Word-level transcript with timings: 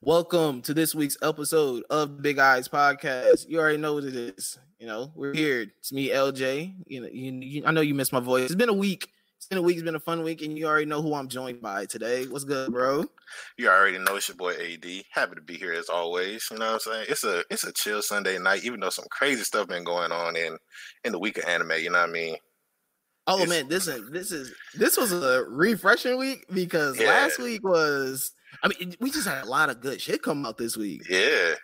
Welcome 0.00 0.62
to 0.62 0.74
this 0.74 0.94
week's 0.94 1.16
episode 1.22 1.82
of 1.90 2.22
Big 2.22 2.38
Eyes 2.38 2.68
Podcast. 2.68 3.48
You 3.48 3.58
already 3.58 3.78
know 3.78 3.94
what 3.94 4.04
it 4.04 4.14
is. 4.14 4.56
You 4.78 4.86
know, 4.86 5.10
we're 5.16 5.34
here. 5.34 5.66
It's 5.80 5.92
me, 5.92 6.10
LJ. 6.10 6.72
You 6.86 7.00
know, 7.00 7.08
you, 7.12 7.32
you, 7.32 7.62
I 7.66 7.72
know 7.72 7.80
you 7.80 7.94
missed 7.94 8.12
my 8.12 8.20
voice. 8.20 8.44
It's 8.44 8.54
been 8.54 8.68
a 8.68 8.72
week. 8.74 9.08
It's 9.36 9.48
been 9.48 9.58
a 9.58 9.62
week. 9.62 9.74
It's 9.74 9.82
been 9.82 9.96
a 9.96 10.00
fun 10.00 10.22
week, 10.22 10.40
and 10.42 10.56
you 10.56 10.68
already 10.68 10.86
know 10.86 11.02
who 11.02 11.14
I'm 11.14 11.26
joined 11.26 11.60
by 11.60 11.84
today. 11.86 12.26
What's 12.26 12.44
good, 12.44 12.70
bro? 12.70 13.06
You 13.56 13.68
already 13.68 13.98
know 13.98 14.14
it's 14.14 14.28
your 14.28 14.36
boy 14.36 14.52
AD. 14.52 14.86
Happy 15.10 15.34
to 15.34 15.42
be 15.42 15.56
here 15.56 15.72
as 15.72 15.88
always. 15.88 16.46
You 16.48 16.58
know 16.58 16.66
what 16.66 16.74
I'm 16.74 16.80
saying? 16.92 17.06
It's 17.08 17.24
a 17.24 17.42
it's 17.50 17.64
a 17.64 17.72
chill 17.72 18.00
Sunday 18.00 18.38
night, 18.38 18.62
even 18.62 18.78
though 18.78 18.90
some 18.90 19.06
crazy 19.10 19.42
stuff 19.42 19.66
been 19.66 19.82
going 19.82 20.12
on 20.12 20.36
in 20.36 20.56
in 21.02 21.10
the 21.10 21.18
week 21.18 21.38
of 21.38 21.44
anime. 21.44 21.72
You 21.72 21.90
know 21.90 21.98
what 21.98 22.08
I 22.08 22.12
mean? 22.12 22.36
Oh 23.26 23.42
it's, 23.42 23.50
man, 23.50 23.68
this 23.68 23.88
is 23.88 24.08
this 24.10 24.30
is 24.30 24.54
this 24.74 24.96
was 24.96 25.12
a 25.12 25.44
refreshing 25.48 26.18
week 26.18 26.46
because 26.54 27.00
yeah. 27.00 27.08
last 27.08 27.40
week 27.40 27.64
was 27.64 28.32
I 28.62 28.68
mean, 28.68 28.94
we 29.00 29.10
just 29.10 29.28
had 29.28 29.44
a 29.44 29.48
lot 29.48 29.70
of 29.70 29.80
good 29.80 30.00
shit 30.00 30.22
come 30.22 30.44
out 30.46 30.58
this 30.58 30.76
week. 30.76 31.02
Yeah. 31.08 31.54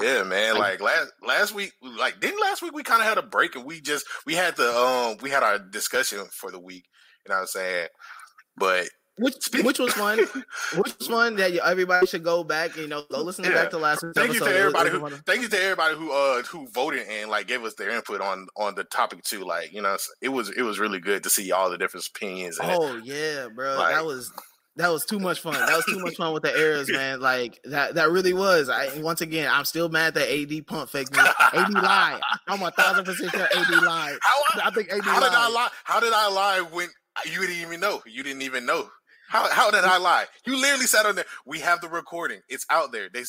Yeah, 0.00 0.24
man. 0.24 0.58
Like 0.58 0.80
last 0.80 1.12
last 1.22 1.54
week, 1.54 1.72
like 1.82 2.20
didn't 2.20 2.40
last 2.40 2.62
week 2.62 2.74
we 2.74 2.82
kind 2.82 3.00
of 3.00 3.06
had 3.06 3.18
a 3.18 3.22
break 3.22 3.54
and 3.54 3.64
we 3.64 3.80
just 3.80 4.06
we 4.26 4.34
had 4.34 4.56
the 4.56 4.76
um 4.76 5.18
we 5.22 5.30
had 5.30 5.42
our 5.42 5.58
discussion 5.58 6.26
for 6.32 6.50
the 6.50 6.58
week. 6.58 6.84
You 7.24 7.30
know 7.30 7.36
what 7.36 7.42
I'm 7.42 7.46
saying? 7.46 7.88
But 8.56 8.88
which 9.16 9.48
which 9.62 9.78
was 9.78 9.96
one? 9.96 10.18
which 10.76 10.98
was 10.98 11.06
fun 11.06 11.36
that 11.36 11.52
everybody 11.64 12.06
should 12.06 12.24
go 12.24 12.42
back. 12.42 12.76
You 12.76 12.88
know, 12.88 13.04
go 13.08 13.22
listen 13.22 13.44
yeah. 13.44 13.54
back 13.54 13.70
to 13.70 13.78
last 13.78 14.04
thank 14.14 14.30
episode. 14.30 14.46
You 14.46 14.52
to 14.52 14.58
everybody 14.58 14.90
who, 14.90 15.08
thank 15.24 15.42
you 15.42 15.48
to 15.48 15.62
everybody 15.62 15.94
who 15.94 16.12
uh 16.12 16.42
who 16.42 16.66
voted 16.68 17.06
and 17.08 17.30
like 17.30 17.46
gave 17.46 17.62
us 17.62 17.74
their 17.74 17.90
input 17.90 18.20
on 18.20 18.48
on 18.56 18.74
the 18.74 18.82
topic 18.82 19.22
too. 19.22 19.44
Like 19.44 19.72
you 19.72 19.82
know, 19.82 19.96
it 20.20 20.30
was 20.30 20.50
it 20.50 20.62
was 20.62 20.80
really 20.80 20.98
good 20.98 21.22
to 21.22 21.30
see 21.30 21.52
all 21.52 21.70
the 21.70 21.78
different 21.78 22.06
opinions. 22.08 22.58
oh 22.60 23.00
yeah, 23.04 23.46
bro, 23.54 23.76
like, 23.76 23.94
that 23.94 24.04
was 24.04 24.32
that 24.76 24.88
was 24.88 25.04
too 25.04 25.18
much 25.18 25.40
fun. 25.40 25.54
That 25.54 25.76
was 25.76 25.84
too 25.84 25.98
much 26.00 26.16
fun 26.16 26.32
with 26.32 26.42
the 26.42 26.56
errors, 26.56 26.88
man. 26.92 27.20
Like 27.20 27.60
that 27.64 27.94
that 27.94 28.10
really 28.10 28.32
was. 28.32 28.68
I 28.68 28.98
once 29.00 29.20
again 29.20 29.48
I'm 29.50 29.64
still 29.64 29.88
mad 29.88 30.14
that 30.14 30.28
AD 30.28 30.66
pump 30.66 30.90
fake 30.90 31.12
me. 31.12 31.18
AD 31.18 31.72
lied. 31.72 32.20
I'm 32.48 32.62
a 32.62 32.70
thousand 32.70 33.04
percent 33.04 33.30
sure 33.30 33.48
AD 33.56 33.82
lied. 33.82 34.18
How, 34.22 34.42
I 34.64 34.70
think 34.70 34.92
AD 34.92 35.02
how 35.02 35.20
lied. 35.20 35.30
did 35.30 35.38
I 35.38 35.48
lie? 35.48 35.68
How 35.84 36.00
did 36.00 36.12
I 36.12 36.28
lie 36.28 36.60
when 36.72 36.88
you 37.26 37.40
didn't 37.40 37.62
even 37.62 37.80
know? 37.80 38.02
You 38.06 38.22
didn't 38.22 38.42
even 38.42 38.66
know. 38.66 38.88
How 39.28 39.48
how 39.50 39.70
did 39.70 39.84
I 39.84 39.96
lie? 39.98 40.26
You 40.46 40.60
literally 40.60 40.86
sat 40.86 41.06
on 41.06 41.16
there, 41.16 41.24
we 41.46 41.60
have 41.60 41.80
the 41.80 41.88
recording. 41.88 42.40
It's 42.48 42.66
out 42.70 42.92
there. 42.92 43.08
They 43.12 43.22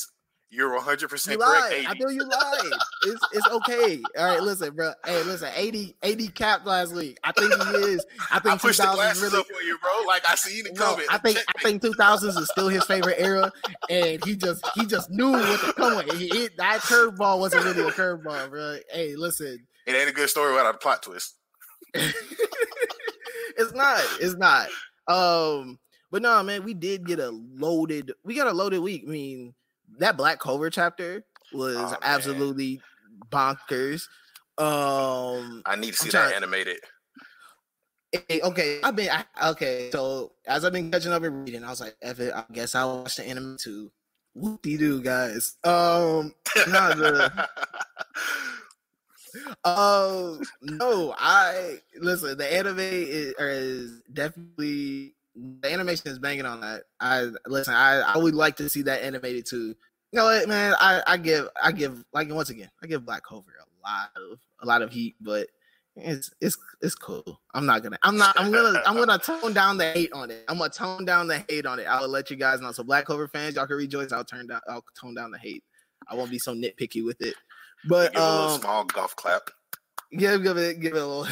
you're 0.56 0.74
100 0.74 1.10
percent 1.10 1.42
correct. 1.42 1.74
AD. 1.74 1.86
I 1.88 1.94
know 2.00 2.10
you 2.10 2.24
lied. 2.24 2.80
It's 3.04 3.28
it's 3.34 3.48
okay. 3.48 4.02
All 4.18 4.26
right, 4.26 4.42
listen, 4.42 4.74
bro. 4.74 4.94
Hey, 5.06 5.24
listen. 5.24 5.50
AD 5.50 5.94
AD 6.04 6.36
capped 6.36 6.66
last 6.66 6.94
week. 6.94 7.20
I 7.24 7.32
think 7.34 7.54
he 7.54 7.92
is. 7.94 8.06
I 8.32 8.40
think 8.40 8.56
I 8.56 8.58
pushed 8.58 8.80
the 8.80 8.86
glasses 8.86 9.22
really, 9.22 9.40
up 9.40 9.48
for 9.48 9.62
you, 9.62 9.78
bro. 9.80 9.92
Like 10.08 10.24
I 10.30 10.36
see 10.36 10.62
the 10.62 10.72
coming. 10.72 11.06
I 11.10 11.18
think 11.18 11.38
I 11.56 11.62
think 11.62 11.82
2000s 11.82 12.38
is 12.38 12.50
still 12.50 12.70
his 12.70 12.84
favorite 12.86 13.18
era, 13.20 13.52
and 13.90 14.24
he 14.24 14.36
just 14.36 14.66
he 14.76 14.86
just 14.86 15.10
knew 15.10 15.32
what 15.32 15.60
to 15.62 15.74
come 15.74 15.98
with. 15.98 16.18
He, 16.18 16.28
it, 16.28 16.58
that 16.58 16.80
curveball 16.82 17.40
wasn't 17.40 17.66
really 17.66 17.88
a 17.88 17.92
curveball, 17.92 18.50
bro. 18.50 18.78
Hey, 18.92 19.16
listen. 19.16 19.66
It 19.86 19.96
ain't 19.96 20.10
a 20.10 20.14
good 20.14 20.30
story 20.30 20.54
without 20.54 20.74
a 20.74 20.78
plot 20.78 21.04
twist. 21.04 21.36
it's 21.94 23.74
not. 23.74 24.04
It's 24.20 24.36
not. 24.36 24.70
Um, 25.08 25.78
but 26.12 26.22
no, 26.22 26.42
man, 26.42 26.64
we 26.64 26.74
did 26.74 27.06
get 27.06 27.20
a 27.20 27.30
loaded. 27.30 28.12
We 28.24 28.36
got 28.36 28.48
a 28.48 28.54
loaded 28.54 28.80
week. 28.80 29.04
I 29.06 29.12
mean 29.12 29.54
that 30.00 30.18
Black 30.18 30.40
Clover 30.40 30.70
chapter 30.70 31.26
was 31.54 31.78
oh, 31.78 31.98
absolutely 32.02 32.82
bonkers. 33.30 34.08
Um, 34.58 35.62
I 35.66 35.76
need 35.78 35.94
to 35.94 35.98
see 35.98 36.10
that 36.10 36.34
animated. 36.34 36.80
okay, 38.44 38.80
I've 38.84 38.96
been 38.96 39.10
I, 39.10 39.50
okay. 39.52 39.90
So 39.92 40.34
as 40.48 40.64
I've 40.64 40.74
been 40.74 40.92
catching 40.92 41.12
up 41.12 41.24
and 41.24 41.46
reading, 41.46 41.64
I 41.64 41.70
was 41.70 41.82
like, 41.82 41.96
"F 42.02 42.20
it, 42.20 42.34
I 42.34 42.46
guess 42.52 42.76
I'll 42.76 43.04
watch 43.04 43.18
the 43.18 43.28
anime 43.28 43.58
too." 43.62 43.92
Whoop 44.34 44.62
de 44.62 44.78
doo, 44.78 45.02
guys. 45.02 45.56
Um, 45.64 46.34
not 46.68 46.98
the. 46.98 47.50
Um, 49.64 50.42
no, 50.62 51.14
I 51.18 51.80
listen. 52.00 52.38
The 52.38 52.54
anime 52.54 52.80
is, 52.80 53.34
is 53.38 54.02
definitely 54.12 55.14
the 55.36 55.72
animation 55.74 56.10
is 56.10 56.20
banging 56.20 56.46
on 56.46 56.62
that. 56.62 56.84
I 57.00 57.30
listen. 57.46 57.74
I 57.74 58.00
I 58.00 58.18
would 58.18 58.36
like 58.36 58.56
to 58.58 58.70
see 58.70 58.84
that 58.84 59.04
animated 59.04 59.46
too. 59.46 59.76
What, 60.12 60.48
man? 60.48 60.76
I 60.80 61.02
I 61.06 61.18
give 61.18 61.50
I 61.62 61.72
give 61.72 62.04
like 62.14 62.30
once 62.30 62.50
again 62.50 62.70
I 62.82 62.88
give 62.88 63.06
Black 63.06 63.24
Clover 63.24 63.52
a 63.60 63.90
lot 63.90 64.10
of 64.16 64.40
a 64.62 64.66
lot 64.66 64.82
of 64.82 64.92
heat, 64.92 65.16
but 65.20 65.48
it's 65.96 66.32
it's 66.42 66.58
it's 66.82 66.96
cool. 66.96 67.40
I'm 67.54 67.66
not 67.66 67.84
gonna 67.84 67.98
I'm 68.04 68.18
not 68.18 68.40
I'm 68.40 68.52
gonna 68.52 68.82
I'm 68.86 68.96
gonna 68.98 69.18
tone 69.18 69.54
down 69.54 69.78
the 69.78 69.92
hate 69.92 70.12
on 70.14 70.30
it. 70.30 70.44
I'm 70.48 70.58
gonna 70.58 70.70
tone 70.70 71.06
down 71.06 71.28
the 71.28 71.44
hate 71.50 71.66
on 71.66 71.80
it. 71.80 71.86
I'll 71.86 72.08
let 72.08 72.30
you 72.30 72.36
guys 72.36 72.60
know. 72.62 72.72
So 72.72 72.84
Black 72.84 73.06
Clover 73.06 73.28
fans, 73.28 73.56
y'all 73.56 73.68
can 73.68 73.78
rejoice. 73.78 74.12
I'll 74.12 74.26
turn 74.26 74.48
down 74.48 74.62
I'll 74.68 74.84
tone 75.00 75.16
down 75.16 75.32
the 75.32 75.40
hate. 75.40 75.64
I 76.08 76.16
won't 76.16 76.32
be 76.32 76.40
so 76.40 76.54
nitpicky 76.54 77.04
with 77.04 77.22
it. 77.22 77.36
But 77.88 78.14
give 78.14 78.22
um, 78.22 78.52
a 78.52 78.60
small 78.60 78.84
golf 78.84 79.16
clap. 79.16 79.50
Give 80.12 80.44
give 80.44 80.58
it 80.58 80.80
give 80.80 80.96
it 80.96 81.02
a 81.02 81.06
little. 81.06 81.28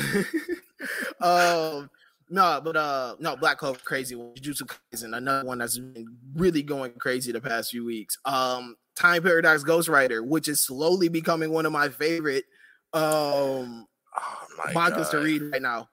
um, 1.21 1.89
no, 2.33 2.59
but 2.63 2.75
uh, 2.75 3.15
no, 3.19 3.35
Black 3.35 3.59
Clover 3.59 3.79
crazy. 3.83 4.15
Jujutsu 4.15 4.67
Kaisen, 4.91 5.15
another 5.15 5.45
one 5.45 5.59
that's 5.59 5.77
been 5.77 6.07
really 6.33 6.63
going 6.63 6.91
crazy 6.93 7.31
the 7.31 7.39
past 7.39 7.69
few 7.69 7.85
weeks. 7.85 8.17
Um, 8.25 8.75
Time 8.95 9.21
Paradox 9.21 9.63
Ghostwriter, 9.63 10.25
which 10.25 10.47
is 10.47 10.59
slowly 10.65 11.09
becoming 11.09 11.51
one 11.51 11.67
of 11.67 11.71
my 11.71 11.89
favorite 11.89 12.45
um 12.91 13.85
oh 14.17 14.47
mangas 14.73 15.09
to 15.09 15.19
read 15.19 15.43
right 15.51 15.61
now. 15.61 15.87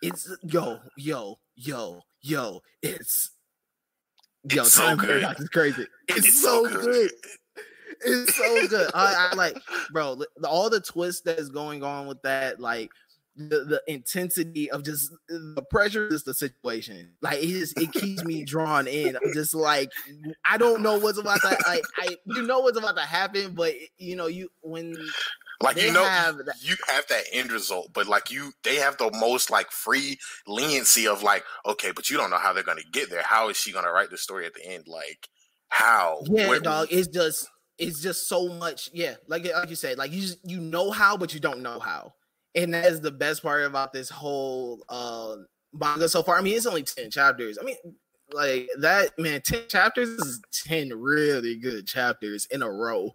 It's 0.00 0.34
yo, 0.42 0.78
yo, 0.96 1.36
yo, 1.56 2.00
yo. 2.22 2.60
It's 2.80 3.32
yo. 4.50 4.62
It's 4.62 4.76
Time 4.76 4.98
so 4.98 5.06
Paradox 5.06 5.40
is 5.40 5.50
crazy. 5.50 5.86
It's, 6.08 6.26
it's 6.26 6.42
so, 6.42 6.66
so 6.66 6.80
good. 6.80 7.10
It's 8.00 8.34
so 8.34 8.66
good. 8.68 8.90
I, 8.94 9.28
I 9.30 9.34
like, 9.34 9.58
bro. 9.92 10.22
All 10.42 10.70
the 10.70 10.80
twists 10.80 11.20
that 11.22 11.38
is 11.38 11.50
going 11.50 11.82
on 11.82 12.06
with 12.06 12.22
that, 12.22 12.60
like 12.60 12.90
the, 13.36 13.64
the 13.64 13.82
intensity 13.86 14.70
of 14.70 14.82
just 14.82 15.12
the 15.28 15.64
pressure 15.70 16.08
is 16.08 16.24
the 16.24 16.34
situation. 16.34 17.12
Like 17.20 17.42
it 17.42 17.48
just 17.48 17.78
it 17.78 17.92
keeps 17.92 18.24
me 18.24 18.44
drawn 18.46 18.86
in. 18.86 19.16
I'm 19.16 19.32
just 19.34 19.54
like 19.54 19.90
I 20.48 20.56
don't 20.56 20.82
know 20.82 20.98
what's 20.98 21.18
about 21.18 21.40
to 21.42 21.48
like 21.66 21.84
I 21.98 22.16
you 22.24 22.42
know 22.42 22.60
what's 22.60 22.78
about 22.78 22.96
to 22.96 23.02
happen, 23.02 23.54
but 23.54 23.74
you 23.98 24.16
know 24.16 24.26
you 24.26 24.48
when 24.62 24.96
like 25.62 25.76
you 25.76 25.92
know 25.92 26.04
have 26.04 26.38
that, 26.38 26.56
you 26.60 26.76
have 26.88 27.06
that 27.08 27.24
end 27.32 27.52
result, 27.52 27.90
but 27.92 28.06
like 28.06 28.30
you 28.30 28.52
they 28.62 28.76
have 28.76 28.96
the 28.96 29.10
most 29.20 29.50
like 29.50 29.70
free 29.70 30.18
leniency 30.46 31.06
of 31.06 31.22
like 31.22 31.44
okay, 31.66 31.92
but 31.94 32.08
you 32.08 32.16
don't 32.16 32.30
know 32.30 32.38
how 32.38 32.52
they're 32.52 32.62
gonna 32.62 32.80
get 32.92 33.10
there. 33.10 33.22
How 33.22 33.50
is 33.50 33.56
she 33.56 33.72
gonna 33.72 33.92
write 33.92 34.10
the 34.10 34.18
story 34.18 34.46
at 34.46 34.54
the 34.54 34.64
end? 34.64 34.84
Like 34.86 35.28
how? 35.68 36.22
Yeah, 36.24 36.48
Where, 36.48 36.60
dog. 36.60 36.88
It's 36.90 37.08
just 37.08 37.46
it's 37.78 38.00
just 38.00 38.28
so 38.28 38.48
much. 38.48 38.88
Yeah, 38.94 39.16
like 39.28 39.44
like 39.44 39.68
you 39.68 39.76
said, 39.76 39.98
like 39.98 40.12
you 40.12 40.22
just, 40.22 40.38
you 40.42 40.58
know 40.58 40.90
how, 40.90 41.18
but 41.18 41.34
you 41.34 41.40
don't 41.40 41.60
know 41.60 41.78
how 41.78 42.14
and 42.56 42.72
that 42.74 42.86
is 42.86 43.00
the 43.00 43.10
best 43.10 43.42
part 43.42 43.64
about 43.64 43.92
this 43.92 44.08
whole 44.08 44.82
uh, 44.88 45.36
manga 45.72 46.08
so 46.08 46.22
far. 46.22 46.38
I 46.38 46.40
mean, 46.40 46.56
it's 46.56 46.66
only 46.66 46.82
ten 46.82 47.10
chapters. 47.10 47.58
I 47.60 47.64
mean, 47.64 47.76
like 48.32 48.68
that 48.80 49.16
man, 49.18 49.42
ten 49.42 49.62
chapters 49.68 50.08
is 50.08 50.40
ten 50.52 50.88
really 50.88 51.56
good 51.56 51.86
chapters 51.86 52.46
in 52.50 52.62
a 52.62 52.70
row. 52.70 53.14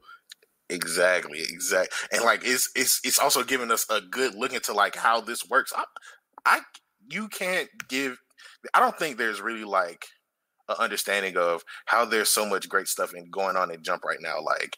Exactly, 0.69 1.39
exactly, 1.41 2.07
and 2.13 2.23
like 2.23 2.41
it's 2.45 2.69
it's 2.75 3.01
it's 3.03 3.19
also 3.19 3.43
giving 3.43 3.71
us 3.71 3.85
a 3.89 3.99
good 3.99 4.35
look 4.35 4.53
into 4.53 4.73
like 4.73 4.95
how 4.95 5.19
this 5.19 5.49
works. 5.49 5.73
I, 5.75 5.83
I 6.45 6.59
you 7.09 7.27
can't 7.27 7.67
give. 7.89 8.17
I 8.73 8.79
don't 8.79 8.97
think 8.97 9.17
there's 9.17 9.41
really 9.41 9.65
like 9.65 10.05
an 10.69 10.75
understanding 10.79 11.35
of 11.35 11.63
how 11.87 12.05
there's 12.05 12.29
so 12.29 12.45
much 12.45 12.69
great 12.69 12.87
stuff 12.87 13.13
in 13.13 13.29
going 13.31 13.57
on 13.57 13.71
in 13.71 13.83
Jump 13.83 14.05
right 14.05 14.21
now. 14.21 14.41
Like 14.41 14.77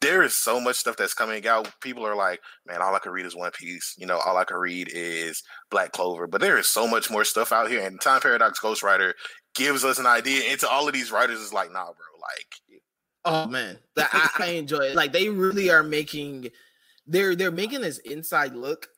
there 0.00 0.22
is 0.22 0.34
so 0.34 0.60
much 0.60 0.76
stuff 0.76 0.96
that's 0.96 1.14
coming 1.14 1.46
out. 1.46 1.68
People 1.80 2.06
are 2.06 2.16
like, 2.16 2.40
man, 2.66 2.82
all 2.82 2.94
I 2.94 2.98
can 2.98 3.12
read 3.12 3.26
is 3.26 3.34
One 3.34 3.50
Piece. 3.52 3.94
You 3.96 4.06
know, 4.06 4.18
all 4.18 4.36
I 4.36 4.44
can 4.44 4.58
read 4.58 4.88
is 4.92 5.42
Black 5.70 5.92
Clover. 5.92 6.26
But 6.26 6.40
there 6.40 6.58
is 6.58 6.68
so 6.68 6.86
much 6.86 7.10
more 7.10 7.24
stuff 7.24 7.52
out 7.52 7.70
here. 7.70 7.84
And 7.84 8.00
Time 8.00 8.20
Paradox 8.20 8.60
Ghostwriter 8.60 9.12
gives 9.54 9.84
us 9.84 9.98
an 9.98 10.06
idea 10.06 10.50
into 10.50 10.68
all 10.68 10.86
of 10.86 10.94
these 10.94 11.10
writers 11.10 11.40
is 11.40 11.52
like, 11.52 11.72
nah, 11.72 11.84
bro, 11.84 12.20
like 12.20 12.82
Oh 13.26 13.48
man. 13.48 13.76
I, 13.98 14.30
I 14.38 14.46
enjoy 14.50 14.78
it. 14.78 14.94
Like 14.96 15.12
they 15.12 15.28
really 15.28 15.68
are 15.68 15.82
making 15.82 16.48
they're 17.06 17.34
they're 17.34 17.50
making 17.50 17.80
this 17.80 17.98
inside 17.98 18.54
look 18.54 18.88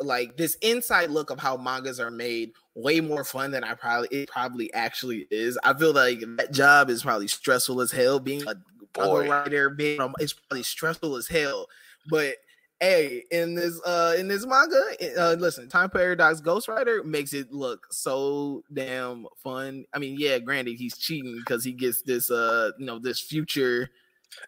like 0.00 0.38
this 0.38 0.56
inside 0.62 1.10
look 1.10 1.28
of 1.28 1.38
how 1.38 1.58
mangas 1.58 2.00
are 2.00 2.10
made 2.10 2.52
way 2.74 3.00
more 3.00 3.22
fun 3.22 3.50
than 3.50 3.62
I 3.62 3.74
probably 3.74 4.08
it 4.10 4.30
probably 4.30 4.72
actually 4.72 5.26
is. 5.30 5.58
I 5.62 5.74
feel 5.74 5.92
like 5.92 6.20
that 6.38 6.52
job 6.52 6.88
is 6.88 7.02
probably 7.02 7.28
stressful 7.28 7.82
as 7.82 7.92
hell 7.92 8.18
being 8.18 8.42
a 8.48 8.54
boy. 8.92 9.28
writer 9.28 9.70
being 9.70 10.00
um, 10.00 10.14
it's 10.18 10.32
probably 10.32 10.62
stressful 10.62 11.16
as 11.16 11.28
hell. 11.28 11.66
But 12.08 12.36
hey, 12.80 13.24
in 13.30 13.54
this 13.54 13.80
uh 13.84 14.14
in 14.18 14.28
this 14.28 14.46
manga, 14.46 14.82
uh, 15.18 15.36
listen, 15.38 15.68
Time 15.68 15.90
Paradox 15.90 16.40
Ghostwriter 16.40 17.04
makes 17.04 17.32
it 17.32 17.52
look 17.52 17.86
so 17.90 18.64
damn 18.72 19.26
fun. 19.42 19.84
I 19.92 19.98
mean, 19.98 20.16
yeah, 20.18 20.38
granted, 20.38 20.76
he's 20.76 20.96
cheating 20.96 21.36
because 21.38 21.62
he 21.64 21.72
gets 21.72 22.02
this 22.02 22.30
uh 22.30 22.70
you 22.78 22.86
know 22.86 22.98
this 22.98 23.20
future. 23.20 23.90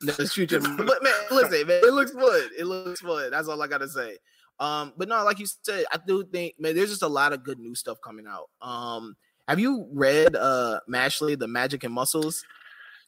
This 0.00 0.34
future, 0.34 0.60
but 0.78 1.02
man, 1.02 1.12
listen, 1.30 1.66
man, 1.66 1.80
it 1.82 1.92
looks 1.92 2.12
fun. 2.12 2.48
It 2.56 2.66
looks 2.66 3.00
fun. 3.00 3.30
That's 3.30 3.48
all 3.48 3.60
I 3.60 3.66
gotta 3.66 3.88
say. 3.88 4.16
Um, 4.60 4.92
but 4.96 5.08
no, 5.08 5.24
like 5.24 5.40
you 5.40 5.46
said, 5.46 5.86
I 5.92 5.98
do 6.06 6.24
think 6.24 6.54
man, 6.58 6.76
there's 6.76 6.90
just 6.90 7.02
a 7.02 7.08
lot 7.08 7.32
of 7.32 7.42
good 7.42 7.58
new 7.58 7.74
stuff 7.74 7.98
coming 8.02 8.26
out. 8.28 8.48
Um, 8.60 9.16
have 9.48 9.58
you 9.58 9.88
read 9.92 10.36
uh 10.36 10.80
Mashle, 10.88 11.38
the 11.38 11.48
Magic 11.48 11.82
and 11.84 11.92
Muscles? 11.92 12.44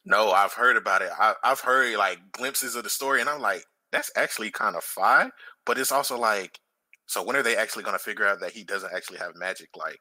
No, 0.05 0.33
I've 0.33 0.53
heard 0.53 0.77
about 0.77 1.03
it. 1.03 1.11
I, 1.19 1.35
have 1.43 1.61
heard 1.61 1.97
like 1.97 2.19
glimpses 2.33 2.75
of 2.75 2.85
the 2.85 2.91
story, 2.91 3.21
and 3.21 3.29
I'm 3.29 3.41
like, 3.41 3.65
that's 3.91 4.11
actually 4.17 4.51
kind 4.51 4.77
of 4.77 4.85
fine. 4.85 5.31
But 5.65 5.79
it's 5.79 5.93
also 5.93 6.19
like, 6.19 6.59
so 7.07 7.23
when 7.23 7.37
are 7.37 7.43
they 7.43 7.57
actually 7.57 7.85
going 7.85 7.97
to 7.97 8.03
figure 8.03 8.27
out 8.27 8.41
that 8.41 8.53
he 8.53 8.65
doesn't 8.65 8.93
actually 8.95 9.19
have 9.19 9.33
magic? 9.35 9.69
Like, 9.77 10.01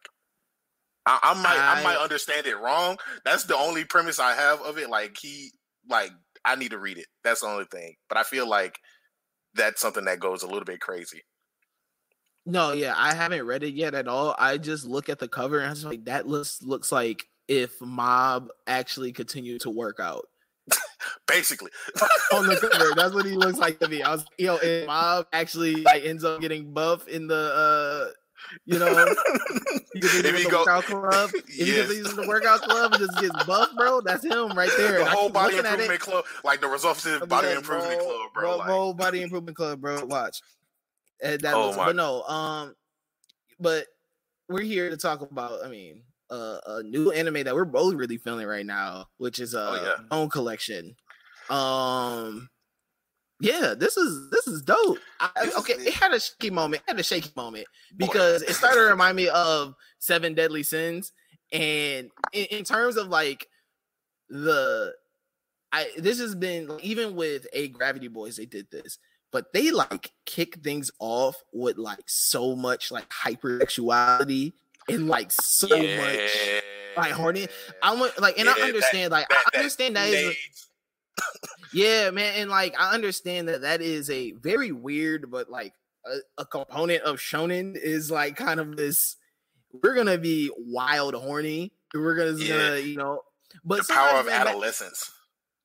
I, 1.05 1.19
I 1.23 1.33
might, 1.41 1.57
I, 1.57 1.79
I 1.79 1.83
might 1.83 2.03
understand 2.03 2.47
it 2.47 2.59
wrong. 2.59 2.97
That's 3.23 3.45
the 3.45 3.55
only 3.55 3.85
premise 3.85 4.19
I 4.19 4.33
have 4.33 4.61
of 4.61 4.77
it. 4.77 4.89
Like 4.89 5.15
he, 5.21 5.51
like 5.89 6.11
I 6.43 6.55
need 6.55 6.71
to 6.71 6.79
read 6.79 6.97
it. 6.97 7.07
That's 7.23 7.41
the 7.41 7.47
only 7.47 7.65
thing. 7.71 7.95
But 8.09 8.17
I 8.17 8.23
feel 8.23 8.47
like 8.47 8.77
that's 9.53 9.81
something 9.81 10.05
that 10.05 10.19
goes 10.19 10.43
a 10.43 10.47
little 10.47 10.65
bit 10.65 10.81
crazy. 10.81 11.21
No, 12.45 12.73
yeah, 12.73 12.93
I 12.97 13.13
haven't 13.13 13.45
read 13.45 13.63
it 13.63 13.73
yet 13.73 13.93
at 13.93 14.09
all. 14.09 14.35
I 14.37 14.57
just 14.57 14.85
look 14.85 15.07
at 15.07 15.19
the 15.19 15.29
cover 15.29 15.59
and 15.59 15.67
I 15.67 15.69
was 15.69 15.85
like, 15.85 16.05
that 16.05 16.27
looks 16.27 16.61
looks 16.61 16.91
like 16.91 17.23
if 17.47 17.79
Mob 17.81 18.49
actually 18.67 19.11
continued 19.11 19.61
to 19.61 19.69
work 19.69 19.99
out. 19.99 20.25
Basically, 21.27 21.71
on 22.33 22.47
the 22.47 22.55
cover, 22.71 22.93
that's 22.95 23.13
what 23.13 23.25
he 23.25 23.33
looks 23.33 23.57
like 23.57 23.79
to 23.79 23.87
me. 23.89 24.01
I 24.01 24.11
was, 24.11 24.25
you 24.37 24.47
know, 24.47 24.57
if 24.61 24.87
Mob 24.87 25.27
actually 25.33 25.75
like 25.83 26.05
ends 26.05 26.23
up 26.23 26.39
getting 26.39 26.73
buff 26.73 27.07
in 27.07 27.27
the, 27.27 27.35
uh 27.35 28.11
you 28.65 28.79
know, 28.79 28.87
if 29.93 30.37
he 30.37 30.49
go 30.49 30.59
workout 30.59 30.83
club, 30.85 31.31
if 31.33 31.67
yes. 31.67 31.89
he 31.89 31.97
gets 31.97 32.13
the 32.13 32.27
workout 32.27 32.61
club 32.61 32.93
and 32.93 33.01
just 33.01 33.19
gets 33.19 33.43
buff, 33.45 33.69
bro, 33.75 34.01
that's 34.01 34.23
him 34.23 34.49
right 34.53 34.71
there. 34.77 34.99
The 34.99 35.05
whole 35.05 35.29
body 35.29 35.57
improvement 35.57 35.99
club, 35.99 36.25
like 36.43 36.61
the 36.61 36.67
results 36.67 37.05
of 37.05 37.27
body 37.27 37.47
yeah, 37.47 37.57
improvement 37.57 37.99
bro, 37.99 38.05
club, 38.05 38.33
bro. 38.33 38.57
like. 38.57 38.69
Whole 38.69 38.93
body 38.93 39.21
improvement 39.21 39.57
club, 39.57 39.81
bro. 39.81 40.05
Watch. 40.05 40.41
And 41.21 41.41
that 41.41 41.53
oh 41.53 41.67
was, 41.67 41.77
but 41.77 41.95
no, 41.95 42.23
um, 42.23 42.75
but 43.59 43.85
we're 44.49 44.63
here 44.63 44.89
to 44.89 44.97
talk 44.97 45.21
about. 45.21 45.65
I 45.65 45.69
mean, 45.69 46.01
uh, 46.33 46.59
a 46.65 46.83
new 46.83 47.11
anime 47.11 47.43
that 47.43 47.53
we're 47.53 47.65
both 47.65 47.93
really 47.93 48.17
feeling 48.17 48.47
right 48.47 48.65
now, 48.65 49.05
which 49.17 49.39
is 49.39 49.53
a 49.53 49.59
uh, 49.59 49.77
oh, 49.79 49.85
yeah. 49.85 50.03
Bone 50.09 50.29
Collection. 50.29 50.95
Um, 51.49 52.49
yeah, 53.39 53.75
this 53.77 53.97
is 53.97 54.29
this 54.31 54.47
is 54.47 54.63
dope. 54.63 54.97
I, 55.19 55.51
okay, 55.59 55.73
it 55.73 55.93
had 55.93 56.11
a 56.11 56.19
shaky 56.19 56.49
moment. 56.49 56.83
It 56.87 56.91
had 56.91 56.99
a 56.99 57.03
shaky 57.03 57.31
moment 57.35 57.67
because 57.97 58.41
it 58.41 58.53
started 58.53 58.79
to 58.79 58.85
remind 58.85 59.15
me 59.15 59.29
of 59.29 59.75
Seven 59.99 60.33
Deadly 60.33 60.63
Sins, 60.63 61.11
and 61.51 62.09
in, 62.31 62.45
in 62.45 62.63
terms 62.63 62.97
of 62.97 63.07
like 63.07 63.47
the, 64.29 64.93
I 65.71 65.87
this 65.97 66.19
has 66.19 66.33
been 66.33 66.71
even 66.81 67.15
with 67.15 67.45
a 67.53 67.67
Gravity 67.67 68.07
Boys 68.07 68.37
they 68.37 68.45
did 68.45 68.71
this, 68.71 68.97
but 69.31 69.53
they 69.53 69.69
like 69.71 70.13
kick 70.25 70.63
things 70.63 70.89
off 70.99 71.43
with 71.51 71.77
like 71.77 72.05
so 72.07 72.55
much 72.55 72.91
like 72.91 73.09
hypersexuality 73.09 74.53
and 74.89 75.07
like 75.07 75.31
so 75.31 75.73
yeah. 75.75 75.97
much 75.97 76.63
like 76.97 77.11
horny. 77.11 77.47
I 77.81 77.95
want 77.95 78.19
like, 78.19 78.37
and 78.37 78.47
yeah, 78.47 78.55
I 78.57 78.67
understand 78.67 79.11
that, 79.11 79.17
like 79.17 79.29
that, 79.29 79.45
I 79.53 79.57
understand 79.57 79.95
that, 79.95 80.09
that 80.09 80.17
is. 80.17 80.37
yeah, 81.73 82.11
man, 82.11 82.33
and 82.37 82.49
like 82.49 82.75
I 82.79 82.93
understand 82.93 83.47
that 83.47 83.61
that 83.61 83.81
is 83.81 84.09
a 84.09 84.31
very 84.33 84.71
weird, 84.71 85.31
but 85.31 85.49
like 85.49 85.73
a, 86.05 86.41
a 86.41 86.45
component 86.45 87.03
of 87.03 87.17
shonen 87.17 87.75
is 87.75 88.11
like 88.11 88.35
kind 88.35 88.59
of 88.59 88.75
this. 88.77 89.15
We're 89.81 89.95
gonna 89.95 90.17
be 90.17 90.51
wild 90.57 91.15
horny. 91.15 91.73
We're 91.93 92.15
gonna, 92.15 92.37
yeah. 92.37 92.57
gonna 92.57 92.77
you 92.79 92.97
know, 92.97 93.21
but 93.63 93.87
the 93.87 93.93
power 93.93 94.19
of 94.19 94.27
adolescence. 94.27 95.11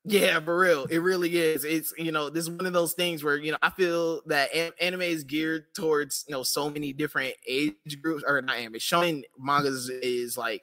Yeah, 0.05 0.41
for 0.41 0.59
real. 0.59 0.85
It 0.87 0.99
really 0.99 1.37
is. 1.37 1.65
It's 1.65 1.93
you 1.99 2.13
know, 2.13 2.31
this 2.31 2.45
is 2.45 2.51
one 2.51 2.67
of 2.67 2.73
those 2.73 2.95
things 2.95 3.23
where 3.23 3.37
you 3.37 3.53
know 3.53 3.59
I 3.63 3.71
feel 3.71 4.23
that 4.27 4.49
anime 4.81 5.03
is 5.03 5.25
geared 5.25 5.75
towards 5.75 6.25
you 6.29 6.33
know 6.35 6.43
so 6.43 6.71
many 6.71 6.93
different 6.93 7.35
age 7.47 7.75
groups, 8.03 8.25
or 8.27 8.41
not 8.41 8.57
anime. 8.57 8.79
Showing 8.79 9.25
mangas 9.39 9.89
is 9.91 10.37
like 10.39 10.63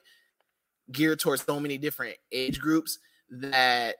geared 0.92 1.20
towards 1.20 1.44
so 1.44 1.60
many 1.60 1.78
different 1.78 2.16
age 2.32 2.60
groups 2.60 2.98
that 3.30 3.96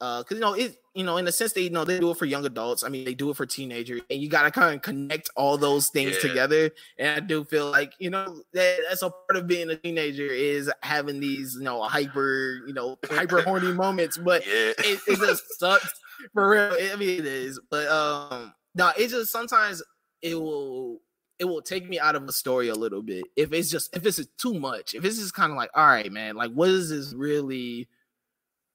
uh 0.00 0.20
because 0.22 0.36
you 0.36 0.42
know 0.42 0.54
it 0.54 0.76
you 0.94 1.04
know 1.04 1.16
in 1.16 1.24
the 1.24 1.32
sense 1.32 1.52
that 1.52 1.60
you 1.60 1.70
know 1.70 1.84
they 1.84 2.00
do 2.00 2.10
it 2.10 2.16
for 2.16 2.24
young 2.26 2.44
adults. 2.44 2.82
I 2.82 2.88
mean 2.88 3.04
they 3.04 3.14
do 3.14 3.30
it 3.30 3.36
for 3.36 3.46
teenagers 3.46 4.00
and 4.10 4.20
you 4.20 4.28
got 4.28 4.42
to 4.42 4.50
kind 4.50 4.74
of 4.74 4.82
connect 4.82 5.30
all 5.36 5.56
those 5.56 5.88
things 5.88 6.14
yeah. 6.14 6.28
together. 6.28 6.70
And 6.98 7.08
i 7.16 7.20
do 7.20 7.44
feel 7.44 7.70
like 7.70 7.92
you 7.98 8.10
know 8.10 8.42
that 8.52 8.78
that's 8.88 9.02
a 9.02 9.10
part 9.10 9.36
of 9.36 9.46
being 9.46 9.70
a 9.70 9.76
teenager 9.76 10.26
is 10.26 10.70
having 10.82 11.20
these 11.20 11.56
you 11.58 11.64
know 11.64 11.82
hyper 11.82 12.60
you 12.66 12.74
know 12.74 12.98
hyper 13.08 13.42
horny 13.46 13.72
moments. 13.72 14.18
But 14.18 14.46
yeah. 14.46 14.72
it, 14.78 15.00
it 15.06 15.18
just 15.18 15.42
sucks 15.58 15.92
for 16.32 16.48
real. 16.48 16.92
I 16.92 16.96
mean 16.96 17.20
it 17.20 17.26
is. 17.26 17.60
But 17.70 17.86
um 17.88 18.52
no 18.74 18.92
it 18.98 19.08
just 19.08 19.30
sometimes 19.30 19.82
it 20.22 20.34
will 20.34 21.00
it 21.38 21.44
will 21.46 21.62
take 21.62 21.88
me 21.88 21.98
out 21.98 22.14
of 22.14 22.24
a 22.24 22.32
story 22.32 22.68
a 22.68 22.74
little 22.74 23.02
bit 23.02 23.24
if 23.34 23.52
it's 23.52 23.70
just 23.70 23.96
if 23.96 24.04
it's 24.04 24.20
too 24.38 24.54
much 24.54 24.94
if 24.94 25.04
it's 25.04 25.18
just 25.18 25.34
kind 25.34 25.50
of 25.50 25.56
like 25.56 25.70
all 25.74 25.86
right 25.86 26.12
man 26.12 26.36
like 26.36 26.52
what 26.52 26.68
is 26.68 26.90
this 26.90 27.14
really 27.14 27.88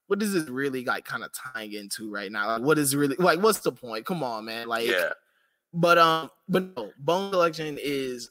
what 0.08 0.22
is 0.22 0.34
this 0.34 0.48
really 0.50 0.86
like 0.86 1.06
kind 1.06 1.24
of 1.24 1.32
tying 1.34 1.74
into 1.74 2.12
right 2.12 2.32
now? 2.32 2.48
Like, 2.48 2.62
what 2.62 2.78
is 2.78 2.96
really 2.96 3.16
like? 3.18 3.40
What's 3.42 3.60
the 3.60 3.72
point? 3.72 4.06
Come 4.06 4.24
on, 4.24 4.46
man. 4.46 4.68
Like, 4.68 4.88
yeah. 4.88 5.10
But 5.74 5.98
um, 5.98 6.30
but 6.48 6.76
no, 6.76 6.92
Bone 6.98 7.32
Collection 7.32 7.78
is 7.82 8.30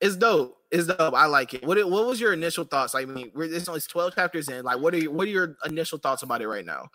is 0.00 0.16
dope. 0.16 0.56
It's 0.70 0.86
dope. 0.86 1.14
I 1.14 1.26
like 1.26 1.54
it. 1.54 1.64
What 1.64 1.78
what 1.88 2.06
was 2.06 2.20
your 2.20 2.32
initial 2.32 2.64
thoughts? 2.64 2.94
Like, 2.94 3.08
I 3.08 3.10
mean, 3.10 3.30
we're 3.34 3.52
it's 3.52 3.68
only 3.68 3.80
twelve 3.80 4.14
chapters 4.14 4.48
in. 4.48 4.64
Like, 4.64 4.80
what 4.80 4.92
are 4.94 4.98
your, 4.98 5.12
what 5.12 5.26
are 5.26 5.30
your 5.30 5.56
initial 5.64 5.98
thoughts 5.98 6.22
about 6.22 6.42
it 6.42 6.48
right 6.48 6.66
now? 6.66 6.88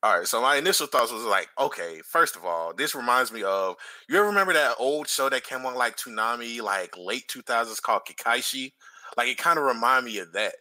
All 0.00 0.16
right, 0.16 0.28
so 0.28 0.40
my 0.40 0.54
initial 0.54 0.86
thoughts 0.86 1.10
was 1.10 1.24
like, 1.24 1.48
okay, 1.58 2.00
first 2.04 2.36
of 2.36 2.44
all, 2.44 2.72
this 2.72 2.94
reminds 2.94 3.32
me 3.32 3.42
of 3.42 3.74
you 4.08 4.16
ever 4.16 4.28
remember 4.28 4.52
that 4.52 4.76
old 4.78 5.08
show 5.08 5.28
that 5.28 5.42
came 5.42 5.66
on 5.66 5.74
like 5.74 5.96
Toonami, 5.96 6.62
like 6.62 6.96
late 6.96 7.26
two 7.26 7.42
thousands 7.42 7.80
called 7.80 8.02
Kekkaishi? 8.08 8.72
Like 9.16 9.26
it 9.26 9.38
kind 9.38 9.58
of 9.58 9.64
remind 9.64 10.06
me 10.06 10.18
of 10.20 10.32
that 10.34 10.54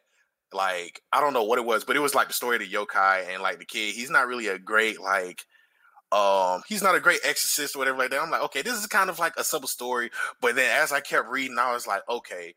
like 0.53 1.01
I 1.11 1.21
don't 1.21 1.33
know 1.33 1.44
what 1.44 1.59
it 1.59 1.65
was, 1.65 1.83
but 1.83 1.95
it 1.95 2.01
was 2.01 2.15
like 2.15 2.27
the 2.27 2.33
story 2.33 2.55
of 2.55 2.61
the 2.61 2.71
yokai 2.71 3.27
and 3.33 3.41
like 3.41 3.59
the 3.59 3.65
kid. 3.65 3.95
He's 3.95 4.09
not 4.09 4.27
really 4.27 4.47
a 4.47 4.59
great 4.59 4.99
like 5.01 5.45
um 6.11 6.61
he's 6.67 6.81
not 6.81 6.95
a 6.95 7.01
great 7.01 7.19
exorcist 7.23 7.75
or 7.75 7.79
whatever 7.79 7.97
like 7.97 8.11
that. 8.11 8.21
I'm 8.21 8.29
like, 8.31 8.44
okay, 8.44 8.61
this 8.61 8.79
is 8.79 8.88
kind 8.88 9.09
of 9.09 9.19
like 9.19 9.33
a 9.38 9.44
simple 9.44 9.67
story. 9.67 10.09
But 10.41 10.55
then 10.55 10.71
as 10.81 10.91
I 10.91 10.99
kept 10.99 11.29
reading, 11.29 11.57
I 11.59 11.73
was 11.73 11.88
like, 11.88 12.01
okay, 12.09 12.55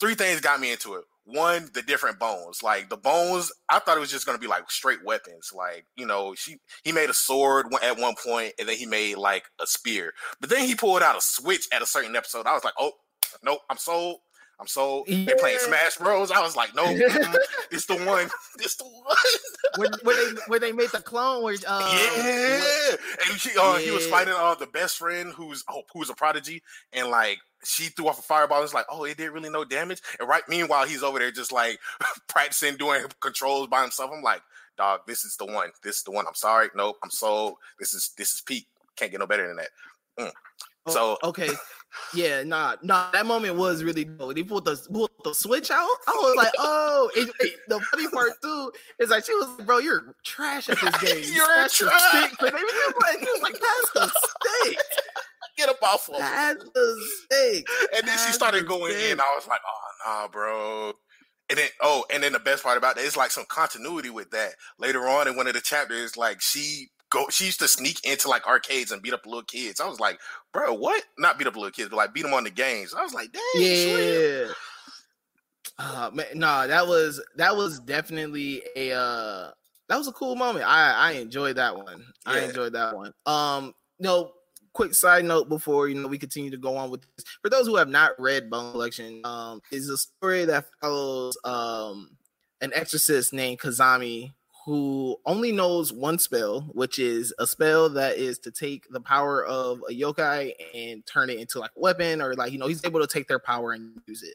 three 0.00 0.14
things 0.14 0.40
got 0.40 0.60
me 0.60 0.72
into 0.72 0.94
it. 0.94 1.04
One, 1.24 1.68
the 1.74 1.82
different 1.82 2.18
bones. 2.18 2.62
Like 2.62 2.88
the 2.88 2.96
bones, 2.96 3.52
I 3.68 3.78
thought 3.78 3.98
it 3.98 4.00
was 4.00 4.10
just 4.10 4.24
gonna 4.24 4.38
be 4.38 4.46
like 4.46 4.70
straight 4.70 5.04
weapons. 5.04 5.52
Like, 5.54 5.86
you 5.96 6.06
know, 6.06 6.34
she 6.34 6.56
he 6.82 6.92
made 6.92 7.10
a 7.10 7.14
sword 7.14 7.66
at 7.82 7.98
one 7.98 8.14
point 8.24 8.54
and 8.58 8.68
then 8.68 8.76
he 8.76 8.86
made 8.86 9.18
like 9.18 9.44
a 9.60 9.66
spear. 9.66 10.14
But 10.40 10.48
then 10.48 10.66
he 10.66 10.74
pulled 10.74 11.02
out 11.02 11.18
a 11.18 11.20
switch 11.20 11.68
at 11.72 11.82
a 11.82 11.86
certain 11.86 12.16
episode. 12.16 12.46
I 12.46 12.54
was 12.54 12.64
like, 12.64 12.74
oh 12.78 12.92
nope, 13.42 13.60
I'm 13.68 13.76
sold. 13.76 14.20
I'm 14.60 14.66
so 14.66 15.04
yeah. 15.06 15.24
they 15.24 15.34
playing 15.38 15.58
Smash 15.60 15.96
Bros. 15.96 16.30
I 16.30 16.40
was 16.40 16.56
like, 16.56 16.74
no, 16.74 16.84
it's 17.70 17.86
the 17.86 17.96
one. 17.96 18.28
It's 18.60 18.74
the 18.74 18.84
one. 18.84 19.16
where, 19.76 19.88
where, 20.02 20.16
they 20.16 20.40
where 20.48 20.58
they 20.58 20.72
made 20.72 20.90
the 20.90 21.00
clone 21.00 21.44
where 21.44 21.54
uh, 21.66 21.88
yeah, 21.92 22.96
and 23.30 23.38
she, 23.38 23.50
uh, 23.56 23.74
yeah. 23.74 23.78
he 23.78 23.90
was 23.92 24.04
fighting 24.08 24.34
uh, 24.36 24.56
the 24.56 24.66
best 24.66 24.96
friend 24.96 25.32
who's 25.32 25.62
oh, 25.70 25.82
who's 25.94 26.10
a 26.10 26.14
prodigy, 26.14 26.60
and 26.92 27.08
like 27.08 27.38
she 27.64 27.84
threw 27.84 28.08
off 28.08 28.18
a 28.18 28.22
fireball. 28.22 28.62
It's 28.64 28.74
like, 28.74 28.86
oh, 28.90 29.04
it 29.04 29.16
did 29.16 29.30
really 29.30 29.48
no 29.48 29.64
damage. 29.64 30.00
And 30.18 30.28
right, 30.28 30.42
meanwhile, 30.48 30.86
he's 30.86 31.04
over 31.04 31.20
there 31.20 31.30
just 31.30 31.52
like 31.52 31.78
practicing 32.28 32.76
doing 32.76 33.04
controls 33.20 33.68
by 33.68 33.82
himself. 33.82 34.10
I'm 34.12 34.22
like, 34.22 34.42
dog, 34.76 35.00
this 35.06 35.24
is 35.24 35.36
the 35.36 35.46
one. 35.46 35.70
This 35.82 35.98
is 35.98 36.02
the 36.02 36.10
one. 36.10 36.26
I'm 36.26 36.34
sorry, 36.34 36.68
nope. 36.74 36.96
I'm 37.02 37.10
so 37.10 37.58
this 37.78 37.94
is 37.94 38.10
this 38.18 38.34
is 38.34 38.40
peak. 38.40 38.66
Can't 38.96 39.10
get 39.10 39.20
no 39.20 39.26
better 39.26 39.46
than 39.46 39.56
that. 39.56 39.68
Mm. 40.18 40.32
Oh, 40.86 40.92
so 40.92 41.18
okay, 41.22 41.50
yeah, 42.14 42.42
nah, 42.42 42.76
nah. 42.82 43.10
That 43.10 43.26
moment 43.26 43.56
was 43.56 43.84
really 43.84 44.04
dope. 44.04 44.36
He 44.36 44.42
pulled 44.42 44.64
the 44.64 44.76
pulled 44.92 45.10
the 45.24 45.34
switch 45.34 45.70
out. 45.70 45.88
I 46.06 46.12
was 46.12 46.36
like, 46.36 46.52
oh. 46.58 47.10
It, 47.14 47.30
it, 47.40 47.54
the 47.68 47.80
funny 47.80 48.08
part 48.08 48.32
too 48.42 48.72
is 48.98 49.10
like 49.10 49.24
she 49.24 49.34
was 49.34 49.48
like, 49.58 49.66
bro, 49.66 49.78
you're 49.78 50.14
trash 50.24 50.68
at 50.68 50.80
this 50.80 50.96
game. 50.98 51.24
you're 51.34 51.46
trash. 51.68 51.70
Stick. 51.70 52.32
But 52.40 52.52
they 52.52 52.62
was 52.62 52.94
like, 53.02 53.18
he 53.20 53.26
was 53.26 53.42
like, 53.42 53.54
pass 53.54 53.90
the 53.94 54.08
stick. 54.08 54.78
Get 55.56 55.68
up 55.68 55.82
off 55.82 56.08
of 56.08 56.20
Pass 56.20 56.56
the 56.74 57.06
stick. 57.24 57.66
And 57.96 58.06
then 58.06 58.16
she 58.18 58.32
started 58.32 58.66
going 58.66 58.92
stick. 58.94 59.12
in. 59.12 59.20
I 59.20 59.34
was 59.36 59.46
like, 59.46 59.60
oh 59.66 60.06
nah, 60.06 60.28
bro. 60.28 60.92
And 61.50 61.58
then 61.58 61.68
oh, 61.80 62.04
and 62.12 62.22
then 62.22 62.32
the 62.32 62.38
best 62.38 62.62
part 62.62 62.78
about 62.78 62.98
it 62.98 63.04
is 63.04 63.16
like 63.16 63.30
some 63.30 63.46
continuity 63.48 64.10
with 64.10 64.30
that. 64.30 64.52
Later 64.78 65.08
on 65.08 65.28
in 65.28 65.36
one 65.36 65.46
of 65.46 65.54
the 65.54 65.60
chapters, 65.60 66.16
like 66.16 66.40
she 66.40 66.90
go. 67.10 67.26
She 67.30 67.46
used 67.46 67.60
to 67.60 67.68
sneak 67.68 68.04
into 68.04 68.28
like 68.28 68.46
arcades 68.46 68.92
and 68.92 69.02
beat 69.02 69.14
up 69.14 69.26
little 69.26 69.42
kids. 69.42 69.80
I 69.80 69.86
was 69.86 70.00
like, 70.00 70.20
bro, 70.52 70.74
what? 70.74 71.02
Not 71.18 71.38
beat 71.38 71.46
up 71.46 71.56
little 71.56 71.70
kids, 71.70 71.88
but 71.88 71.96
like 71.96 72.14
beat 72.14 72.22
them 72.22 72.34
on 72.34 72.44
the 72.44 72.50
games. 72.50 72.94
I 72.94 73.02
was 73.02 73.14
like, 73.14 73.32
dang, 73.32 73.42
yeah. 73.56 74.46
Uh, 75.78 76.10
man, 76.12 76.26
nah, 76.34 76.66
that 76.66 76.86
was 76.86 77.22
that 77.36 77.56
was 77.56 77.78
definitely 77.80 78.62
a 78.74 78.92
uh 78.92 79.50
that 79.88 79.96
was 79.96 80.08
a 80.08 80.12
cool 80.12 80.36
moment. 80.36 80.64
I 80.66 80.92
I 80.92 81.12
enjoyed 81.12 81.56
that 81.56 81.76
one. 81.76 82.04
Yeah. 82.26 82.32
I 82.32 82.38
enjoyed 82.40 82.72
that 82.72 82.96
one. 82.96 83.12
Um, 83.26 83.74
no, 84.00 84.32
quick 84.72 84.94
side 84.94 85.24
note 85.24 85.48
before 85.48 85.88
you 85.88 85.94
know 85.94 86.08
we 86.08 86.18
continue 86.18 86.50
to 86.50 86.56
go 86.56 86.76
on 86.76 86.90
with 86.90 87.02
this. 87.02 87.24
For 87.42 87.48
those 87.48 87.66
who 87.66 87.76
have 87.76 87.88
not 87.88 88.12
read 88.18 88.50
Bone 88.50 88.72
Collection, 88.72 89.20
um, 89.24 89.60
is 89.70 89.88
a 89.88 89.96
story 89.96 90.44
that 90.46 90.66
follows 90.80 91.36
um 91.44 92.16
an 92.60 92.72
exorcist 92.74 93.32
named 93.32 93.60
Kazami 93.60 94.32
who 94.68 95.16
only 95.24 95.50
knows 95.50 95.94
one 95.94 96.18
spell, 96.18 96.60
which 96.74 96.98
is 96.98 97.32
a 97.38 97.46
spell 97.46 97.88
that 97.88 98.18
is 98.18 98.38
to 98.40 98.50
take 98.50 98.86
the 98.90 99.00
power 99.00 99.42
of 99.46 99.80
a 99.88 99.94
yokai 99.94 100.52
and 100.74 101.06
turn 101.06 101.30
it 101.30 101.38
into 101.38 101.58
like 101.58 101.70
a 101.74 101.80
weapon, 101.80 102.20
or 102.20 102.34
like 102.34 102.52
you 102.52 102.58
know 102.58 102.66
he's 102.66 102.84
able 102.84 103.00
to 103.00 103.06
take 103.06 103.26
their 103.28 103.38
power 103.38 103.72
and 103.72 103.98
use 104.06 104.22
it. 104.22 104.34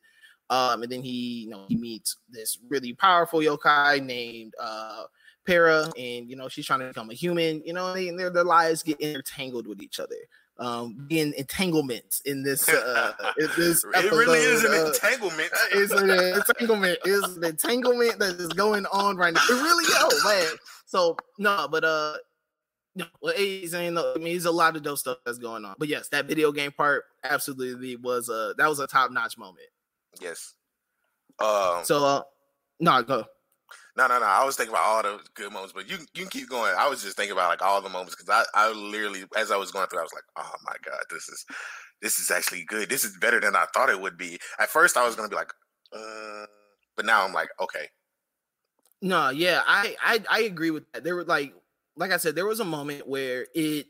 Um, 0.49 0.81
and 0.81 0.91
then 0.91 1.03
he, 1.03 1.43
you 1.43 1.49
know, 1.49 1.65
he 1.67 1.75
meets 1.75 2.17
this 2.31 2.57
really 2.67 2.93
powerful 2.93 3.41
yokai 3.41 4.03
named 4.03 4.55
uh 4.59 5.03
Para, 5.45 5.83
and 5.99 6.27
you 6.27 6.35
know 6.35 6.47
she's 6.47 6.65
trying 6.65 6.79
to 6.79 6.87
become 6.87 7.11
a 7.11 7.13
human. 7.13 7.61
You 7.63 7.73
know, 7.73 7.93
and 7.93 8.17
their 8.17 8.31
their 8.31 8.43
lives 8.43 8.81
get 8.81 8.99
intertangled 8.99 9.67
with 9.67 9.83
each 9.83 9.99
other. 9.99 10.15
Um, 10.59 11.05
being 11.07 11.33
entanglements 11.35 12.21
in 12.25 12.43
this. 12.43 12.69
Uh, 12.69 13.13
in 13.39 13.49
this 13.57 13.83
it 13.83 14.11
really 14.11 14.37
is 14.37 14.63
an 14.63 14.71
uh, 14.71 14.87
entanglement. 14.87 15.51
It's 15.71 15.91
an 15.91 16.09
entanglement. 16.09 16.99
It's 17.05 17.35
an 17.35 17.43
entanglement 17.43 18.19
that 18.19 18.35
is 18.39 18.49
going 18.49 18.85
on 18.87 19.17
right 19.17 19.33
now. 19.33 19.41
It 19.49 19.53
really, 19.53 19.83
is 19.85 20.23
man. 20.23 20.57
So 20.85 21.17
no, 21.39 21.67
but 21.71 21.83
uh, 21.83 22.17
no, 22.95 23.05
well, 23.21 23.33
he's 23.35 23.71
saying 23.71 23.97
I 23.97 24.13
mean, 24.15 24.27
he's 24.27 24.45
a 24.45 24.51
lot 24.51 24.75
of 24.75 24.83
dope 24.83 24.99
stuff 24.99 25.17
that's 25.25 25.39
going 25.39 25.65
on. 25.65 25.75
But 25.79 25.87
yes, 25.87 26.09
that 26.09 26.25
video 26.25 26.51
game 26.51 26.71
part 26.71 27.05
absolutely 27.23 27.95
was 27.95 28.29
a 28.29 28.53
that 28.57 28.69
was 28.69 28.79
a 28.79 28.85
top 28.85 29.11
notch 29.11 29.37
moment. 29.37 29.67
Yes. 30.21 30.53
Um. 31.39 31.83
So 31.83 32.05
uh, 32.05 32.21
no, 32.79 33.01
go. 33.01 33.25
No, 33.95 34.07
no, 34.07 34.19
no. 34.19 34.25
I 34.25 34.43
was 34.43 34.55
thinking 34.55 34.73
about 34.73 34.85
all 34.85 35.03
the 35.03 35.19
good 35.35 35.51
moments, 35.53 35.73
but 35.73 35.87
you 35.87 35.97
you 36.15 36.23
can 36.23 36.29
keep 36.29 36.49
going. 36.49 36.73
I 36.77 36.87
was 36.89 37.03
just 37.03 37.15
thinking 37.15 37.33
about 37.33 37.49
like 37.49 37.61
all 37.61 37.81
the 37.81 37.89
moments 37.89 38.15
because 38.15 38.29
I 38.29 38.43
I 38.59 38.71
literally 38.71 39.23
as 39.37 39.51
I 39.51 39.57
was 39.57 39.71
going 39.71 39.87
through, 39.87 39.99
I 39.99 40.03
was 40.03 40.13
like, 40.13 40.23
oh 40.35 40.51
my 40.65 40.75
god, 40.83 41.03
this 41.11 41.29
is 41.29 41.45
this 42.01 42.17
is 42.19 42.31
actually 42.31 42.63
good. 42.65 42.89
This 42.89 43.03
is 43.03 43.17
better 43.17 43.39
than 43.39 43.55
I 43.55 43.65
thought 43.73 43.89
it 43.89 44.01
would 44.01 44.17
be. 44.17 44.39
At 44.59 44.69
first, 44.69 44.97
I 44.97 45.05
was 45.05 45.15
gonna 45.15 45.29
be 45.29 45.35
like, 45.35 45.51
uh, 45.95 46.45
but 46.95 47.05
now 47.05 47.23
I'm 47.23 47.33
like, 47.33 47.49
okay. 47.59 47.87
No, 49.01 49.29
yeah, 49.29 49.61
I 49.67 49.95
I 50.01 50.23
I 50.29 50.39
agree 50.41 50.71
with 50.71 50.91
that. 50.93 51.03
There 51.03 51.15
were 51.15 51.25
like 51.25 51.53
like 51.95 52.11
I 52.11 52.17
said, 52.17 52.35
there 52.35 52.47
was 52.47 52.59
a 52.59 52.65
moment 52.65 53.07
where 53.07 53.47
it 53.53 53.87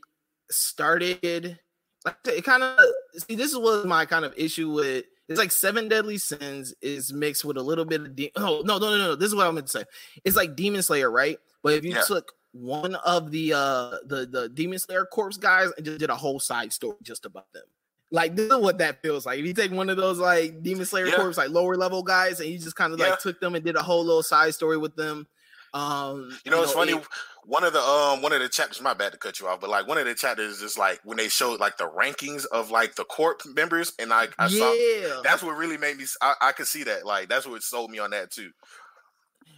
started. 0.50 1.58
Like 2.04 2.16
it 2.26 2.44
kind 2.44 2.62
of 2.62 2.78
see. 3.16 3.36
This 3.36 3.56
was 3.56 3.86
my 3.86 4.04
kind 4.04 4.26
of 4.26 4.34
issue 4.36 4.70
with 4.70 5.06
it's 5.28 5.38
like 5.38 5.50
seven 5.52 5.88
deadly 5.88 6.18
sins 6.18 6.74
is 6.82 7.12
mixed 7.12 7.44
with 7.44 7.56
a 7.56 7.62
little 7.62 7.84
bit 7.84 8.00
of 8.02 8.16
de- 8.16 8.32
oh 8.36 8.62
no 8.64 8.78
no 8.78 8.90
no 8.90 8.96
no 8.96 9.14
this 9.14 9.28
is 9.28 9.34
what 9.34 9.46
I'm 9.46 9.54
going 9.54 9.64
to 9.64 9.70
say. 9.70 9.84
It's 10.24 10.36
like 10.36 10.56
Demon 10.56 10.82
Slayer, 10.82 11.10
right? 11.10 11.38
But 11.62 11.74
if 11.74 11.84
you 11.84 11.92
yeah. 11.92 12.02
took 12.06 12.32
one 12.52 12.94
of 12.96 13.30
the 13.30 13.52
uh 13.52 13.96
the 14.06 14.26
the 14.30 14.48
Demon 14.52 14.78
Slayer 14.78 15.06
corpse 15.06 15.36
guys 15.36 15.70
and 15.76 15.84
just 15.84 15.98
did 15.98 16.10
a 16.10 16.16
whole 16.16 16.38
side 16.38 16.72
story 16.72 16.96
just 17.02 17.24
about 17.24 17.52
them. 17.52 17.64
Like 18.10 18.36
this 18.36 18.52
is 18.52 18.58
what 18.58 18.78
that 18.78 19.02
feels 19.02 19.26
like. 19.26 19.38
If 19.38 19.46
you 19.46 19.54
take 19.54 19.72
one 19.72 19.90
of 19.90 19.96
those 19.96 20.18
like 20.18 20.62
Demon 20.62 20.84
Slayer 20.84 21.06
yeah. 21.06 21.16
corpse 21.16 21.38
like 21.38 21.50
lower 21.50 21.74
level 21.74 22.02
guys 22.02 22.40
and 22.40 22.48
you 22.48 22.58
just 22.58 22.76
kind 22.76 22.92
of 22.92 23.00
yeah. 23.00 23.10
like 23.10 23.18
took 23.18 23.40
them 23.40 23.54
and 23.54 23.64
did 23.64 23.76
a 23.76 23.82
whole 23.82 24.04
little 24.04 24.22
side 24.22 24.54
story 24.54 24.76
with 24.76 24.94
them. 24.94 25.26
Um, 25.72 26.30
you 26.44 26.52
know, 26.52 26.62
it's 26.62 26.72
funny. 26.72 26.92
It, 26.92 27.04
one 27.46 27.64
of 27.64 27.72
the 27.72 27.80
um 27.80 28.22
one 28.22 28.32
of 28.32 28.40
the 28.40 28.48
chapters. 28.48 28.80
My 28.80 28.94
bad 28.94 29.12
to 29.12 29.18
cut 29.18 29.40
you 29.40 29.48
off, 29.48 29.60
but 29.60 29.70
like 29.70 29.86
one 29.86 29.98
of 29.98 30.06
the 30.06 30.14
chapters 30.14 30.62
is 30.62 30.78
like 30.78 31.00
when 31.04 31.16
they 31.16 31.28
showed 31.28 31.60
like 31.60 31.76
the 31.76 31.88
rankings 31.88 32.46
of 32.46 32.70
like 32.70 32.94
the 32.94 33.04
court 33.04 33.42
members, 33.54 33.92
and 33.98 34.12
I, 34.12 34.28
I 34.38 34.46
yeah. 34.46 34.58
saw 34.58 35.22
that's 35.22 35.42
what 35.42 35.56
really 35.56 35.76
made 35.76 35.96
me. 35.96 36.04
I, 36.20 36.34
I 36.40 36.52
could 36.52 36.66
see 36.66 36.84
that. 36.84 37.06
Like 37.06 37.28
that's 37.28 37.46
what 37.46 37.62
sold 37.62 37.90
me 37.90 37.98
on 37.98 38.10
that 38.10 38.30
too. 38.30 38.50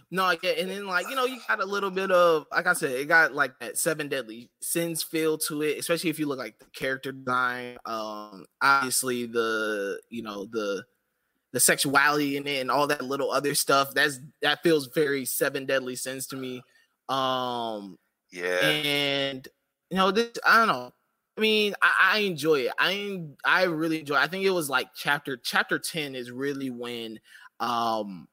No, 0.09 0.33
yeah, 0.41 0.51
and 0.51 0.69
then 0.69 0.87
like 0.87 1.09
you 1.09 1.15
know, 1.15 1.25
you 1.25 1.39
got 1.47 1.61
a 1.61 1.65
little 1.65 1.91
bit 1.91 2.11
of 2.11 2.45
like 2.51 2.65
I 2.65 2.73
said, 2.73 2.91
it 2.91 3.07
got 3.07 3.33
like 3.33 3.59
that 3.59 3.77
seven 3.77 4.07
deadly 4.07 4.49
sins 4.61 5.03
feel 5.03 5.37
to 5.39 5.63
it, 5.63 5.77
especially 5.77 6.09
if 6.09 6.17
you 6.17 6.27
look 6.27 6.39
like 6.39 6.59
the 6.59 6.65
character 6.73 7.11
design. 7.11 7.77
Um, 7.85 8.45
obviously 8.61 9.25
the 9.25 9.99
you 10.09 10.23
know 10.23 10.45
the 10.45 10.85
the 11.51 11.59
sexuality 11.59 12.37
in 12.37 12.47
it 12.47 12.61
and 12.61 12.71
all 12.71 12.87
that 12.87 13.01
little 13.01 13.31
other 13.31 13.53
stuff. 13.53 13.93
That's 13.93 14.19
that 14.41 14.63
feels 14.63 14.87
very 14.87 15.25
seven 15.25 15.65
deadly 15.65 15.95
sins 15.95 16.25
to 16.27 16.37
me. 16.37 16.63
Um, 17.09 17.97
yeah, 18.31 18.59
and 18.59 19.47
you 19.89 19.97
know, 19.97 20.11
this, 20.11 20.31
I 20.45 20.57
don't 20.57 20.67
know. 20.67 20.93
I 21.37 21.41
mean, 21.41 21.75
I, 21.81 21.93
I 22.13 22.17
enjoy 22.19 22.61
it. 22.61 22.71
I 22.79 23.23
I 23.45 23.63
really 23.63 23.99
enjoy. 23.99 24.15
It. 24.15 24.21
I 24.21 24.27
think 24.27 24.45
it 24.45 24.51
was 24.51 24.69
like 24.69 24.89
chapter 24.95 25.37
chapter 25.37 25.77
ten 25.79 26.15
is 26.15 26.31
really 26.31 26.69
when 26.69 27.19
um 27.59 28.27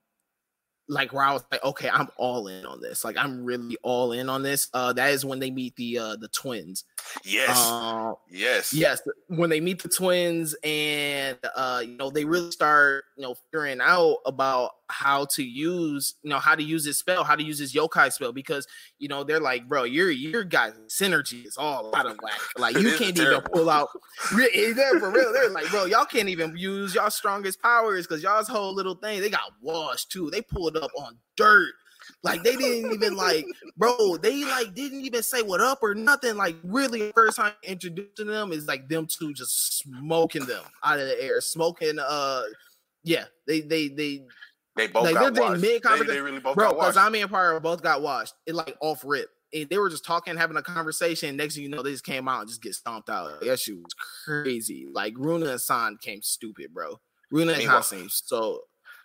like 0.88 1.12
where 1.12 1.24
I 1.24 1.32
was 1.32 1.42
like, 1.50 1.64
okay, 1.64 1.88
I'm 1.88 2.08
all 2.16 2.48
in 2.48 2.66
on 2.66 2.80
this. 2.80 3.04
Like 3.04 3.16
I'm 3.16 3.44
really 3.44 3.76
all 3.82 4.12
in 4.12 4.28
on 4.28 4.42
this. 4.42 4.68
Uh 4.74 4.92
that 4.94 5.10
is 5.10 5.24
when 5.24 5.38
they 5.38 5.50
meet 5.50 5.76
the 5.76 5.98
uh 5.98 6.16
the 6.16 6.28
twins. 6.28 6.84
Yes. 7.24 7.56
Uh, 7.56 8.12
yes. 8.30 8.72
Yes. 8.72 9.00
When 9.28 9.50
they 9.50 9.60
meet 9.60 9.82
the 9.82 9.88
twins 9.88 10.54
and 10.62 11.38
uh 11.54 11.82
you 11.84 11.96
know 11.96 12.10
they 12.10 12.24
really 12.24 12.50
start, 12.50 13.04
you 13.16 13.22
know, 13.22 13.34
figuring 13.34 13.80
out 13.80 14.18
about 14.26 14.72
how 14.98 15.24
to 15.24 15.42
use, 15.42 16.14
you 16.22 16.30
know, 16.30 16.38
how 16.38 16.54
to 16.54 16.62
use 16.62 16.84
this 16.84 16.98
spell, 16.98 17.24
how 17.24 17.34
to 17.34 17.42
use 17.42 17.58
this 17.58 17.74
yokai 17.74 18.12
spell, 18.12 18.32
because 18.32 18.66
you 18.98 19.08
know 19.08 19.24
they're 19.24 19.40
like, 19.40 19.68
bro, 19.68 19.84
your 19.84 20.10
your 20.10 20.44
guys' 20.44 20.74
synergy 20.88 21.44
is 21.46 21.56
all 21.56 21.94
out 21.94 22.06
of 22.06 22.16
whack. 22.22 22.38
Like 22.58 22.76
you 22.76 22.96
can't 22.96 23.18
even 23.18 23.40
pull 23.52 23.68
out. 23.68 23.88
They're 24.36 25.00
for 25.00 25.10
real. 25.10 25.32
They're 25.32 25.50
like, 25.50 25.68
bro, 25.70 25.86
y'all 25.86 26.04
can't 26.04 26.28
even 26.28 26.56
use 26.56 26.94
y'all 26.94 27.10
strongest 27.10 27.60
powers 27.60 28.06
because 28.06 28.22
y'all's 28.22 28.48
whole 28.48 28.74
little 28.74 28.94
thing. 28.94 29.20
They 29.20 29.28
got 29.28 29.52
washed 29.60 30.12
too. 30.12 30.30
They 30.30 30.40
pulled 30.40 30.76
up 30.76 30.90
on 30.96 31.18
dirt. 31.36 31.72
Like 32.22 32.42
they 32.42 32.56
didn't 32.56 32.92
even 32.92 33.16
like, 33.16 33.46
bro. 33.76 34.16
They 34.16 34.44
like 34.44 34.74
didn't 34.74 35.04
even 35.04 35.22
say 35.22 35.42
what 35.42 35.60
up 35.60 35.80
or 35.82 35.94
nothing. 35.94 36.36
Like 36.36 36.56
really, 36.62 37.10
first 37.12 37.36
time 37.36 37.52
introducing 37.62 38.26
them 38.26 38.52
is 38.52 38.66
like 38.66 38.88
them 38.88 39.06
two 39.06 39.32
just 39.34 39.78
smoking 39.78 40.46
them 40.46 40.62
out 40.82 41.00
of 41.00 41.06
the 41.06 41.22
air, 41.22 41.40
smoking. 41.40 41.98
Uh, 41.98 42.42
yeah, 43.02 43.24
they 43.46 43.60
they 43.60 43.88
they 43.88 44.22
they 44.76 44.86
both 44.88 45.04
like, 45.04 45.14
got 45.14 45.36
washed. 45.36 45.62
Mid 45.62 45.82
they, 45.82 46.06
they 46.06 46.20
really 46.20 46.40
both 46.40 46.56
bro, 46.56 46.78
I 46.78 47.06
and 47.06 47.30
Pyro 47.30 47.60
both 47.60 47.82
got 47.82 48.02
washed. 48.02 48.34
It 48.46 48.54
like 48.54 48.76
off 48.80 49.02
rip. 49.04 49.28
And 49.52 49.68
they 49.68 49.78
were 49.78 49.88
just 49.88 50.04
talking, 50.04 50.36
having 50.36 50.56
a 50.56 50.62
conversation. 50.62 51.36
Next 51.36 51.54
thing 51.54 51.62
you 51.62 51.68
know, 51.68 51.82
they 51.82 51.92
just 51.92 52.04
came 52.04 52.26
out 52.26 52.40
and 52.40 52.48
just 52.48 52.60
get 52.60 52.74
stomped 52.74 53.08
out. 53.08 53.40
That 53.40 53.60
shit 53.60 53.76
was 53.76 53.94
crazy. 54.24 54.88
Like 54.92 55.14
Runa 55.16 55.46
and 55.46 55.60
San 55.60 55.96
came 56.00 56.22
stupid, 56.22 56.74
bro. 56.74 56.98
Runa 57.30 57.52
and 57.52 57.62
Hassan. 57.62 58.08
So 58.10 58.62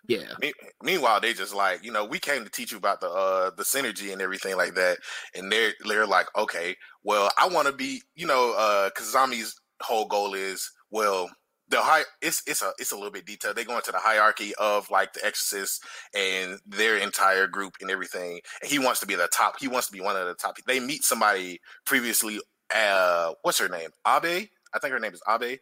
yeah. 0.08 0.32
Me- 0.40 0.52
meanwhile, 0.82 1.20
they 1.20 1.32
just 1.32 1.54
like 1.54 1.84
you 1.84 1.92
know 1.92 2.04
we 2.04 2.18
came 2.18 2.44
to 2.44 2.50
teach 2.50 2.72
you 2.72 2.78
about 2.78 3.00
the 3.00 3.08
uh 3.08 3.50
the 3.56 3.62
synergy 3.62 4.12
and 4.12 4.20
everything 4.22 4.56
like 4.56 4.74
that, 4.74 4.98
and 5.34 5.52
they're 5.52 5.72
they're 5.86 6.06
like 6.06 6.26
okay, 6.36 6.76
well 7.04 7.30
I 7.38 7.48
want 7.48 7.68
to 7.68 7.72
be 7.72 8.02
you 8.14 8.26
know 8.26 8.54
uh 8.56 8.90
Kazami's 8.90 9.54
whole 9.82 10.06
goal 10.06 10.34
is 10.34 10.70
well 10.90 11.28
the 11.70 11.80
high 11.80 12.02
it's 12.20 12.42
it's 12.46 12.62
a 12.62 12.72
it's 12.78 12.92
a 12.92 12.96
little 12.96 13.10
bit 13.10 13.26
detailed. 13.26 13.56
They 13.56 13.64
go 13.64 13.76
into 13.76 13.92
the 13.92 13.98
hierarchy 13.98 14.52
of 14.58 14.90
like 14.90 15.12
the 15.12 15.24
exorcists 15.24 15.80
and 16.14 16.58
their 16.66 16.96
entire 16.96 17.46
group 17.46 17.76
and 17.80 17.90
everything. 17.90 18.40
And 18.62 18.70
he 18.70 18.78
wants 18.78 19.00
to 19.00 19.06
be 19.06 19.14
the 19.14 19.28
top. 19.28 19.54
He 19.58 19.68
wants 19.68 19.86
to 19.86 19.92
be 19.92 20.00
one 20.00 20.16
of 20.16 20.26
the 20.26 20.34
top. 20.34 20.56
They 20.66 20.80
meet 20.80 21.04
somebody 21.04 21.60
previously. 21.86 22.40
Uh, 22.74 23.32
what's 23.42 23.58
her 23.58 23.68
name? 23.68 23.90
Abe. 24.06 24.48
I 24.72 24.78
think 24.80 24.92
her 24.92 25.00
name 25.00 25.14
is 25.14 25.22
Abe. 25.28 25.58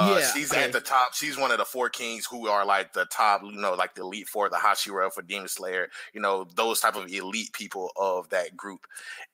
Uh, 0.00 0.18
yeah, 0.18 0.32
she's 0.32 0.50
okay. 0.50 0.64
at 0.64 0.72
the 0.72 0.80
top. 0.80 1.14
She's 1.14 1.36
one 1.36 1.50
of 1.50 1.58
the 1.58 1.64
four 1.64 1.90
kings 1.90 2.26
who 2.26 2.46
are 2.48 2.64
like 2.64 2.92
the 2.92 3.04
top, 3.06 3.42
you 3.42 3.52
know, 3.52 3.74
like 3.74 3.94
the 3.94 4.02
elite 4.02 4.28
four, 4.28 4.48
the 4.48 4.56
Hashira 4.56 5.12
for 5.12 5.22
Demon 5.22 5.48
Slayer, 5.48 5.88
you 6.14 6.20
know, 6.20 6.46
those 6.54 6.80
type 6.80 6.96
of 6.96 7.12
elite 7.12 7.52
people 7.52 7.90
of 7.96 8.28
that 8.30 8.56
group. 8.56 8.86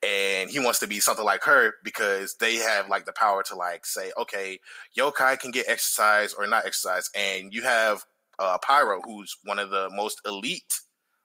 And 0.03 0.51
he 0.51 0.59
wants 0.59 0.81
to 0.81 0.87
be 0.87 0.99
something 0.99 1.25
like 1.25 1.45
her 1.45 1.75
because 1.85 2.35
they 2.41 2.57
have 2.57 2.89
like 2.89 3.07
the 3.07 3.13
power 3.13 3.43
to 3.45 3.55
like 3.55 3.87
say, 3.87 4.11
okay, 4.19 4.59
yokai 4.99 5.39
can 5.39 5.53
get 5.53 5.69
exercise 5.69 6.35
or 6.35 6.47
not 6.47 6.67
exercise, 6.67 7.11
and 7.15 7.55
you 7.55 7.63
have 7.63 8.05
uh, 8.39 8.59
Pyro, 8.59 9.01
who's 9.03 9.37
one 9.45 9.59
of 9.59 9.71
the 9.71 9.89
most 9.95 10.21
elite. 10.27 10.81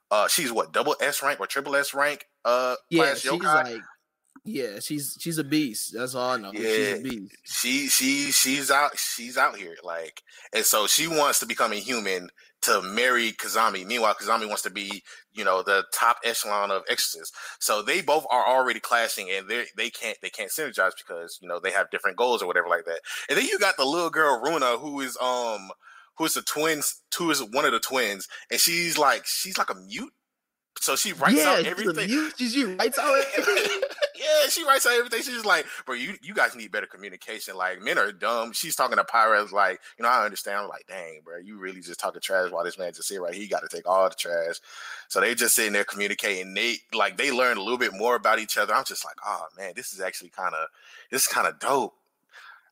Uh, 0.10 0.28
she's 0.28 0.52
what 0.52 0.74
double 0.74 0.96
S 1.02 1.24
rank 1.24 1.40
or 1.40 1.48
triple 1.48 1.76
S 1.76 1.94
rank? 1.94 2.26
Uh, 2.44 2.76
yeah, 2.90 3.14
she's 3.14 3.32
yokai. 3.32 3.64
like 3.64 3.82
yeah, 4.44 4.80
she's 4.80 5.18
she's 5.20 5.38
a 5.38 5.44
beast. 5.44 5.94
That's 5.96 6.16
all 6.16 6.32
I 6.32 6.38
know. 6.38 6.52
Yeah, 6.52 6.62
she's 6.62 6.94
a 6.94 7.02
beast. 7.02 7.36
She 7.44 7.88
she 7.88 8.32
she's 8.32 8.72
out 8.72 8.98
she's 8.98 9.38
out 9.38 9.56
here 9.56 9.76
like, 9.84 10.24
and 10.54 10.66
so 10.66 10.88
she 10.88 11.08
wants 11.08 11.40
to 11.40 11.46
become 11.46 11.72
a 11.72 11.76
human 11.76 12.30
to 12.62 12.82
marry 12.82 13.34
Kazami. 13.34 13.86
Meanwhile, 13.86 14.16
Kazami 14.16 14.48
wants 14.48 14.64
to 14.64 14.72
be 14.72 15.04
you 15.32 15.44
know 15.44 15.62
the 15.62 15.84
top 15.94 16.18
echelon 16.24 16.72
of 16.72 16.82
exorcists. 16.90 17.36
So 17.60 17.84
they 17.84 18.02
both 18.02 18.26
are 18.32 18.48
already 18.48 18.80
clashing, 18.80 19.30
and 19.30 19.48
they 19.48 19.66
they 19.78 19.92
can't 19.92 20.18
they 20.24 20.30
can't 20.30 20.50
synergize 20.50 20.94
because 20.98 21.38
you 21.40 21.48
know 21.48 21.60
they 21.60 21.72
have 21.72 21.92
different 21.92 22.18
goals 22.18 22.42
or 22.42 22.48
whatever 22.48 22.68
like 22.68 22.86
that. 22.86 23.02
And 23.30 23.38
then 23.38 23.46
you 23.46 23.60
got 23.60 23.78
the 23.78 23.86
little 23.86 24.10
girl 24.10 24.42
Runa 24.42 24.78
who 24.78 25.02
is 25.02 25.18
um 25.22 25.70
who 26.18 26.26
is 26.26 26.34
the 26.34 26.42
twins 26.42 27.04
who 27.16 27.30
is 27.30 27.44
one 27.44 27.66
of 27.66 27.74
the 27.74 27.80
twins, 27.80 28.28
and 28.50 28.60
she's 28.60 28.98
like 28.98 29.24
she's 29.26 29.60
like 29.60 29.70
a 29.70 29.76
mute. 29.76 30.14
So 30.80 30.96
she 30.96 31.14
writes 31.14 31.38
yeah, 31.38 31.52
out 31.52 31.66
everything. 31.66 32.10
She's, 32.38 32.54
she 32.54 32.64
writes 32.64 32.98
out 32.98 33.24
everything. 33.38 33.82
Yeah, 34.32 34.50
she 34.50 34.64
writes 34.64 34.86
out 34.86 34.94
everything. 34.94 35.22
She's 35.22 35.46
like, 35.46 35.66
bro, 35.86 35.96
you 35.96 36.16
you 36.22 36.34
guys 36.34 36.56
need 36.56 36.72
better 36.72 36.86
communication. 36.86 37.56
Like 37.56 37.82
men 37.82 37.98
are 37.98 38.12
dumb. 38.12 38.54
She's 38.54 38.76
talking 38.76 38.98
to 38.98 39.04
Pyra's 39.04 39.52
like, 39.52 39.80
you 39.98 40.04
know, 40.04 40.10
I 40.10 40.24
understand. 40.26 40.58
I'm 40.58 40.70
like, 40.70 40.88
dang, 40.88 41.22
bro, 41.24 41.38
you 41.38 41.58
really 41.58 41.82
just 41.82 42.00
talking 42.00 42.22
trash 42.22 42.52
while 42.52 42.64
this 42.64 42.78
man 42.78 42.94
just 42.94 43.08
sit 43.08 43.22
right. 43.22 43.34
He 43.34 43.48
got 43.48 43.62
to 43.62 43.76
take 43.76 43.88
all 43.88 44.10
the 44.10 44.16
trash. 44.16 44.60
So 45.08 45.20
they 45.20 45.36
just 45.36 45.56
sitting 45.56 45.74
there 45.74 45.84
communicating. 45.84 46.54
They 46.54 46.78
like 46.94 47.18
they 47.18 47.32
learn 47.32 47.58
a 47.58 47.62
little 47.62 47.78
bit 47.78 47.94
more 47.94 48.16
about 48.16 48.40
each 48.40 48.58
other. 48.58 48.74
I'm 48.74 48.86
just 48.86 49.06
like, 49.06 49.18
oh 49.26 49.46
man, 49.58 49.74
this 49.76 49.94
is 49.94 50.02
actually 50.02 50.30
kind 50.30 50.54
of 50.56 50.68
this 51.10 51.24
is 51.24 51.28
kind 51.28 51.48
of 51.48 51.60
dope. 51.60 51.94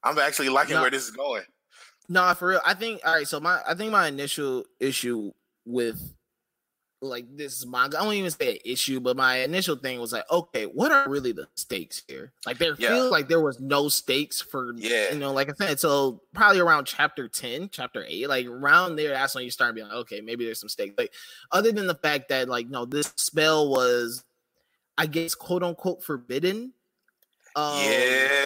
I'm 0.04 0.18
actually 0.18 0.50
liking 0.50 0.76
no, 0.76 0.82
where 0.82 0.92
this 0.92 1.04
is 1.04 1.12
going. 1.12 1.44
No, 2.08 2.22
nah, 2.22 2.34
for 2.34 2.50
real. 2.50 2.62
I 2.66 2.74
think 2.74 3.02
all 3.06 3.14
right. 3.14 3.28
So 3.28 3.40
my 3.40 3.60
I 3.68 3.74
think 3.74 3.92
my 3.92 4.08
initial 4.08 4.64
issue 4.80 5.32
with 5.66 6.14
like 7.02 7.26
this 7.36 7.66
manga. 7.66 8.00
I 8.00 8.04
don't 8.04 8.14
even 8.14 8.32
say 8.32 8.54
an 8.54 8.58
issue, 8.66 9.00
but 9.00 9.16
my 9.16 9.38
initial 9.38 9.76
thing 9.76 10.00
was 10.00 10.12
like, 10.12 10.30
okay, 10.30 10.66
what 10.66 10.92
are 10.92 11.10
really 11.10 11.32
the 11.32 11.48
stakes 11.56 12.04
here? 12.08 12.34
Like 12.46 12.58
there 12.58 12.76
yeah. 12.78 12.90
feels 12.90 13.12
like 13.12 13.28
there 13.28 13.42
was 13.42 13.60
no 13.60 13.90
stakes 13.90 14.42
for 14.42 14.74
yeah, 14.76 15.14
you 15.14 15.20
know, 15.20 15.32
like 15.32 15.50
I 15.50 15.54
said, 15.54 15.80
so 15.80 16.22
probably 16.34 16.60
around 16.60 16.86
chapter 16.86 17.28
10, 17.28 17.70
chapter 17.72 18.06
8, 18.08 18.28
like 18.28 18.46
around 18.48 18.96
there, 18.96 19.12
that's 19.12 19.36
when 19.36 19.46
you 19.46 19.52
start 19.52 19.76
being 19.76 19.88
like, 19.88 19.98
okay, 19.98 20.22
maybe 20.22 20.46
there's 20.46 20.60
some 20.60 20.70
stakes. 20.70 20.96
Like 20.98 21.14
other 21.52 21.72
than 21.72 21.88
the 21.88 21.96
fact 21.96 22.30
that 22.30 22.50
like 22.50 22.68
no, 22.70 22.86
this 22.86 23.14
spell 23.16 23.70
was 23.70 24.24
I 24.98 25.06
guess 25.06 25.36
quote 25.36 25.64
unquote 25.64 26.04
forbidden. 26.04 26.74
Um, 27.56 27.84
yeah. 27.84 28.46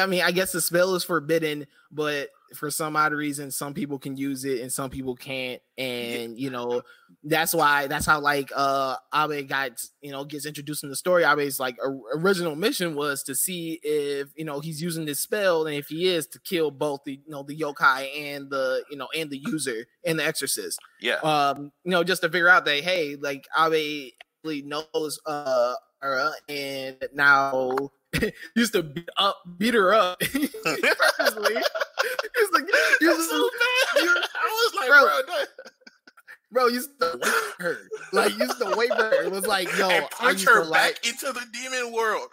I 0.00 0.06
mean, 0.06 0.22
I 0.22 0.30
guess 0.30 0.52
the 0.52 0.60
spell 0.60 0.94
is 0.94 1.04
forbidden, 1.04 1.66
but 1.92 2.30
for 2.56 2.70
some 2.70 2.96
odd 2.96 3.12
reason, 3.12 3.50
some 3.50 3.74
people 3.74 3.98
can 3.98 4.16
use 4.16 4.44
it 4.44 4.60
and 4.60 4.72
some 4.72 4.90
people 4.90 5.14
can't. 5.14 5.60
And 5.76 6.38
you 6.38 6.50
know, 6.50 6.82
that's 7.22 7.54
why 7.54 7.86
that's 7.86 8.06
how 8.06 8.20
like 8.20 8.50
uh 8.54 8.96
Abe 9.14 9.48
got 9.48 9.82
you 10.00 10.12
know 10.12 10.24
gets 10.24 10.46
introduced 10.46 10.84
in 10.84 10.90
the 10.90 10.96
story. 10.96 11.24
Abe's 11.24 11.58
like 11.58 11.76
original 12.14 12.56
mission 12.56 12.94
was 12.94 13.22
to 13.24 13.34
see 13.34 13.80
if 13.82 14.28
you 14.36 14.44
know 14.44 14.60
he's 14.60 14.80
using 14.80 15.04
this 15.04 15.20
spell, 15.20 15.66
and 15.66 15.76
if 15.76 15.88
he 15.88 16.06
is, 16.06 16.26
to 16.28 16.38
kill 16.40 16.70
both 16.70 17.00
the 17.04 17.12
you 17.12 17.30
know 17.30 17.42
the 17.42 17.56
yokai 17.58 18.08
and 18.16 18.50
the 18.50 18.84
you 18.90 18.96
know 18.96 19.08
and 19.16 19.30
the 19.30 19.38
user 19.38 19.86
and 20.04 20.18
the 20.18 20.24
exorcist. 20.24 20.78
Yeah. 21.00 21.16
Um, 21.16 21.72
you 21.84 21.90
know, 21.90 22.04
just 22.04 22.22
to 22.22 22.28
figure 22.28 22.48
out 22.48 22.64
that 22.64 22.84
hey, 22.84 23.16
like 23.16 23.46
Abe 23.58 24.12
really 24.44 24.62
knows 24.62 25.18
uh 25.26 25.74
and 26.48 26.96
now 27.14 27.76
used 28.54 28.72
to 28.74 28.82
beat 28.82 29.08
up, 29.16 29.42
beat 29.58 29.74
her 29.74 29.94
up. 29.94 30.20
like, 32.54 32.64
you 33.00 33.08
was 33.08 33.28
so 33.28 33.50
bad. 33.50 34.06
I 34.34 34.70
was 34.72 34.74
like, 34.74 34.88
bro, 34.88 35.04
bro, 35.26 35.44
bro 36.54 36.66
used 36.68 36.98
to 37.00 37.18
wait 37.20 37.34
her. 37.58 37.76
Like 38.12 38.38
used 38.38 38.58
to 38.58 38.74
wait 38.76 38.90
for 38.90 39.02
her. 39.02 39.24
It 39.24 39.30
was 39.30 39.46
like, 39.46 39.68
yo, 39.76 39.90
and 39.90 40.08
punch 40.10 40.44
her 40.46 40.62
back 40.70 40.70
like, 40.70 41.06
into 41.06 41.32
the 41.32 41.44
demon 41.52 41.92
world. 41.92 42.28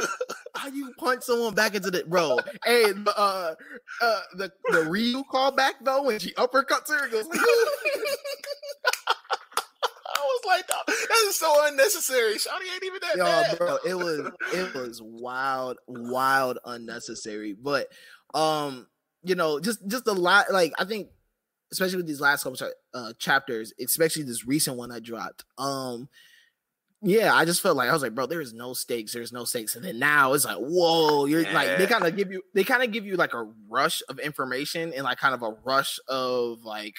how 0.56 0.68
you 0.68 0.92
punch 0.98 1.22
someone 1.22 1.54
back 1.54 1.74
into 1.74 1.90
the 1.90 2.04
bro? 2.04 2.38
Hey, 2.64 2.92
uh, 3.16 3.54
uh, 4.02 4.20
the 4.34 4.50
the 4.70 4.84
Ryu 4.84 5.22
call 5.30 5.52
back 5.52 5.74
though 5.82 6.02
when 6.02 6.18
she 6.18 6.32
uppercuts 6.32 6.88
her, 6.90 7.08
goes 7.08 7.26
like, 7.26 7.38
I 10.16 10.20
was 10.20 10.42
like, 10.46 10.66
that 10.66 11.24
is 11.26 11.36
so 11.36 11.66
unnecessary. 11.66 12.34
Shawty 12.34 12.72
ain't 12.74 12.84
even 12.84 13.00
that 13.02 13.16
Yo, 13.16 13.24
bad. 13.24 13.58
bro, 13.58 13.78
it 13.86 13.94
was 13.94 14.32
it 14.52 14.74
was 14.74 15.00
wild, 15.02 15.78
wild, 15.86 16.58
unnecessary. 16.64 17.52
But 17.52 17.88
um, 18.34 18.86
you 19.22 19.34
know, 19.34 19.60
just 19.60 19.86
just 19.86 20.06
a 20.06 20.12
lot. 20.12 20.46
Like 20.52 20.72
I 20.78 20.84
think, 20.84 21.08
especially 21.72 21.98
with 21.98 22.06
these 22.06 22.20
last 22.20 22.44
couple 22.44 22.68
uh, 22.94 23.12
chapters, 23.18 23.72
especially 23.80 24.22
this 24.22 24.46
recent 24.46 24.76
one 24.76 24.90
I 24.90 25.00
dropped. 25.00 25.44
Um, 25.56 26.08
yeah, 27.00 27.32
I 27.32 27.44
just 27.44 27.60
felt 27.60 27.76
like 27.76 27.88
I 27.88 27.92
was 27.92 28.02
like, 28.02 28.14
bro, 28.14 28.26
there 28.26 28.40
is 28.40 28.52
no 28.52 28.72
stakes. 28.72 29.12
There's 29.12 29.32
no 29.32 29.44
stakes. 29.44 29.76
And 29.76 29.84
then 29.84 29.98
now 29.98 30.32
it's 30.32 30.44
like, 30.44 30.56
whoa, 30.56 31.26
you're 31.26 31.42
yeah. 31.42 31.52
like 31.52 31.78
they 31.78 31.86
kind 31.86 32.04
of 32.04 32.16
give 32.16 32.32
you 32.32 32.42
they 32.54 32.64
kind 32.64 32.82
of 32.82 32.90
give 32.90 33.06
you 33.06 33.16
like 33.16 33.34
a 33.34 33.48
rush 33.68 34.02
of 34.08 34.18
information 34.18 34.92
and 34.92 35.04
like 35.04 35.18
kind 35.18 35.34
of 35.34 35.42
a 35.42 35.56
rush 35.64 36.00
of 36.08 36.64
like 36.64 36.94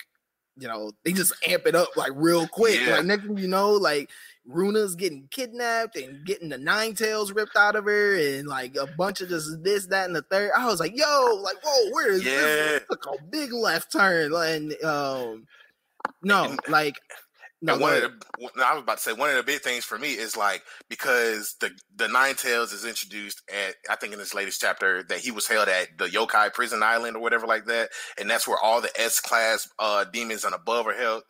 you 0.57 0.67
know, 0.67 0.91
they 1.03 1.13
just 1.13 1.33
amp 1.47 1.65
it 1.67 1.75
up 1.75 1.95
like 1.95 2.11
real 2.15 2.47
quick. 2.47 2.79
Yeah. 2.79 2.97
Like 2.97 3.05
next 3.05 3.23
thing 3.23 3.37
you 3.37 3.47
know, 3.47 3.71
like 3.71 4.09
Runa's 4.49 4.95
getting 4.95 5.27
kidnapped 5.31 5.95
and 5.95 6.25
getting 6.25 6.49
the 6.49 6.57
nine 6.57 6.95
tails 6.95 7.31
ripped 7.31 7.55
out 7.55 7.75
of 7.75 7.85
her, 7.85 8.15
and 8.15 8.47
like 8.47 8.75
a 8.75 8.87
bunch 8.97 9.21
of 9.21 9.29
just 9.29 9.63
this, 9.63 9.87
that, 9.87 10.07
and 10.07 10.15
the 10.15 10.23
third. 10.23 10.51
I 10.57 10.65
was 10.65 10.79
like, 10.79 10.97
yo, 10.97 11.39
like, 11.43 11.57
whoa, 11.63 11.91
where 11.91 12.11
is 12.11 12.25
yeah. 12.25 12.31
this? 12.31 12.83
Like 12.89 13.19
a 13.19 13.23
big 13.23 13.53
left 13.53 13.91
turn. 13.91 14.33
And 14.33 14.83
um 14.83 15.47
no, 16.23 16.55
like 16.67 16.95
no, 17.61 17.77
one 17.77 17.93
of 17.93 18.01
the, 18.01 18.65
I 18.65 18.73
was 18.73 18.83
about 18.83 18.97
to 18.97 19.03
say 19.03 19.13
one 19.13 19.29
of 19.29 19.35
the 19.35 19.43
big 19.43 19.61
things 19.61 19.83
for 19.83 19.97
me 19.97 20.13
is 20.13 20.37
like 20.37 20.63
because 20.89 21.55
the 21.59 21.71
the 21.93 22.07
Nine 22.07 22.35
Tails 22.35 22.71
is 22.71 22.85
introduced 22.85 23.41
at 23.49 23.75
I 23.89 23.97
think 23.97 24.13
in 24.13 24.19
this 24.19 24.33
latest 24.33 24.61
chapter 24.61 25.03
that 25.03 25.19
he 25.19 25.31
was 25.31 25.47
held 25.47 25.67
at 25.67 25.97
the 25.97 26.05
Yokai 26.05 26.53
Prison 26.53 26.81
Island 26.83 27.17
or 27.17 27.19
whatever 27.21 27.45
like 27.45 27.65
that, 27.65 27.89
and 28.17 28.29
that's 28.29 28.47
where 28.47 28.57
all 28.63 28.79
the 28.79 28.91
S 28.99 29.19
class 29.19 29.67
uh, 29.77 30.05
demons 30.05 30.45
and 30.45 30.55
above 30.55 30.87
are 30.87 30.93
held. 30.93 31.23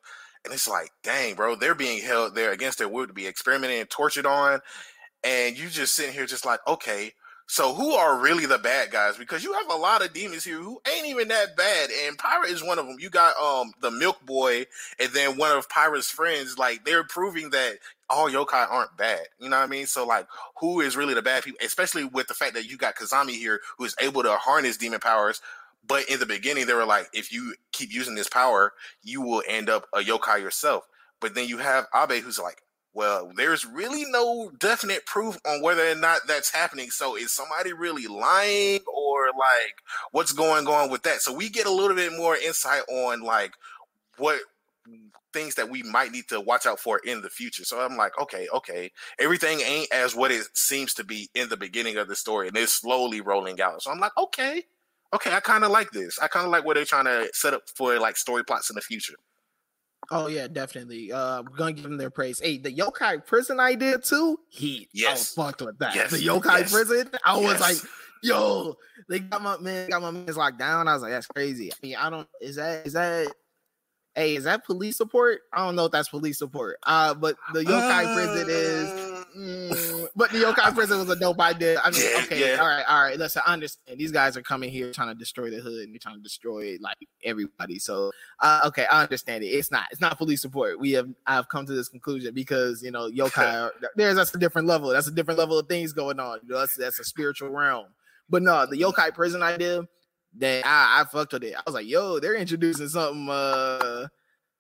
And 0.45 0.53
it's 0.53 0.67
like, 0.67 0.91
dang, 1.03 1.35
bro, 1.35 1.55
they're 1.55 1.75
being 1.75 2.01
held 2.01 2.35
there 2.35 2.51
against 2.51 2.77
their 2.77 2.89
will 2.89 3.07
to 3.07 3.13
be 3.13 3.27
experimented 3.27 3.79
and 3.79 3.89
tortured 3.89 4.25
on, 4.25 4.61
and 5.23 5.57
you 5.57 5.67
just 5.69 5.93
sitting 5.93 6.13
here 6.13 6.25
just 6.25 6.45
like, 6.45 6.59
okay, 6.65 7.13
so 7.51 7.73
who 7.73 7.93
are 7.93 8.19
really 8.19 8.45
the 8.45 8.59
bad 8.59 8.91
guys? 8.91 9.17
Because 9.17 9.43
you 9.43 9.51
have 9.53 9.71
a 9.71 9.75
lot 9.75 10.05
of 10.05 10.13
demons 10.13 10.43
here 10.43 10.59
who 10.59 10.79
ain't 10.87 11.07
even 11.07 11.29
that 11.29 11.57
bad, 11.57 11.89
and 12.05 12.15
Pirate 12.15 12.51
is 12.51 12.63
one 12.63 12.77
of 12.77 12.85
them. 12.85 12.97
You 12.99 13.09
got 13.09 13.35
um 13.37 13.73
the 13.81 13.89
Milk 13.89 14.23
Boy, 14.23 14.67
and 14.99 15.11
then 15.13 15.35
one 15.35 15.57
of 15.57 15.67
Pirate's 15.67 16.11
friends. 16.11 16.59
Like 16.59 16.85
they're 16.85 17.03
proving 17.03 17.49
that 17.49 17.79
all 18.07 18.29
yokai 18.29 18.69
aren't 18.69 18.95
bad. 18.97 19.21
You 19.39 19.49
know 19.49 19.57
what 19.57 19.63
I 19.63 19.67
mean? 19.67 19.87
So 19.87 20.05
like, 20.05 20.27
who 20.59 20.79
is 20.81 20.95
really 20.95 21.15
the 21.15 21.23
bad 21.23 21.43
people? 21.43 21.57
Especially 21.65 22.03
with 22.05 22.27
the 22.27 22.35
fact 22.35 22.53
that 22.53 22.69
you 22.69 22.77
got 22.77 22.95
Kazami 22.95 23.31
here, 23.31 23.59
who 23.79 23.85
is 23.85 23.95
able 23.99 24.21
to 24.21 24.33
harness 24.33 24.77
demon 24.77 24.99
powers. 24.99 25.41
But 25.85 26.09
in 26.09 26.19
the 26.19 26.25
beginning, 26.25 26.67
they 26.67 26.73
were 26.73 26.85
like, 26.85 27.09
if 27.13 27.31
you 27.31 27.55
keep 27.71 27.91
using 27.91 28.15
this 28.15 28.29
power, 28.29 28.73
you 29.01 29.21
will 29.21 29.43
end 29.47 29.69
up 29.69 29.87
a 29.93 29.99
yokai 29.99 30.39
yourself. 30.39 30.87
But 31.19 31.35
then 31.35 31.47
you 31.47 31.57
have 31.57 31.87
Abe, 31.95 32.23
who's 32.23 32.39
like, 32.39 32.61
well, 32.93 33.31
there's 33.35 33.65
really 33.65 34.03
no 34.09 34.51
definite 34.59 35.05
proof 35.05 35.39
on 35.45 35.61
whether 35.61 35.87
or 35.89 35.95
not 35.95 36.21
that's 36.27 36.51
happening. 36.51 36.89
So 36.89 37.15
is 37.15 37.31
somebody 37.31 37.71
really 37.73 38.07
lying 38.07 38.81
or 38.93 39.27
like 39.27 39.75
what's 40.11 40.33
going 40.33 40.67
on 40.67 40.89
with 40.89 41.03
that? 41.03 41.21
So 41.21 41.33
we 41.33 41.49
get 41.49 41.67
a 41.67 41.71
little 41.71 41.95
bit 41.95 42.13
more 42.17 42.35
insight 42.35 42.81
on 42.89 43.21
like 43.21 43.53
what 44.17 44.39
things 45.31 45.55
that 45.55 45.69
we 45.69 45.83
might 45.83 46.11
need 46.11 46.27
to 46.29 46.41
watch 46.41 46.65
out 46.65 46.79
for 46.79 46.99
in 46.99 47.21
the 47.21 47.29
future. 47.29 47.63
So 47.63 47.79
I'm 47.79 47.95
like, 47.95 48.19
okay, 48.19 48.47
okay, 48.53 48.91
everything 49.19 49.61
ain't 49.61 49.93
as 49.93 50.15
what 50.15 50.31
it 50.31 50.47
seems 50.53 50.93
to 50.95 51.03
be 51.03 51.29
in 51.35 51.49
the 51.49 51.57
beginning 51.57 51.97
of 51.97 52.07
the 52.07 52.15
story, 52.15 52.47
and 52.47 52.57
it's 52.57 52.73
slowly 52.73 53.21
rolling 53.21 53.61
out. 53.61 53.83
So 53.83 53.91
I'm 53.91 53.99
like, 53.99 54.17
okay, 54.17 54.63
okay, 55.13 55.33
I 55.33 55.39
kind 55.39 55.63
of 55.63 55.71
like 55.71 55.91
this. 55.91 56.19
I 56.19 56.27
kind 56.27 56.45
of 56.45 56.51
like 56.51 56.65
what 56.65 56.75
they're 56.75 56.85
trying 56.85 57.05
to 57.05 57.29
set 57.33 57.53
up 57.53 57.63
for 57.75 57.97
like 57.99 58.17
story 58.17 58.43
plots 58.43 58.69
in 58.69 58.75
the 58.75 58.81
future. 58.81 59.15
Oh 60.11 60.27
yeah, 60.27 60.47
definitely. 60.47 61.11
Uh, 61.11 61.39
I'm 61.39 61.45
gonna 61.55 61.73
give 61.73 61.83
them 61.83 61.97
their 61.97 62.09
praise. 62.09 62.39
Hey, 62.39 62.57
the 62.57 62.73
yokai 62.73 63.25
prison 63.25 63.59
I 63.59 63.75
did 63.75 64.03
too. 64.03 64.39
He, 64.49 64.87
yes, 64.93 65.07
I 65.07 65.11
was 65.11 65.33
fucked 65.33 65.61
with 65.61 65.79
that. 65.79 65.95
Yes. 65.95 66.11
The 66.11 66.17
yokai 66.17 66.59
yes. 66.59 66.71
prison, 66.71 67.09
I 67.23 67.37
was 67.37 67.59
like, 67.59 67.77
yo, 68.23 68.75
they 69.07 69.19
got 69.19 69.41
my 69.41 69.57
man, 69.59 69.89
got 69.89 70.01
my 70.01 70.11
man's 70.11 70.37
locked 70.37 70.57
down. 70.57 70.87
I 70.87 70.93
was 70.93 71.03
like, 71.03 71.11
that's 71.11 71.27
crazy. 71.27 71.71
I 71.71 71.75
mean, 71.83 71.95
I 71.95 72.09
don't. 72.09 72.27
Is 72.41 72.55
that 72.55 72.87
is 72.87 72.93
that 72.93 73.27
Hey, 74.15 74.35
is 74.35 74.43
that 74.45 74.65
police 74.65 74.97
support? 74.97 75.41
I 75.53 75.65
don't 75.65 75.75
know 75.75 75.85
if 75.85 75.91
that's 75.91 76.09
police 76.09 76.39
support. 76.39 76.77
Uh, 76.83 77.13
but 77.13 77.37
the 77.53 77.61
yokai 77.61 78.05
uh, 78.05 78.13
prison 78.13 78.47
is. 78.49 78.89
Mm, 79.37 79.88
but 80.15 80.31
the 80.31 80.39
yokai 80.39 80.73
prison 80.73 80.99
was 80.99 81.09
a 81.09 81.15
dope 81.15 81.39
idea. 81.39 81.79
I 81.83 81.91
mean, 81.91 82.01
yeah, 82.01 82.23
okay, 82.23 82.39
yeah. 82.39 82.57
all 82.59 82.67
right, 82.67 82.83
all 82.87 83.03
right. 83.03 83.17
Listen, 83.17 83.41
I 83.45 83.53
understand. 83.53 83.99
These 83.99 84.11
guys 84.11 84.37
are 84.37 84.41
coming 84.41 84.69
here 84.69 84.91
trying 84.91 85.09
to 85.09 85.15
destroy 85.15 85.49
the 85.49 85.57
hood 85.57 85.83
and 85.83 85.93
they're 85.93 85.99
trying 85.99 86.17
to 86.17 86.21
destroy 86.21 86.77
like 86.81 86.97
everybody. 87.23 87.79
So, 87.79 88.11
uh, 88.39 88.61
okay, 88.65 88.85
I 88.91 89.03
understand 89.03 89.43
it. 89.43 89.47
It's 89.47 89.71
not. 89.71 89.85
It's 89.91 90.01
not 90.01 90.17
police 90.17 90.41
support. 90.41 90.79
We 90.79 90.91
have. 90.91 91.09
I've 91.25 91.49
come 91.49 91.65
to 91.65 91.73
this 91.73 91.89
conclusion 91.89 92.33
because 92.33 92.81
you 92.83 92.91
know 92.91 93.09
yokai. 93.09 93.69
There's 93.95 94.15
that's 94.15 94.33
a 94.33 94.39
different 94.39 94.67
level. 94.67 94.89
That's 94.89 95.07
a 95.07 95.11
different 95.11 95.39
level 95.39 95.57
of 95.57 95.67
things 95.67 95.93
going 95.93 96.19
on. 96.19 96.39
You 96.43 96.53
know, 96.53 96.59
that's 96.59 96.75
that's 96.75 96.99
a 96.99 97.03
spiritual 97.03 97.49
realm. 97.49 97.87
But 98.29 98.43
no, 98.43 98.65
the 98.65 98.77
yokai 98.77 99.13
prison 99.13 99.41
idea 99.41 99.87
that 100.37 100.65
I, 100.65 101.01
I 101.01 101.03
fucked 101.05 101.33
with 101.33 101.43
it. 101.43 101.55
I 101.55 101.61
was 101.65 101.73
like, 101.73 101.87
yo, 101.87 102.19
they're 102.19 102.35
introducing 102.35 102.87
something 102.87 103.27
uh 103.29 104.07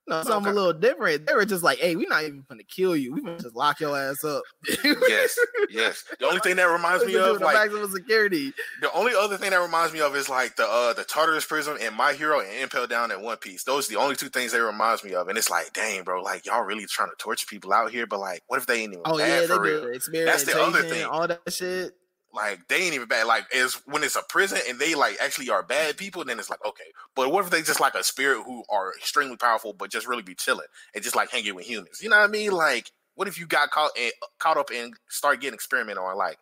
know, 0.09 0.23
something 0.23 0.49
okay. 0.49 0.51
a 0.51 0.53
little 0.53 0.73
different. 0.73 1.25
They 1.25 1.33
were 1.33 1.45
just 1.45 1.63
like, 1.63 1.79
hey, 1.79 1.95
we're 1.95 2.09
not 2.09 2.23
even 2.23 2.43
gonna 2.49 2.63
kill 2.63 2.95
you. 2.95 3.13
We're 3.13 3.21
gonna 3.21 3.39
just 3.39 3.55
lock 3.55 3.79
your 3.79 3.97
ass 3.97 4.23
up. 4.23 4.43
yes, 4.83 5.37
yes. 5.69 6.03
The 6.19 6.25
only 6.27 6.39
thing 6.39 6.55
that 6.57 6.63
reminds 6.71 7.05
me 7.05 7.15
of 7.15 7.41
like 7.41 7.55
maximum 7.55 7.89
security. 7.91 8.53
The 8.81 8.91
only 8.93 9.13
other 9.17 9.37
thing 9.37 9.51
that 9.51 9.61
reminds 9.61 9.93
me 9.93 10.01
of 10.01 10.15
is 10.15 10.29
like 10.29 10.55
the 10.55 10.65
uh 10.65 10.93
the 10.93 11.03
Tartarus 11.03 11.45
prison 11.45 11.77
and 11.81 11.95
My 11.95 12.13
Hero 12.13 12.39
and 12.39 12.49
Impel 12.61 12.87
Down 12.87 13.11
in 13.11 13.21
One 13.21 13.37
Piece. 13.37 13.63
Those 13.63 13.89
are 13.89 13.93
the 13.93 13.99
only 13.99 14.15
two 14.15 14.29
things 14.29 14.51
that 14.51 14.63
reminds 14.63 15.03
me 15.03 15.13
of. 15.13 15.27
And 15.27 15.37
it's 15.37 15.49
like, 15.49 15.73
dang, 15.73 16.03
bro, 16.03 16.21
like 16.21 16.45
y'all 16.45 16.63
really 16.63 16.85
trying 16.85 17.09
to 17.09 17.15
torture 17.17 17.47
people 17.47 17.71
out 17.71 17.91
here, 17.91 18.07
but 18.07 18.19
like, 18.19 18.43
what 18.47 18.57
if 18.57 18.65
they 18.65 18.81
ain't 18.81 18.93
even 18.93 19.03
oh, 19.05 19.17
yeah, 19.17 19.45
for 19.45 19.61
real? 19.61 19.85
That's 19.85 20.43
the 20.43 20.61
other 20.61 20.83
thing. 20.83 21.05
All 21.05 21.27
that 21.27 21.41
shit 21.47 21.93
like 22.33 22.67
they 22.67 22.83
ain't 22.83 22.93
even 22.93 23.07
bad. 23.07 23.27
Like 23.27 23.45
is 23.53 23.75
when 23.85 24.03
it's 24.03 24.15
a 24.15 24.23
prison 24.29 24.59
and 24.67 24.79
they 24.79 24.95
like 24.95 25.17
actually 25.21 25.49
are 25.49 25.63
bad 25.63 25.97
people, 25.97 26.23
then 26.23 26.39
it's 26.39 26.49
like 26.49 26.63
okay. 26.65 26.91
But 27.15 27.31
what 27.31 27.45
if 27.45 27.51
they 27.51 27.61
just 27.61 27.79
like 27.79 27.95
a 27.95 28.03
spirit 28.03 28.43
who 28.45 28.63
are 28.69 28.93
extremely 28.97 29.37
powerful, 29.37 29.73
but 29.73 29.91
just 29.91 30.07
really 30.07 30.21
be 30.21 30.35
chilling 30.35 30.67
and 30.93 31.03
just 31.03 31.15
like 31.15 31.31
hanging 31.31 31.55
with 31.55 31.65
humans? 31.65 32.01
You 32.01 32.09
know 32.09 32.17
what 32.17 32.29
I 32.29 32.31
mean? 32.31 32.51
Like 32.51 32.91
what 33.19 33.27
if 33.27 33.37
you 33.37 33.45
got 33.45 33.69
caught 33.69 33.91
and 33.99 34.13
caught 34.39 34.55
up 34.55 34.69
and 34.73 34.93
start 35.09 35.41
getting 35.41 35.53
experimented 35.53 36.01
on? 36.01 36.15
Like, 36.15 36.37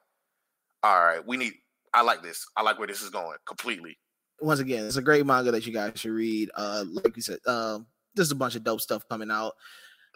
all 0.84 1.04
right, 1.04 1.26
we 1.26 1.36
need. 1.36 1.54
I 1.92 2.04
like 2.04 2.22
this. 2.22 2.46
I 2.56 2.62
like 2.62 2.78
where 2.78 2.88
this 2.88 3.02
is 3.02 3.10
going 3.10 3.36
completely. 3.48 3.98
Once 4.42 4.60
again, 4.60 4.86
it's 4.86 4.96
a 4.96 5.02
great 5.02 5.26
manga 5.26 5.52
that 5.52 5.66
you 5.66 5.74
guys 5.74 5.94
should 5.96 6.12
read. 6.12 6.52
Uh, 6.54 6.86
like 6.92 7.16
you 7.16 7.24
said, 7.24 7.40
uh, 7.48 7.80
there's 8.14 8.30
a 8.30 8.36
bunch 8.36 8.56
of 8.56 8.64
dope 8.64 8.82
stuff 8.82 9.10
coming 9.10 9.32
out. 9.32 9.54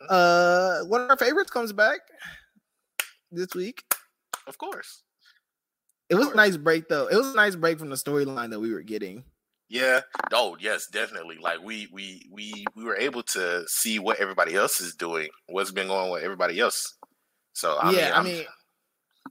Mm-hmm. 0.03 0.83
Uh, 0.83 0.87
one 0.87 1.01
of 1.01 1.09
our 1.09 1.17
favorites 1.17 1.49
comes 1.49 1.73
back 1.73 2.01
this 3.31 3.55
week. 3.55 3.83
Of 4.45 4.59
course. 4.59 5.01
It 6.11 6.15
was 6.15 6.27
a 6.27 6.35
nice 6.35 6.57
break 6.57 6.89
though. 6.89 7.07
It 7.07 7.15
was 7.15 7.27
a 7.27 7.35
nice 7.37 7.55
break 7.55 7.79
from 7.79 7.89
the 7.89 7.95
storyline 7.95 8.49
that 8.49 8.59
we 8.59 8.73
were 8.73 8.81
getting. 8.81 9.23
Yeah. 9.69 10.01
Oh, 10.33 10.57
yes, 10.59 10.87
definitely. 10.87 11.37
Like 11.37 11.63
we 11.63 11.87
we 11.93 12.29
we 12.29 12.65
we 12.75 12.83
were 12.83 12.97
able 12.97 13.23
to 13.23 13.63
see 13.67 13.97
what 13.97 14.19
everybody 14.19 14.53
else 14.53 14.81
is 14.81 14.93
doing, 14.93 15.29
what's 15.47 15.71
been 15.71 15.87
going 15.87 16.07
on 16.07 16.11
with 16.11 16.23
everybody 16.23 16.59
else. 16.59 16.97
So 17.53 17.77
I 17.77 17.91
yeah, 17.91 17.97
mean, 17.97 18.13
I 18.13 18.23
mean, 18.23 18.45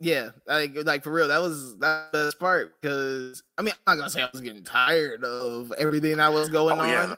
yeah, 0.01 0.31
like 0.47 0.73
like 0.87 1.05
for 1.05 1.13
real, 1.13 1.29
that 1.29 1.43
was 1.43 1.77
that 1.81 2.13
best 2.13 2.41
part 2.41 2.81
because 2.81 3.43
I 3.59 3.63
mean, 3.63 3.75
I'm 3.87 3.99
not 3.99 4.03
gonna 4.03 4.11
say 4.11 4.23
I 4.23 4.31
was 4.33 4.41
getting 4.41 4.65
tired 4.65 5.23
of 5.23 5.75
everything 5.77 6.17
that 6.17 6.33
was 6.33 6.49
going 6.49 6.79
oh, 6.79 6.83
on, 6.83 7.17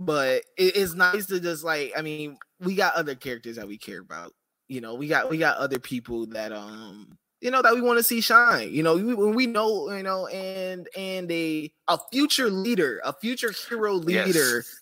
but 0.00 0.42
it, 0.58 0.76
it's 0.76 0.94
nice 0.94 1.26
to 1.26 1.38
just 1.38 1.62
like 1.62 1.92
I 1.96 2.02
mean, 2.02 2.36
we 2.58 2.74
got 2.74 2.96
other 2.96 3.14
characters 3.14 3.54
that 3.54 3.68
we 3.68 3.78
care 3.78 4.00
about 4.00 4.32
you 4.66 4.80
know, 4.80 4.94
we 4.94 5.06
got 5.08 5.30
we 5.30 5.38
got 5.38 5.58
other 5.58 5.78
people 5.78 6.26
that 6.26 6.52
um 6.52 7.16
you 7.44 7.50
know 7.50 7.60
that 7.60 7.74
we 7.74 7.82
want 7.82 7.98
to 7.98 8.02
see 8.02 8.22
shine. 8.22 8.72
You 8.72 8.82
know, 8.82 8.96
we, 8.96 9.12
when 9.12 9.34
we 9.34 9.46
know, 9.46 9.92
you 9.92 10.02
know, 10.02 10.26
and 10.28 10.88
and 10.96 11.30
a 11.30 11.70
a 11.88 11.98
future 12.10 12.48
leader, 12.48 13.02
a 13.04 13.12
future 13.12 13.52
hero 13.68 13.92
leader, 13.92 14.56
yes. 14.56 14.80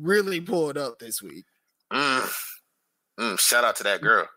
really 0.00 0.40
pulled 0.40 0.78
up 0.78 1.00
this 1.00 1.20
week. 1.20 1.44
Mm. 1.92 2.30
Mm, 3.18 3.40
shout 3.40 3.64
out 3.64 3.74
to 3.76 3.82
that 3.82 4.00
girl. 4.00 4.28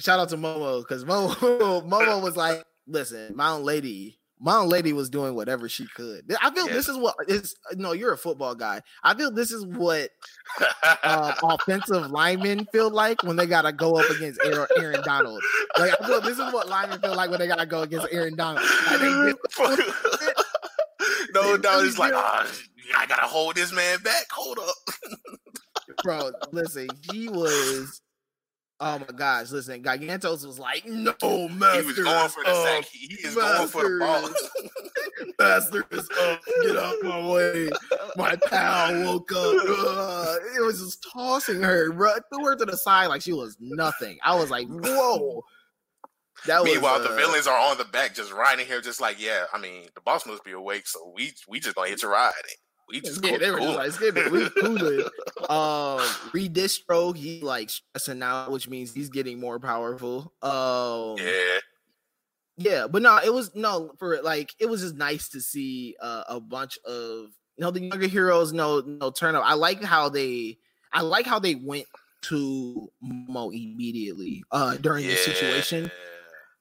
Shout 0.00 0.18
out 0.18 0.30
to 0.30 0.36
Momo 0.36 0.82
because 0.82 1.04
Momo 1.04 1.36
Momo 1.88 2.20
was 2.20 2.34
like, 2.34 2.64
"Listen, 2.88 3.36
my 3.36 3.50
own 3.50 3.62
lady 3.62 4.18
my 4.42 4.58
lady 4.58 4.92
was 4.92 5.08
doing 5.08 5.34
whatever 5.34 5.68
she 5.68 5.86
could. 5.94 6.24
I 6.42 6.50
feel 6.50 6.66
this 6.66 6.88
is 6.88 6.98
what 6.98 7.14
is 7.28 7.54
no, 7.76 7.92
you're 7.92 8.12
a 8.12 8.18
football 8.18 8.56
guy. 8.56 8.82
I 9.04 9.14
feel 9.14 9.30
this 9.30 9.52
is 9.52 9.64
what 9.76 10.10
uh, 11.02 11.34
offensive 11.42 12.10
linemen 12.10 12.66
feel 12.72 12.90
like 12.90 13.22
when 13.22 13.36
they 13.36 13.46
gotta 13.46 13.72
go 13.72 13.96
up 13.96 14.10
against 14.10 14.40
Aaron, 14.44 14.66
Aaron, 14.76 15.00
Donald. 15.04 15.40
Like 15.78 15.92
I 16.00 16.06
feel 16.06 16.20
this 16.20 16.38
is 16.38 16.52
what 16.52 16.68
linemen 16.68 17.00
feel 17.00 17.14
like 17.14 17.30
when 17.30 17.38
they 17.38 17.46
gotta 17.46 17.66
go 17.66 17.82
against 17.82 18.08
Aaron 18.10 18.34
Donald. 18.36 18.66
no 21.34 21.56
doubt 21.56 21.84
it's 21.84 21.98
like, 21.98 22.12
oh, 22.14 22.52
I 22.96 23.06
gotta 23.06 23.26
hold 23.26 23.54
this 23.54 23.72
man 23.72 24.00
back. 24.02 24.26
Hold 24.32 24.58
up. 24.58 24.74
Bro, 26.02 26.32
listen, 26.50 26.88
he 27.12 27.28
was 27.28 28.00
Oh 28.84 28.98
my 28.98 29.16
gosh, 29.16 29.52
listen, 29.52 29.80
Gigantos 29.80 30.44
was 30.44 30.58
like, 30.58 30.84
no, 30.84 31.14
master. 31.50 31.80
He 31.82 31.86
was 31.86 31.96
going 32.00 32.28
for 32.30 32.42
the 32.42 32.64
sack. 32.64 32.84
He 32.86 33.14
is 33.14 33.36
going 33.36 33.68
for 33.68 33.82
the 33.84 33.98
ball. 34.00 34.28
master 35.38 35.84
is 35.92 36.08
up. 36.20 36.40
Get 36.62 36.76
out 36.76 36.96
my 37.04 37.28
way. 37.30 37.70
My 38.16 38.34
pal 38.48 39.04
woke 39.04 39.30
up. 39.30 39.38
Uh, 39.38 40.36
it 40.56 40.66
was 40.66 40.80
just 40.80 41.06
tossing 41.12 41.62
her, 41.62 41.92
bro. 41.92 42.14
Threw 42.34 42.44
her 42.44 42.56
to 42.56 42.64
the 42.64 42.76
side 42.76 43.06
like 43.06 43.22
she 43.22 43.32
was 43.32 43.56
nothing. 43.60 44.18
I 44.24 44.34
was 44.34 44.50
like, 44.50 44.66
whoa. 44.68 45.44
That 46.46 46.64
Meanwhile, 46.64 46.98
was, 46.98 47.06
uh, 47.06 47.10
the 47.10 47.16
villains 47.16 47.46
are 47.46 47.56
on 47.56 47.78
the 47.78 47.84
back, 47.84 48.16
just 48.16 48.32
riding 48.32 48.66
here, 48.66 48.80
just 48.80 49.00
like, 49.00 49.22
yeah. 49.22 49.44
I 49.52 49.60
mean, 49.60 49.84
the 49.94 50.00
boss 50.00 50.26
must 50.26 50.42
be 50.42 50.50
awake, 50.50 50.88
so 50.88 51.12
we 51.14 51.30
we 51.46 51.60
just 51.60 51.76
gonna 51.76 51.88
hit 51.88 52.02
your 52.02 52.10
ride 52.10 52.32
we 52.92 53.00
just 53.00 53.24
yeah, 53.24 53.38
they 53.38 53.50
were 53.50 53.58
cool. 53.58 53.82
just 53.82 54.00
like 54.02 54.30
we 54.30 54.50
cool 54.50 54.76
um 55.48 56.06
Redestro 56.34 57.16
he 57.16 57.40
like 57.40 57.70
stressing 57.70 58.22
out 58.22 58.50
which 58.52 58.68
means 58.68 58.92
he's 58.92 59.08
getting 59.08 59.40
more 59.40 59.58
powerful. 59.58 60.32
Um 60.42 61.16
yeah. 61.18 61.58
yeah 62.58 62.86
but 62.86 63.00
no 63.00 63.18
it 63.24 63.32
was 63.32 63.54
no 63.54 63.92
for 63.98 64.20
like 64.22 64.54
it 64.60 64.66
was 64.66 64.82
just 64.82 64.94
nice 64.94 65.30
to 65.30 65.40
see 65.40 65.96
uh, 66.02 66.24
a 66.28 66.38
bunch 66.38 66.78
of 66.84 67.30
you 67.56 67.64
know 67.64 67.70
the 67.70 67.80
younger 67.80 68.06
heroes 68.06 68.52
no 68.52 68.80
no 68.80 69.10
turn 69.10 69.34
up. 69.34 69.42
I 69.44 69.54
like 69.54 69.82
how 69.82 70.10
they 70.10 70.58
i 70.92 71.00
like 71.00 71.24
how 71.24 71.38
they 71.38 71.54
went 71.54 71.86
to 72.22 72.88
mo 73.00 73.50
immediately 73.50 74.44
uh 74.52 74.76
during 74.76 75.04
yeah. 75.04 75.12
this 75.12 75.24
situation. 75.24 75.90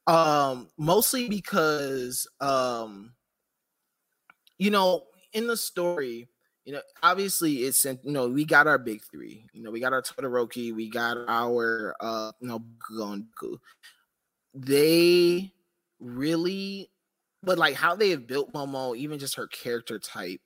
Um 0.07 0.69
mostly 0.77 1.27
because 1.27 2.25
um 2.39 3.11
you 4.57 4.71
know 4.71 5.03
in 5.33 5.47
the 5.47 5.57
story, 5.57 6.27
you 6.65 6.73
know, 6.73 6.81
obviously 7.01 7.63
it's 7.63 7.85
you 7.85 7.97
know 8.05 8.27
we 8.27 8.45
got 8.45 8.67
our 8.67 8.77
big 8.77 9.01
three. 9.11 9.45
You 9.53 9.63
know, 9.63 9.71
we 9.71 9.79
got 9.79 9.93
our 9.93 10.01
Todoroki, 10.01 10.73
we 10.73 10.89
got 10.89 11.17
our 11.27 11.95
uh 11.99 12.31
you 12.39 12.47
know 12.47 12.63
Gonku. 12.91 13.57
They 14.53 15.51
really, 15.99 16.91
but 17.41 17.57
like 17.57 17.75
how 17.75 17.95
they 17.95 18.09
have 18.09 18.27
built 18.27 18.53
Momo, 18.53 18.95
even 18.95 19.19
just 19.19 19.35
her 19.35 19.47
character 19.47 19.97
type. 19.99 20.41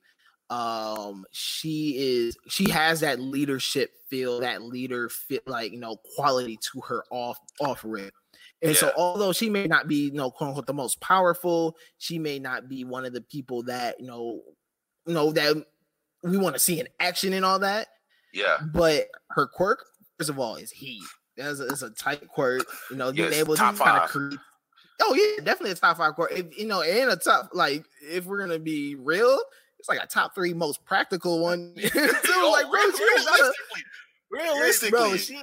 Um, 0.48 1.24
she 1.32 1.96
is 1.98 2.36
she 2.48 2.70
has 2.70 3.00
that 3.00 3.18
leadership 3.18 3.90
feel, 4.08 4.40
that 4.40 4.62
leader 4.62 5.08
fit 5.08 5.46
like 5.46 5.72
you 5.72 5.80
know 5.80 5.96
quality 6.14 6.56
to 6.72 6.80
her 6.82 7.04
off 7.10 7.38
off 7.60 7.82
rip. 7.84 8.14
And 8.62 8.72
yeah. 8.72 8.78
so, 8.78 8.92
although 8.96 9.32
she 9.32 9.50
may 9.50 9.66
not 9.66 9.86
be, 9.86 10.06
you 10.06 10.12
know, 10.12 10.30
quote 10.30 10.48
unquote, 10.48 10.66
the 10.66 10.72
most 10.72 11.00
powerful, 11.00 11.76
she 11.98 12.18
may 12.18 12.38
not 12.38 12.68
be 12.68 12.84
one 12.84 13.04
of 13.04 13.12
the 13.12 13.20
people 13.20 13.62
that, 13.64 14.00
you 14.00 14.06
know, 14.06 14.40
you 15.06 15.14
know 15.14 15.32
that 15.32 15.64
we 16.22 16.36
want 16.36 16.54
to 16.54 16.60
see 16.60 16.80
in 16.80 16.88
action 17.00 17.32
and 17.32 17.44
all 17.44 17.58
that. 17.60 17.88
Yeah. 18.32 18.58
But 18.72 19.08
her 19.30 19.46
quirk, 19.46 19.84
first 20.18 20.30
of 20.30 20.38
all, 20.38 20.56
is 20.56 20.70
heat. 20.70 21.02
That's 21.36 21.60
a, 21.60 21.68
it's 21.68 21.82
a 21.82 21.90
tight 21.90 22.26
quirk. 22.28 22.66
You 22.90 22.96
know, 22.96 23.12
being 23.12 23.32
able 23.32 23.56
to 23.56 23.62
kind 23.62 23.80
of 23.80 24.08
creep. 24.08 24.40
Oh 25.00 25.14
yeah, 25.14 25.44
definitely 25.44 25.72
a 25.72 25.74
top 25.74 25.98
five 25.98 26.14
quirk. 26.14 26.32
If 26.32 26.58
you 26.58 26.66
know, 26.66 26.82
and 26.82 27.10
a 27.10 27.16
top 27.16 27.50
like 27.52 27.84
if 28.02 28.24
we're 28.24 28.40
gonna 28.40 28.58
be 28.58 28.94
real, 28.94 29.38
it's 29.78 29.88
like 29.88 30.02
a 30.02 30.06
top 30.06 30.34
three 30.34 30.54
most 30.54 30.84
practical 30.84 31.40
one. 31.40 31.74
so 31.78 31.90
oh, 31.94 32.50
like, 32.52 32.70
bro, 32.70 32.80
realistically, 32.80 33.50
realistically, 34.30 34.90
bro, 34.90 35.16
she, 35.16 35.42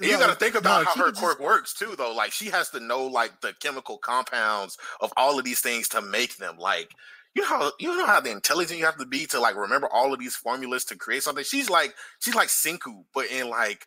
you 0.00 0.18
got 0.18 0.28
to 0.28 0.34
think 0.34 0.54
about 0.54 0.84
no, 0.84 0.90
how 0.90 1.06
her 1.06 1.12
quirk 1.12 1.38
just... 1.38 1.40
works 1.40 1.74
too, 1.74 1.94
though. 1.96 2.12
Like 2.14 2.32
she 2.32 2.46
has 2.46 2.70
to 2.70 2.80
know 2.80 3.04
like 3.06 3.40
the 3.40 3.54
chemical 3.60 3.98
compounds 3.98 4.76
of 5.00 5.12
all 5.16 5.38
of 5.38 5.44
these 5.44 5.60
things 5.60 5.88
to 5.90 6.02
make 6.02 6.36
them. 6.36 6.58
Like 6.58 6.90
you 7.34 7.42
know 7.42 7.48
how 7.48 7.72
you 7.78 7.96
know 7.96 8.06
how 8.06 8.20
the 8.20 8.30
intelligent 8.30 8.78
you 8.78 8.84
have 8.86 8.98
to 8.98 9.06
be 9.06 9.26
to 9.26 9.40
like 9.40 9.56
remember 9.56 9.88
all 9.92 10.12
of 10.12 10.20
these 10.20 10.36
formulas 10.36 10.84
to 10.86 10.96
create 10.96 11.22
something. 11.22 11.44
She's 11.44 11.68
like 11.68 11.94
she's 12.20 12.34
like 12.34 12.48
Senku, 12.48 13.04
but 13.12 13.26
in 13.26 13.50
like 13.50 13.86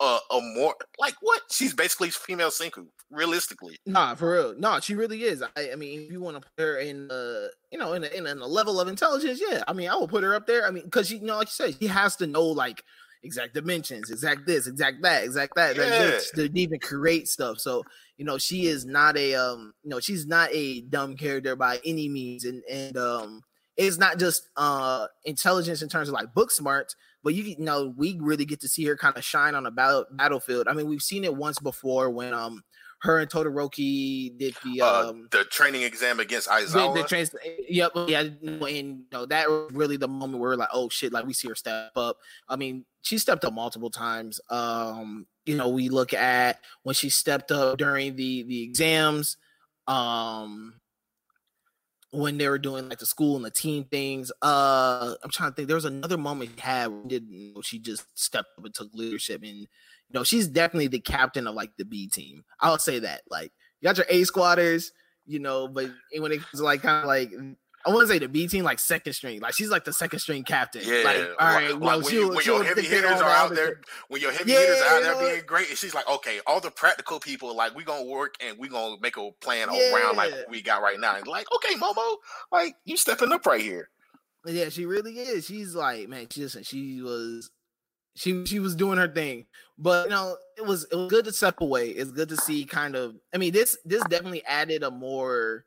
a, 0.00 0.18
a 0.30 0.40
more 0.40 0.74
like 0.98 1.14
what? 1.20 1.42
She's 1.50 1.74
basically 1.74 2.10
female 2.10 2.50
Senku, 2.50 2.86
realistically. 3.10 3.76
Nah, 3.86 4.14
for 4.14 4.32
real. 4.32 4.54
Nah, 4.58 4.80
she 4.80 4.94
really 4.94 5.22
is. 5.22 5.42
I, 5.42 5.72
I 5.72 5.76
mean, 5.76 6.00
if 6.00 6.10
you 6.10 6.20
want 6.20 6.36
to 6.36 6.48
put 6.56 6.62
her 6.62 6.78
in 6.78 7.10
uh 7.10 7.48
you 7.70 7.78
know 7.78 7.92
in 7.92 8.04
a, 8.04 8.08
in 8.08 8.26
a 8.26 8.34
level 8.46 8.80
of 8.80 8.88
intelligence, 8.88 9.40
yeah. 9.46 9.62
I 9.68 9.72
mean, 9.72 9.88
I 9.88 9.94
will 9.94 10.08
put 10.08 10.24
her 10.24 10.34
up 10.34 10.46
there. 10.46 10.66
I 10.66 10.70
mean, 10.70 10.84
because 10.84 11.10
you 11.10 11.20
know, 11.20 11.36
like 11.36 11.48
you 11.48 11.52
said, 11.52 11.76
she 11.78 11.86
has 11.86 12.16
to 12.16 12.26
know 12.26 12.44
like 12.44 12.82
exact 13.24 13.54
dimensions, 13.54 14.10
exact 14.10 14.46
this, 14.46 14.66
exact 14.66 15.02
that, 15.02 15.24
exact 15.24 15.54
that, 15.56 15.76
yeah. 15.76 15.84
that 15.84 16.22
to 16.34 16.50
even 16.58 16.78
create 16.78 17.28
stuff. 17.28 17.58
So 17.58 17.82
you 18.16 18.24
know, 18.24 18.38
she 18.38 18.66
is 18.66 18.86
not 18.86 19.16
a 19.16 19.34
um, 19.34 19.74
you 19.82 19.90
know, 19.90 20.00
she's 20.00 20.26
not 20.26 20.50
a 20.52 20.82
dumb 20.82 21.16
character 21.16 21.56
by 21.56 21.80
any 21.84 22.08
means, 22.08 22.44
and 22.44 22.62
and 22.70 22.96
um, 22.96 23.42
it's 23.76 23.98
not 23.98 24.18
just 24.18 24.48
uh 24.56 25.06
intelligence 25.24 25.82
in 25.82 25.88
terms 25.88 26.08
of 26.08 26.14
like 26.14 26.32
book 26.34 26.50
smarts, 26.50 26.94
but 27.22 27.34
you, 27.34 27.42
you 27.42 27.56
know, 27.58 27.92
we 27.96 28.18
really 28.20 28.44
get 28.44 28.60
to 28.60 28.68
see 28.68 28.84
her 28.84 28.96
kind 28.96 29.16
of 29.16 29.24
shine 29.24 29.54
on 29.54 29.66
a 29.66 29.70
battle 29.70 30.04
battlefield. 30.12 30.68
I 30.68 30.74
mean, 30.74 30.88
we've 30.88 31.02
seen 31.02 31.24
it 31.24 31.34
once 31.34 31.58
before 31.58 32.10
when 32.10 32.32
um 32.34 32.62
her 33.04 33.18
and 33.18 33.30
Todoroki 33.30 34.36
did 34.38 34.56
the 34.64 34.80
uh, 34.80 35.10
um 35.10 35.28
the 35.30 35.44
training 35.44 35.82
exam 35.82 36.20
against 36.20 36.48
Aizawa. 36.48 36.94
The, 36.94 37.02
the 37.02 37.08
trans- 37.08 37.34
yep, 37.68 37.92
yeah, 38.08 38.20
and 38.20 38.68
you 38.70 39.04
know 39.12 39.26
that 39.26 39.48
was 39.48 39.70
really 39.72 39.98
the 39.98 40.08
moment 40.08 40.40
where 40.40 40.56
like, 40.56 40.70
oh 40.72 40.88
shit, 40.88 41.12
like 41.12 41.26
we 41.26 41.34
see 41.34 41.48
her 41.48 41.54
step 41.54 41.92
up. 41.96 42.16
I 42.48 42.56
mean, 42.56 42.86
she 43.02 43.18
stepped 43.18 43.44
up 43.44 43.52
multiple 43.52 43.90
times. 43.90 44.40
Um, 44.48 45.26
you 45.44 45.56
know, 45.56 45.68
we 45.68 45.90
look 45.90 46.14
at 46.14 46.60
when 46.82 46.94
she 46.94 47.10
stepped 47.10 47.52
up 47.52 47.78
during 47.78 48.16
the 48.16 48.42
the 48.44 48.62
exams. 48.62 49.36
Um, 49.86 50.80
when 52.10 52.38
they 52.38 52.48
were 52.48 52.58
doing 52.58 52.88
like 52.88 53.00
the 53.00 53.06
school 53.06 53.36
and 53.36 53.44
the 53.44 53.50
team 53.50 53.84
things. 53.84 54.32
Uh, 54.40 55.14
I'm 55.22 55.30
trying 55.30 55.50
to 55.50 55.56
think. 55.56 55.68
There 55.68 55.74
was 55.74 55.84
another 55.84 56.16
moment 56.16 56.52
she 56.54 56.60
had. 56.60 57.08
Did 57.08 57.26
you 57.28 57.54
know, 57.54 57.60
she 57.60 57.78
just 57.78 58.06
stepped 58.14 58.48
up 58.56 58.64
and 58.64 58.74
took 58.74 58.94
leadership 58.94 59.42
and 59.42 59.66
know, 60.14 60.24
she's 60.24 60.48
definitely 60.48 60.88
the 60.88 61.00
captain 61.00 61.46
of 61.46 61.54
like 61.54 61.72
the 61.76 61.84
B 61.84 62.08
team. 62.08 62.44
I'll 62.60 62.78
say 62.78 63.00
that. 63.00 63.22
Like, 63.30 63.52
you 63.80 63.88
got 63.88 63.98
your 63.98 64.06
A 64.08 64.24
squatters, 64.24 64.92
you 65.26 65.38
know, 65.38 65.68
but 65.68 65.90
when 66.18 66.32
it 66.32 66.38
comes 66.38 66.60
to 66.60 66.64
like 66.64 66.82
kind 66.82 67.02
of 67.02 67.08
like 67.08 67.32
I 67.86 67.90
want 67.90 68.08
to 68.08 68.12
say 68.12 68.18
the 68.18 68.28
B 68.28 68.48
team 68.48 68.64
like 68.64 68.78
second 68.78 69.12
string. 69.12 69.40
Like 69.40 69.52
she's 69.52 69.68
like 69.68 69.84
the 69.84 69.92
second 69.92 70.18
string 70.20 70.42
captain. 70.42 70.82
Yeah. 70.84 71.02
Like, 71.04 71.16
all 71.38 71.54
right. 71.54 71.70
Like, 71.72 71.80
well, 71.80 72.02
when, 72.02 72.14
you, 72.14 72.28
when 72.30 72.44
your 72.44 72.64
heavy 72.64 72.82
hitters 72.82 73.20
are 73.20 73.28
out 73.28 73.54
there, 73.54 73.80
when 74.08 74.22
your 74.22 74.32
heavy 74.32 74.52
yeah, 74.52 74.60
hitters 74.60 74.80
are 74.80 74.96
out 74.96 75.02
there 75.02 75.14
know? 75.14 75.20
being 75.20 75.42
great, 75.46 75.68
and 75.68 75.76
she's 75.76 75.94
like, 75.94 76.08
okay, 76.08 76.40
all 76.46 76.60
the 76.60 76.70
practical 76.70 77.20
people, 77.20 77.54
like 77.54 77.74
we're 77.74 77.84
gonna 77.84 78.06
work 78.06 78.36
and 78.40 78.56
we're 78.58 78.70
gonna 78.70 78.96
make 79.02 79.18
a 79.18 79.30
plan 79.42 79.68
yeah. 79.70 79.94
around 79.94 80.16
like 80.16 80.32
we 80.48 80.62
got 80.62 80.80
right 80.80 80.98
now. 80.98 81.16
And 81.16 81.26
like, 81.26 81.46
okay, 81.54 81.74
Momo, 81.74 82.16
like 82.50 82.74
you 82.84 82.96
stepping 82.96 83.32
up 83.32 83.44
right 83.44 83.60
here. 83.60 83.90
Yeah, 84.46 84.70
she 84.70 84.86
really 84.86 85.18
is. 85.18 85.44
She's 85.44 85.74
like, 85.74 86.08
man, 86.08 86.26
she 86.30 86.40
just 86.40 86.64
she 86.64 87.02
was 87.02 87.50
she 88.16 88.44
she 88.46 88.58
was 88.58 88.74
doing 88.74 88.98
her 88.98 89.08
thing. 89.08 89.46
But 89.78 90.04
you 90.04 90.10
know, 90.10 90.36
it 90.56 90.64
was 90.64 90.86
it 90.90 90.96
was 90.96 91.10
good 91.10 91.24
to 91.24 91.32
step 91.32 91.60
away. 91.60 91.90
It's 91.90 92.12
good 92.12 92.28
to 92.28 92.36
see 92.36 92.64
kind 92.64 92.96
of 92.96 93.16
I 93.34 93.38
mean 93.38 93.52
this 93.52 93.76
this 93.84 94.02
definitely 94.04 94.44
added 94.44 94.82
a 94.82 94.90
more 94.90 95.64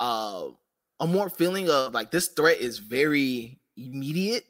uh 0.00 0.48
a 1.00 1.06
more 1.06 1.28
feeling 1.28 1.68
of 1.68 1.92
like 1.92 2.10
this 2.10 2.28
threat 2.28 2.58
is 2.58 2.78
very 2.78 3.58
immediate 3.76 4.44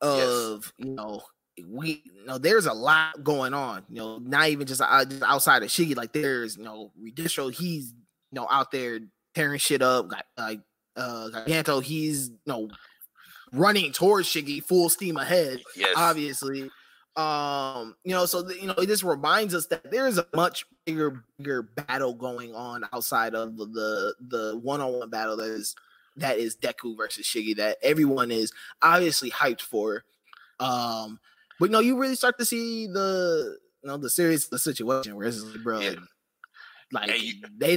of 0.00 0.72
yes. 0.78 0.86
you 0.86 0.94
know 0.94 1.22
we 1.68 2.02
you 2.04 2.26
know 2.26 2.38
there's 2.38 2.66
a 2.66 2.72
lot 2.72 3.22
going 3.22 3.54
on 3.54 3.84
you 3.88 3.96
know 3.96 4.18
not 4.18 4.48
even 4.48 4.66
just, 4.66 4.80
uh, 4.80 5.04
just 5.04 5.22
outside 5.22 5.62
of 5.62 5.68
Shiggy 5.68 5.96
like 5.96 6.12
there's 6.12 6.56
you 6.56 6.64
know 6.64 6.90
Redestro 7.00 7.52
he's 7.52 7.92
you 8.32 8.40
know 8.40 8.48
out 8.50 8.70
there 8.70 8.98
tearing 9.34 9.58
shit 9.58 9.82
up 9.82 10.10
like 10.36 10.60
uh 10.96 11.28
Giganto 11.32 11.82
he's 11.82 12.28
you 12.28 12.38
know 12.46 12.68
running 13.54 13.92
towards 13.92 14.28
Shiggy 14.28 14.62
full 14.62 14.88
steam 14.88 15.16
ahead. 15.16 15.60
Yes. 15.76 15.94
Obviously. 15.96 16.70
Um, 17.16 17.94
you 18.02 18.12
know, 18.12 18.26
so 18.26 18.42
the, 18.42 18.56
you 18.60 18.66
know, 18.66 18.74
it 18.74 18.86
just 18.88 19.04
reminds 19.04 19.54
us 19.54 19.66
that 19.66 19.88
there 19.92 20.08
is 20.08 20.18
a 20.18 20.26
much 20.34 20.66
bigger, 20.84 21.22
bigger 21.38 21.62
battle 21.62 22.12
going 22.12 22.54
on 22.56 22.84
outside 22.92 23.34
of 23.36 23.56
the 23.56 24.14
the 24.28 24.58
one-on-one 24.62 25.10
battle 25.10 25.36
that 25.36 25.44
is 25.48 25.76
that 26.16 26.38
is 26.38 26.56
Deku 26.56 26.96
versus 26.96 27.24
Shiggy 27.24 27.54
that 27.56 27.78
everyone 27.82 28.32
is 28.32 28.52
obviously 28.82 29.30
hyped 29.30 29.60
for. 29.60 30.02
Um, 30.58 31.20
but 31.60 31.66
you 31.66 31.72
know, 31.72 31.80
you 31.80 31.96
really 31.96 32.16
start 32.16 32.36
to 32.40 32.44
see 32.44 32.88
the 32.88 33.58
you 33.84 33.88
know 33.88 33.96
the 33.96 34.10
serious 34.10 34.48
the 34.48 34.58
situation 34.58 35.14
where 35.14 35.28
it's 35.28 35.40
like, 35.40 35.62
bro, 35.62 35.78
Yeah. 35.80 35.94
like 36.90 37.10
And 37.10 37.22
you- 37.22 37.42
they 37.56 37.76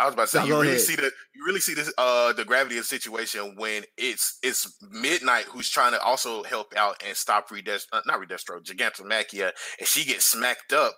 I 0.00 0.06
was 0.06 0.14
about 0.14 0.28
to 0.28 0.28
say 0.28 0.38
No, 0.40 0.44
you 0.46 0.54
really 0.54 0.68
ahead. 0.68 0.80
see 0.80 0.96
the 0.96 1.10
you 1.34 1.44
really 1.46 1.60
see 1.60 1.74
this 1.74 1.92
uh 1.98 2.32
the 2.32 2.44
gravity 2.44 2.76
of 2.78 2.84
the 2.84 2.88
situation 2.88 3.54
when 3.56 3.84
it's 3.98 4.38
it's 4.42 4.76
midnight 4.90 5.44
who's 5.44 5.70
trying 5.70 5.92
to 5.92 6.02
also 6.02 6.42
help 6.44 6.74
out 6.76 7.02
and 7.06 7.16
stop 7.16 7.50
Redest 7.50 7.88
uh, 7.92 8.00
not 8.06 8.20
Redestro 8.20 8.62
Gigantomachia 8.62 9.52
and 9.78 9.88
she 9.88 10.04
gets 10.04 10.24
smacked 10.24 10.72
up 10.72 10.94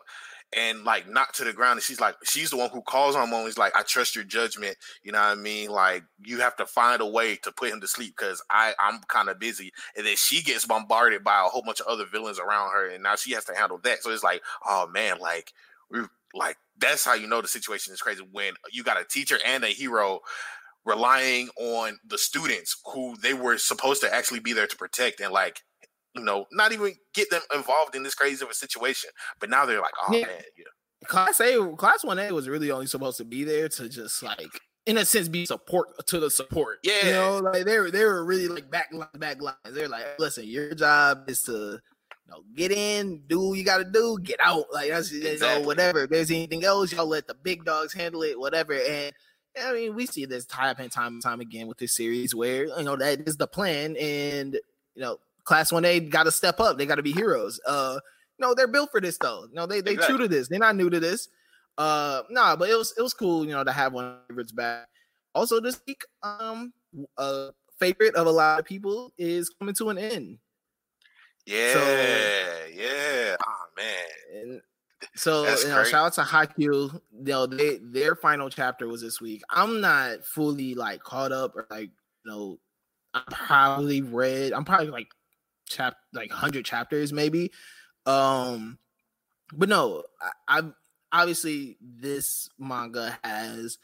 and 0.55 0.85
like 0.85 1.09
knocked 1.09 1.37
to 1.37 1.45
the 1.45 1.53
ground 1.53 1.79
and 1.79 1.83
she's 1.83 2.01
like 2.01 2.15
she's 2.25 2.51
the 2.51 2.57
one 2.57 2.71
who 2.71 2.83
calls 2.83 3.17
on 3.17 3.31
Momo. 3.31 3.47
He's 3.47 3.59
like 3.59 3.75
I 3.77 3.83
trust 3.83 4.15
your 4.15 4.25
judgment. 4.25 4.77
You 5.03 5.13
know 5.13 5.19
what 5.21 5.29
I 5.29 5.35
mean? 5.35 5.71
Like 5.71 6.05
you 6.25 6.41
have 6.41 6.57
to 6.57 6.67
find 6.67 7.01
a 7.01 7.07
way 7.07 7.37
to 7.37 7.53
put 7.53 7.71
him 7.71 7.81
to 7.81 7.89
sleep 7.89 8.15
because 8.17 8.43
I 8.51 8.75
I'm 8.79 9.01
kind 9.09 9.29
of 9.29 9.39
busy. 9.39 9.73
And 9.97 10.07
then 10.07 10.17
she 10.17 10.43
gets 10.43 10.67
bombarded 10.67 11.25
by 11.25 11.41
a 11.41 11.49
whole 11.49 11.63
bunch 11.63 11.81
of 11.81 11.87
other 11.87 12.05
villains 12.07 12.39
around 12.39 12.71
her 12.73 12.89
and 12.89 13.03
now 13.03 13.17
she 13.17 13.33
has 13.33 13.45
to 13.47 13.55
handle 13.55 13.79
that. 13.85 14.03
So 14.03 14.11
it's 14.11 14.25
like 14.25 14.43
oh 14.67 14.87
man 14.93 15.19
like 15.21 15.53
we 15.91 16.01
like 16.35 16.57
that's 16.79 17.05
how 17.05 17.15
you 17.15 17.27
know 17.27 17.41
the 17.43 17.49
situation 17.49 17.93
is 17.93 18.01
crazy 18.01 18.23
when 18.33 18.55
you 18.73 18.83
got 18.83 19.01
a 19.01 19.05
teacher 19.05 19.39
and 19.47 19.65
a 19.65 19.69
hero 19.69 20.21
relying 20.85 21.49
on 21.61 21.99
the 22.07 22.19
students 22.19 22.77
who 22.93 23.17
they 23.23 23.35
were 23.35 23.57
supposed 23.59 24.01
to 24.03 24.13
actually 24.13 24.41
be 24.41 24.53
there 24.53 24.67
to 24.67 24.77
protect 24.77 25.21
and 25.21 25.33
like 25.33 25.61
you 26.15 26.23
know 26.25 26.45
not 26.53 26.73
even 26.73 26.93
get 27.15 27.31
them 27.31 27.43
involved 27.55 27.95
in 27.95 28.03
this 28.03 28.15
crazy 28.15 28.45
of 28.45 28.51
a 28.51 28.55
situation 28.55 29.11
but 29.41 29.49
now 29.49 29.65
they're 29.65 29.81
like 29.81 29.95
oh 30.09 30.15
Yeah. 30.15 30.27
man 30.27 30.43
yeah 30.59 30.65
class 31.07 31.41
A 31.41 31.75
class 31.77 32.05
one 32.05 32.19
A 32.19 32.33
was 32.33 32.49
really 32.49 32.71
only 32.71 32.87
supposed 32.87 33.19
to 33.19 33.25
be 33.25 33.45
there 33.45 33.69
to 33.69 33.89
just 33.89 34.23
like 34.23 34.49
in 34.87 34.99
a 34.99 35.05
sense 35.05 35.29
be 35.29 35.47
support 35.47 35.89
to 36.09 36.19
the 36.19 36.29
support. 36.31 36.79
Yeah. 36.83 37.07
You 37.07 37.13
know, 37.13 37.39
like 37.39 37.65
they 37.65 37.79
were 37.79 37.91
they 37.91 38.05
were 38.05 38.25
really 38.25 38.49
like 38.49 38.69
back 38.69 38.91
back 39.17 39.41
lines. 39.41 39.57
They're 39.71 39.89
like, 39.89 40.05
listen, 40.19 40.45
your 40.45 40.75
job 40.75 41.29
is 41.29 41.43
to 41.43 41.79
you 42.27 42.33
know 42.33 42.43
get 42.55 42.73
in, 42.73 43.23
do 43.27 43.41
what 43.49 43.59
you 43.59 43.65
gotta 43.65 43.85
do, 43.85 44.19
get 44.23 44.39
out. 44.43 44.67
Like 44.73 44.91
that's 44.91 45.13
you 45.13 45.39
know, 45.39 45.61
whatever. 45.63 46.05
If 46.05 46.11
there's 46.11 46.31
anything 46.31 46.65
else, 46.65 46.93
y'all 46.93 47.07
let 47.07 47.27
the 47.27 47.35
big 47.35 47.65
dogs 47.65 47.93
handle 47.93 48.23
it, 48.23 48.39
whatever. 48.39 48.75
And 48.75 49.13
I 49.63 49.73
mean, 49.73 49.95
we 49.95 50.07
see 50.07 50.25
this 50.25 50.47
time 50.47 50.77
and 50.79 50.91
time 50.91 51.15
and 51.15 51.23
time 51.23 51.41
again 51.41 51.67
with 51.67 51.79
this 51.79 51.95
series 51.95 52.35
where 52.35 52.67
you 52.67 52.83
know 52.85 52.97
that 52.97 53.27
is 53.27 53.37
the 53.37 53.47
plan, 53.47 53.97
and 53.97 54.55
you 54.95 55.03
know, 55.03 55.19
class 55.45 55.73
one 55.73 55.85
A 55.85 56.01
got 56.01 56.25
to 56.25 56.31
step 56.31 56.61
up. 56.61 56.79
They 56.79 56.87
got 56.87 56.97
to 56.97 57.03
be 57.03 57.13
heroes. 57.13 57.61
Uh, 57.67 57.99
no, 58.39 58.55
they're 58.55 58.69
built 58.69 58.91
for 58.91 59.01
this 59.01 59.19
though. 59.19 59.47
No, 59.53 59.67
they 59.67 59.81
they 59.81 59.93
Exactly. 59.93 60.17
true 60.17 60.25
to 60.25 60.29
this. 60.29 60.49
They're 60.49 60.59
not 60.59 60.77
new 60.77 60.91
to 60.91 61.01
this. 61.01 61.29
Uh, 61.79 62.23
nah, 62.31 62.57
but 62.57 62.69
it 62.69 62.77
was 62.77 62.95
it 62.97 63.03
was 63.03 63.15
cool, 63.15 63.45
you 63.45 63.53
know, 63.53 63.65
to 63.65 63.73
have 63.73 63.93
one 63.93 64.05
of 64.05 64.17
favorites 64.29 64.53
back. 64.53 64.87
Also, 65.35 65.61
this 65.61 65.81
week, 65.87 66.03
um, 66.23 66.73
a 67.17 67.51
favorite 67.79 68.15
of 68.15 68.27
a 68.27 68.31
lot 68.31 68.59
of 68.59 68.65
people 68.67 69.13
is 69.17 69.49
coming 69.49 69.75
to 69.75 69.91
an 69.91 69.99
end, 69.99 70.39
yeah 71.47 72.67
yeah 72.73 73.37
oh 73.47 73.65
man 73.77 74.61
so 75.15 75.43
That's 75.43 75.63
you 75.63 75.69
know, 75.71 75.77
great. 75.77 75.89
shout 75.89 76.07
out 76.07 76.13
to 76.15 76.21
Haikyuu. 76.23 76.93
You 76.95 77.01
know, 77.13 77.47
they 77.47 77.79
their 77.83 78.15
final 78.15 78.49
chapter 78.49 78.89
was 78.89 79.03
this 79.03 79.21
week. 79.21 79.43
I'm 79.51 79.81
not 79.81 80.25
fully 80.25 80.75
like 80.75 81.03
caught 81.03 81.33
up 81.33 81.57
or 81.57 81.67
like 81.71 81.91
you 82.25 82.31
know, 82.31 82.59
I 83.15 83.23
probably 83.31 84.03
read. 84.03 84.53
I'm 84.53 84.65
probably 84.65 84.89
like 84.89 85.09
chap 85.69 85.97
like 86.13 86.31
hundred 86.31 86.65
chapters 86.65 87.13
maybe. 87.13 87.51
Um, 88.07 88.79
but 89.53 89.69
no, 89.69 90.05
I, 90.49 90.59
I 90.59 90.63
obviously 91.13 91.77
this 91.81 92.49
manga 92.59 93.19
has 93.25 93.79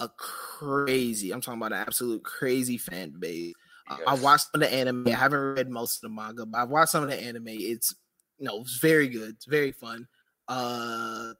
a 0.00 0.08
crazy. 0.08 1.32
I'm 1.32 1.40
talking 1.40 1.60
about 1.60 1.72
an 1.72 1.84
absolute 1.86 2.24
crazy 2.24 2.78
fan 2.78 3.14
base. 3.18 3.54
Uh, 3.88 3.96
I 4.06 4.14
watched 4.14 4.50
some 4.52 4.62
of 4.62 4.68
the 4.68 4.74
anime. 4.74 5.06
I 5.08 5.12
haven't 5.12 5.38
read 5.38 5.70
most 5.70 5.96
of 5.96 6.02
the 6.02 6.14
manga, 6.14 6.46
but 6.46 6.58
I've 6.58 6.68
watched 6.68 6.92
some 6.92 7.04
of 7.04 7.10
the 7.10 7.20
anime. 7.20 7.48
It's 7.48 7.94
you 8.38 8.46
know, 8.46 8.60
it's 8.60 8.78
very 8.78 9.08
good. 9.08 9.30
It's 9.30 9.46
very 9.46 9.72
fun. 9.72 10.06
Uh, 10.48 11.32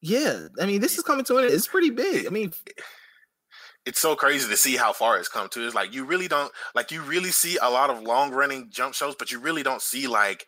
yeah. 0.00 0.46
I 0.60 0.66
mean, 0.66 0.80
this 0.80 0.96
is 0.96 1.04
coming 1.04 1.24
to 1.24 1.38
an 1.38 1.44
end. 1.44 1.54
It's 1.54 1.66
pretty 1.66 1.90
big. 1.90 2.26
I 2.26 2.30
mean, 2.30 2.52
it's 3.84 4.00
so 4.00 4.14
crazy 4.14 4.48
to 4.48 4.56
see 4.56 4.76
how 4.76 4.92
far 4.92 5.18
it's 5.18 5.28
come 5.28 5.48
to. 5.50 5.64
It's 5.64 5.74
like 5.74 5.94
you 5.94 6.04
really 6.04 6.28
don't 6.28 6.52
like 6.74 6.90
you 6.90 7.02
really 7.02 7.30
see 7.30 7.58
a 7.60 7.70
lot 7.70 7.90
of 7.90 8.02
long 8.02 8.30
running 8.30 8.68
jump 8.70 8.94
shows, 8.94 9.16
but 9.18 9.30
you 9.30 9.40
really 9.40 9.62
don't 9.62 9.82
see 9.82 10.06
like 10.06 10.46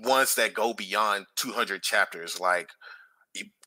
ones 0.00 0.34
that 0.36 0.54
go 0.54 0.72
beyond 0.72 1.26
200 1.36 1.82
chapters. 1.82 2.38
Like 2.38 2.70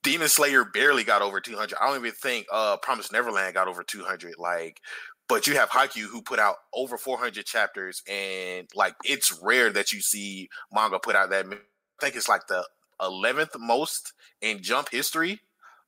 Demon 0.04 0.28
Slayer 0.28 0.64
barely 0.66 1.04
got 1.04 1.24
over 1.24 1.42
200. 1.42 1.76
I 1.82 1.88
don't 1.88 2.00
even 2.00 2.12
think 2.12 2.46
uh 2.52 2.78
Promise 2.78 3.12
Neverland 3.12 3.56
got 3.56 3.68
over 3.68 3.84
200. 3.84 4.36
Like, 4.38 4.80
but 5.28 5.48
you 5.48 5.56
have 5.56 5.70
Haikyuu 5.70 6.06
who 6.06 6.22
put 6.22 6.40
out 6.40 6.56
over 6.74 6.98
400 6.98 7.46
chapters, 7.46 8.04
and 8.10 8.68
like 8.76 8.96
it's 9.04 9.40
rare 9.42 9.72
that 9.72 9.92
you 9.92 10.02
see 10.02 10.50
manga 10.72 11.00
put 11.00 11.16
out 11.16 11.30
that. 11.32 11.46
I 11.46 12.04
think 12.04 12.16
it's 12.16 12.30
like 12.30 12.48
the 12.48 12.66
11th 13.02 13.60
most 13.60 14.14
in 14.42 14.62
Jump 14.62 14.90
history. 14.90 15.40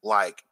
Like, 0.04 0.44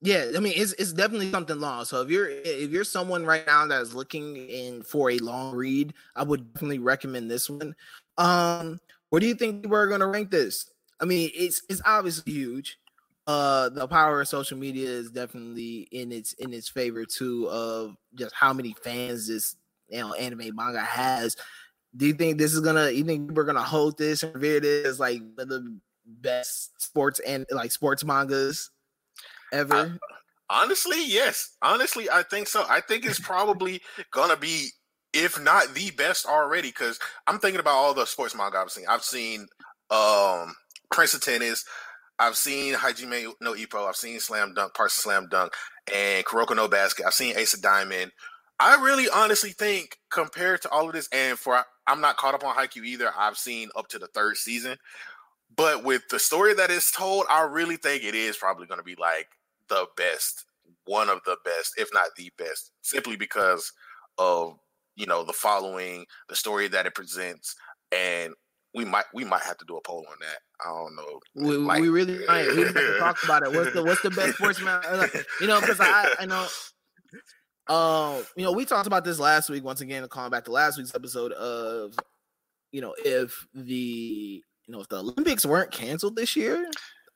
yeah. 0.00 0.32
I 0.36 0.40
mean, 0.40 0.52
it's 0.56 0.72
it's 0.74 0.92
definitely 0.92 1.30
something 1.30 1.58
long. 1.58 1.84
So 1.84 2.02
if 2.02 2.10
you're 2.10 2.28
if 2.28 2.70
you're 2.70 2.84
someone 2.84 3.24
right 3.24 3.46
now 3.46 3.66
that 3.66 3.80
is 3.80 3.94
looking 3.94 4.36
in 4.36 4.82
for 4.82 5.10
a 5.10 5.18
long 5.18 5.54
read, 5.54 5.94
I 6.14 6.22
would 6.22 6.52
definitely 6.52 6.78
recommend 6.78 7.30
this 7.30 7.50
one. 7.50 7.74
Um, 8.16 8.78
where 9.10 9.20
do 9.20 9.26
you 9.26 9.34
think 9.34 9.66
we're 9.66 9.88
going 9.88 10.00
to 10.00 10.06
rank 10.06 10.30
this? 10.30 10.70
I 11.00 11.04
mean, 11.04 11.30
it's 11.34 11.62
it's 11.68 11.82
obviously 11.84 12.32
huge. 12.32 12.78
Uh, 13.28 13.68
the 13.68 13.86
power 13.86 14.22
of 14.22 14.26
social 14.26 14.56
media 14.56 14.88
is 14.88 15.10
definitely 15.10 15.86
in 15.92 16.10
its 16.10 16.32
in 16.32 16.54
its 16.54 16.66
favor 16.66 17.04
too. 17.04 17.46
Of 17.50 17.94
just 18.14 18.34
how 18.34 18.54
many 18.54 18.74
fans 18.82 19.28
this 19.28 19.54
you 19.88 20.00
know 20.00 20.14
anime 20.14 20.56
manga 20.56 20.80
has. 20.80 21.36
Do 21.94 22.06
you 22.06 22.14
think 22.14 22.38
this 22.38 22.54
is 22.54 22.60
gonna? 22.60 22.90
You 22.90 23.04
think 23.04 23.32
we're 23.32 23.44
gonna 23.44 23.62
hold 23.62 23.98
this 23.98 24.22
and 24.22 24.34
revere 24.34 24.60
this 24.60 24.86
as 24.86 24.98
like 24.98 25.20
the 25.36 25.78
best 26.06 26.80
sports 26.80 27.20
and 27.20 27.44
like 27.50 27.70
sports 27.70 28.02
mangas 28.02 28.70
ever? 29.52 29.98
Honestly, 30.48 31.06
yes. 31.06 31.54
Honestly, 31.60 32.08
I 32.10 32.22
think 32.22 32.48
so. 32.48 32.64
I 32.66 32.80
think 32.80 33.04
it's 33.04 33.20
probably 33.20 33.82
gonna 34.10 34.38
be, 34.38 34.70
if 35.12 35.38
not 35.38 35.74
the 35.74 35.90
best 35.90 36.24
already, 36.24 36.68
because 36.68 36.98
I'm 37.26 37.38
thinking 37.38 37.60
about 37.60 37.74
all 37.74 37.92
the 37.92 38.06
sports 38.06 38.34
manga 38.34 38.56
I've 38.56 38.70
seen. 38.70 38.86
I've 38.88 39.04
seen 39.04 39.46
um 39.90 40.54
Prince 40.90 41.12
of 41.12 41.20
Tennis, 41.20 41.64
I've 42.18 42.36
seen 42.36 42.74
Hajime 42.74 43.32
no 43.40 43.54
Ippo, 43.54 43.88
I've 43.88 43.96
seen 43.96 44.18
Slam 44.20 44.54
Dunk, 44.54 44.74
Parts 44.74 44.96
of 44.96 45.02
Slam 45.02 45.28
Dunk, 45.30 45.52
and 45.94 46.24
Kuroko 46.24 46.56
no 46.56 46.68
Basket. 46.68 47.06
I've 47.06 47.14
seen 47.14 47.36
Ace 47.36 47.54
of 47.54 47.62
Diamond. 47.62 48.12
I 48.60 48.82
really 48.82 49.08
honestly 49.08 49.50
think 49.50 49.98
compared 50.10 50.62
to 50.62 50.70
all 50.70 50.88
of 50.88 50.94
this, 50.94 51.08
and 51.12 51.38
for 51.38 51.62
I'm 51.86 52.00
not 52.00 52.16
caught 52.16 52.34
up 52.34 52.44
on 52.44 52.56
Haikyuu 52.56 52.84
either. 52.84 53.12
I've 53.16 53.38
seen 53.38 53.68
up 53.76 53.88
to 53.88 53.98
the 53.98 54.08
third 54.08 54.36
season. 54.36 54.76
But 55.56 55.84
with 55.84 56.02
the 56.10 56.18
story 56.18 56.54
that 56.54 56.70
is 56.70 56.90
told, 56.90 57.24
I 57.30 57.42
really 57.42 57.76
think 57.76 58.04
it 58.04 58.14
is 58.14 58.36
probably 58.36 58.66
going 58.66 58.78
to 58.78 58.84
be 58.84 58.96
like 58.96 59.28
the 59.68 59.86
best, 59.96 60.44
one 60.84 61.08
of 61.08 61.20
the 61.24 61.36
best, 61.44 61.74
if 61.78 61.88
not 61.92 62.10
the 62.16 62.30
best, 62.36 62.72
simply 62.82 63.16
because 63.16 63.72
of 64.18 64.58
you 64.96 65.06
know 65.06 65.24
the 65.24 65.32
following, 65.32 66.04
the 66.28 66.36
story 66.36 66.68
that 66.68 66.86
it 66.86 66.94
presents, 66.94 67.54
and 67.92 68.34
we 68.74 68.84
might 68.84 69.04
we 69.14 69.24
might 69.24 69.42
have 69.42 69.56
to 69.58 69.64
do 69.66 69.76
a 69.76 69.80
poll 69.82 70.04
on 70.10 70.16
that. 70.20 70.38
I 70.64 70.68
don't 70.68 70.94
know. 70.96 71.20
We, 71.34 71.56
Like- 71.56 71.80
we 71.80 71.88
really 71.88 72.24
might. 72.26 72.48
We 72.54 72.62
have 72.62 72.74
to 72.74 72.96
talk 72.98 73.22
about 73.24 73.42
it. 73.42 73.52
What's 73.52 73.72
the 73.72 73.82
what's 73.82 74.02
the 74.02 74.10
best 74.10 74.36
sportsman? 74.36 74.80
uh, 74.84 75.06
You 75.40 75.46
know, 75.46 75.60
because 75.60 75.80
I 75.80 76.14
I 76.20 76.26
know. 76.26 76.46
Um, 77.68 78.24
you 78.36 78.44
know, 78.44 78.52
we 78.52 78.64
talked 78.64 78.86
about 78.86 79.04
this 79.04 79.18
last 79.18 79.50
week. 79.50 79.62
Once 79.64 79.80
again, 79.80 80.06
calling 80.08 80.30
back 80.30 80.44
to 80.46 80.52
last 80.52 80.78
week's 80.78 80.94
episode 80.94 81.32
of, 81.32 81.94
you 82.72 82.80
know, 82.80 82.94
if 83.04 83.46
the 83.54 84.42
you 84.66 84.72
know 84.72 84.80
if 84.80 84.88
the 84.88 84.96
Olympics 84.98 85.44
weren't 85.44 85.70
canceled 85.70 86.16
this 86.16 86.34
year, 86.36 86.68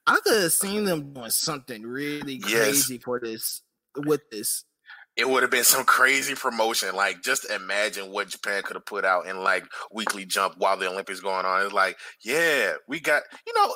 I 0.07 0.19
could 0.23 0.43
have 0.43 0.53
seen 0.53 0.85
them 0.85 1.13
doing 1.15 1.31
something 1.31 1.83
really 1.83 2.35
Yes. 2.47 2.51
crazy 2.65 2.99
for 2.99 3.19
this 3.21 3.63
with 3.97 4.23
this. 4.31 4.65
It 5.17 5.29
would 5.29 5.43
have 5.43 5.51
been 5.51 5.65
some 5.65 5.85
crazy 5.85 6.35
promotion. 6.35 6.95
Like, 6.95 7.23
just 7.23 7.51
imagine 7.51 8.11
what 8.11 8.29
Japan 8.29 8.63
could 8.63 8.77
have 8.77 8.87
put 8.87 9.05
out 9.05 9.27
in 9.27 9.43
like 9.43 9.65
weekly 9.91 10.25
jump 10.25 10.55
while 10.59 10.77
the 10.77 10.89
Olympics 10.89 11.21
going 11.21 11.45
on. 11.45 11.65
It's 11.65 11.75
like, 11.75 11.97
yeah, 12.23 12.75
we 12.89 13.01
got 13.01 13.23
you 13.47 13.53
know. 13.55 13.75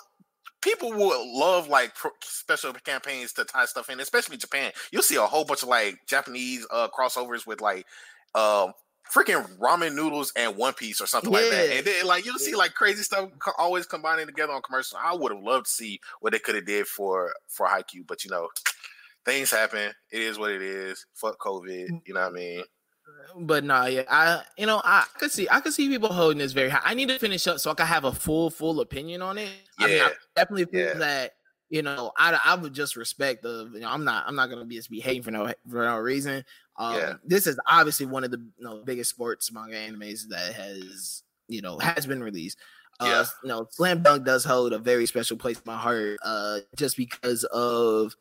People 0.63 0.91
would 0.91 1.27
love 1.29 1.69
like 1.69 1.95
pro- 1.95 2.11
special 2.25 2.73
campaigns 2.73 3.33
to 3.35 3.45
tie 3.45 3.67
stuff 3.67 3.89
in, 3.89 4.01
especially 4.01 4.37
Japan. 4.37 4.73
You'll 4.91 5.03
see 5.03 5.15
a 5.15 5.23
whole 5.23 5.45
bunch 5.45 5.63
of 5.63 5.69
like 5.69 5.99
Japanese 6.09 6.67
uh 6.73 6.89
crossovers 6.89 7.47
with 7.47 7.61
like 7.61 7.87
um 8.35 8.73
freaking 9.15 9.47
ramen 9.59 9.95
noodles 9.95 10.33
and 10.35 10.57
One 10.57 10.75
Piece 10.75 11.01
or 11.01 11.07
something 11.07 11.31
like 11.31 11.51
that. 11.51 11.71
And 11.71 11.87
then 11.87 12.07
like 12.07 12.25
you'll 12.25 12.39
see 12.39 12.57
like 12.57 12.75
crazy 12.75 13.03
stuff 13.05 13.29
co- 13.39 13.53
always 13.59 13.87
combining 13.87 14.27
together 14.27 14.53
on 14.53 14.63
commercials. 14.63 14.99
I 15.01 15.15
would 15.15 15.33
have 15.33 15.43
loved 15.43 15.67
to 15.67 15.71
see 15.73 16.01
what 16.21 16.33
they 16.33 16.41
could 16.41 16.57
have 16.57 16.67
did 16.67 16.87
for 16.89 17.35
for 17.47 17.67
Haikyuu, 17.67 18.07
but 18.07 18.25
you 18.25 18.31
know, 18.31 18.49
things 19.27 19.51
happen. 19.51 19.93
It 20.11 20.23
is 20.23 20.39
what 20.39 20.53
it 20.53 20.63
is. 20.63 21.05
Fuck 21.15 21.39
COVID. 21.41 22.01
You 22.07 22.15
know 22.15 22.21
what 22.21 22.33
I 22.33 22.35
mean? 22.35 22.65
But 23.41 23.65
nah, 23.65 23.87
yeah, 23.87 24.05
I 24.09 24.43
you 24.57 24.67
know 24.67 24.81
I 24.85 25.05
could 25.19 25.31
see 25.31 25.47
I 25.51 25.61
could 25.61 25.73
see 25.75 25.89
people 25.89 26.13
holding 26.13 26.39
this 26.39 26.53
very 26.53 26.71
high. 26.71 26.81
I 26.85 26.95
need 26.95 27.09
to 27.09 27.19
finish 27.19 27.47
up 27.47 27.59
so 27.59 27.71
I 27.71 27.75
can 27.75 27.87
have 27.87 28.05
a 28.05 28.13
full 28.13 28.51
full 28.51 28.81
opinion 28.81 29.21
on 29.23 29.37
it. 29.39 29.51
I 29.79 29.87
mean, 29.87 29.97
I 29.97 30.05
Yeah. 30.07 30.09
definitely 30.35 30.65
feel 30.67 30.89
Yeah. 30.89 30.95
that 30.95 31.33
you 31.69 31.83
know 31.83 32.13
I 32.17 32.39
I 32.45 32.55
would 32.55 32.73
just 32.73 32.97
respect 32.97 33.43
the 33.43 33.71
you 33.75 33.81
know 33.81 33.91
I'm 33.91 34.05
not 34.05 34.25
I'm 34.27 34.35
not 34.37 34.49
gonna 34.49 34.65
be 34.65 34.77
just 34.77 34.91
be 34.91 35.01
hating 35.01 35.23
for 35.23 35.31
no 35.33 35.53
for 35.69 35.85
no 35.85 35.99
reason. 35.99 36.45
Um, 36.77 36.95
Yeah. 36.97 37.15
this 37.25 37.47
is 37.47 37.59
obviously 37.67 38.07
one 38.07 38.25
of 38.25 38.31
the 38.31 38.39
you 38.39 38.65
know, 38.65 38.83
biggest 38.85 39.11
sports 39.11 39.51
manga 39.53 39.77
animes 39.77 40.29
that 40.29 40.55
has 40.55 41.23
you 41.49 41.63
know 41.63 41.79
has 41.79 42.07
been 42.07 42.23
released. 42.23 42.59
Uh, 42.99 43.07
yeah. 43.07 43.25
you 43.43 43.49
know, 43.51 43.69
Slam 43.71 44.03
Dunk 44.03 44.25
does 44.25 44.43
hold 44.45 44.73
a 44.73 44.79
very 44.79 45.05
special 45.07 45.37
place 45.37 45.57
in 45.59 45.63
my 45.67 45.77
heart, 45.77 46.17
uh, 46.25 46.61
just 46.77 46.97
because 46.97 47.45
of 47.45 48.15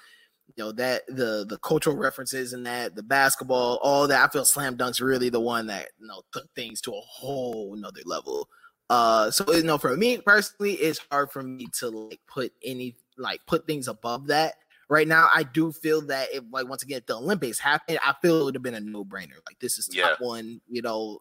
you 0.55 0.63
know 0.63 0.71
that 0.73 1.05
the 1.07 1.45
the 1.47 1.57
cultural 1.61 1.97
references 1.97 2.53
and 2.53 2.65
that 2.65 2.95
the 2.95 3.03
basketball, 3.03 3.79
all 3.83 4.07
that. 4.07 4.23
I 4.23 4.31
feel 4.31 4.45
Slam 4.45 4.77
Dunk's 4.77 5.01
really 5.01 5.29
the 5.29 5.39
one 5.39 5.67
that 5.67 5.89
you 5.99 6.07
know 6.07 6.21
took 6.31 6.47
things 6.55 6.81
to 6.81 6.91
a 6.91 7.01
whole 7.01 7.73
another 7.75 8.01
level. 8.05 8.47
Uh, 8.89 9.31
so 9.31 9.51
you 9.53 9.63
know, 9.63 9.77
for 9.77 9.95
me 9.97 10.17
personally, 10.19 10.73
it's 10.73 11.01
hard 11.11 11.31
for 11.31 11.43
me 11.43 11.67
to 11.79 11.89
like 11.89 12.21
put 12.27 12.53
any 12.63 12.95
like 13.17 13.41
put 13.47 13.67
things 13.67 13.87
above 13.87 14.27
that. 14.27 14.55
Right 14.87 15.07
now, 15.07 15.29
I 15.33 15.43
do 15.43 15.71
feel 15.71 16.01
that 16.07 16.29
if 16.31 16.43
like 16.51 16.69
once 16.69 16.83
again 16.83 16.99
if 16.99 17.05
the 17.05 17.17
Olympics 17.17 17.59
happened, 17.59 17.99
I 18.05 18.13
feel 18.21 18.41
it 18.41 18.45
would 18.45 18.55
have 18.55 18.63
been 18.63 18.75
a 18.75 18.79
no 18.79 19.03
brainer. 19.03 19.39
Like 19.45 19.59
this 19.59 19.77
is 19.77 19.87
top 19.87 19.95
yeah. 19.97 20.25
one, 20.25 20.61
you 20.69 20.81
know, 20.81 21.19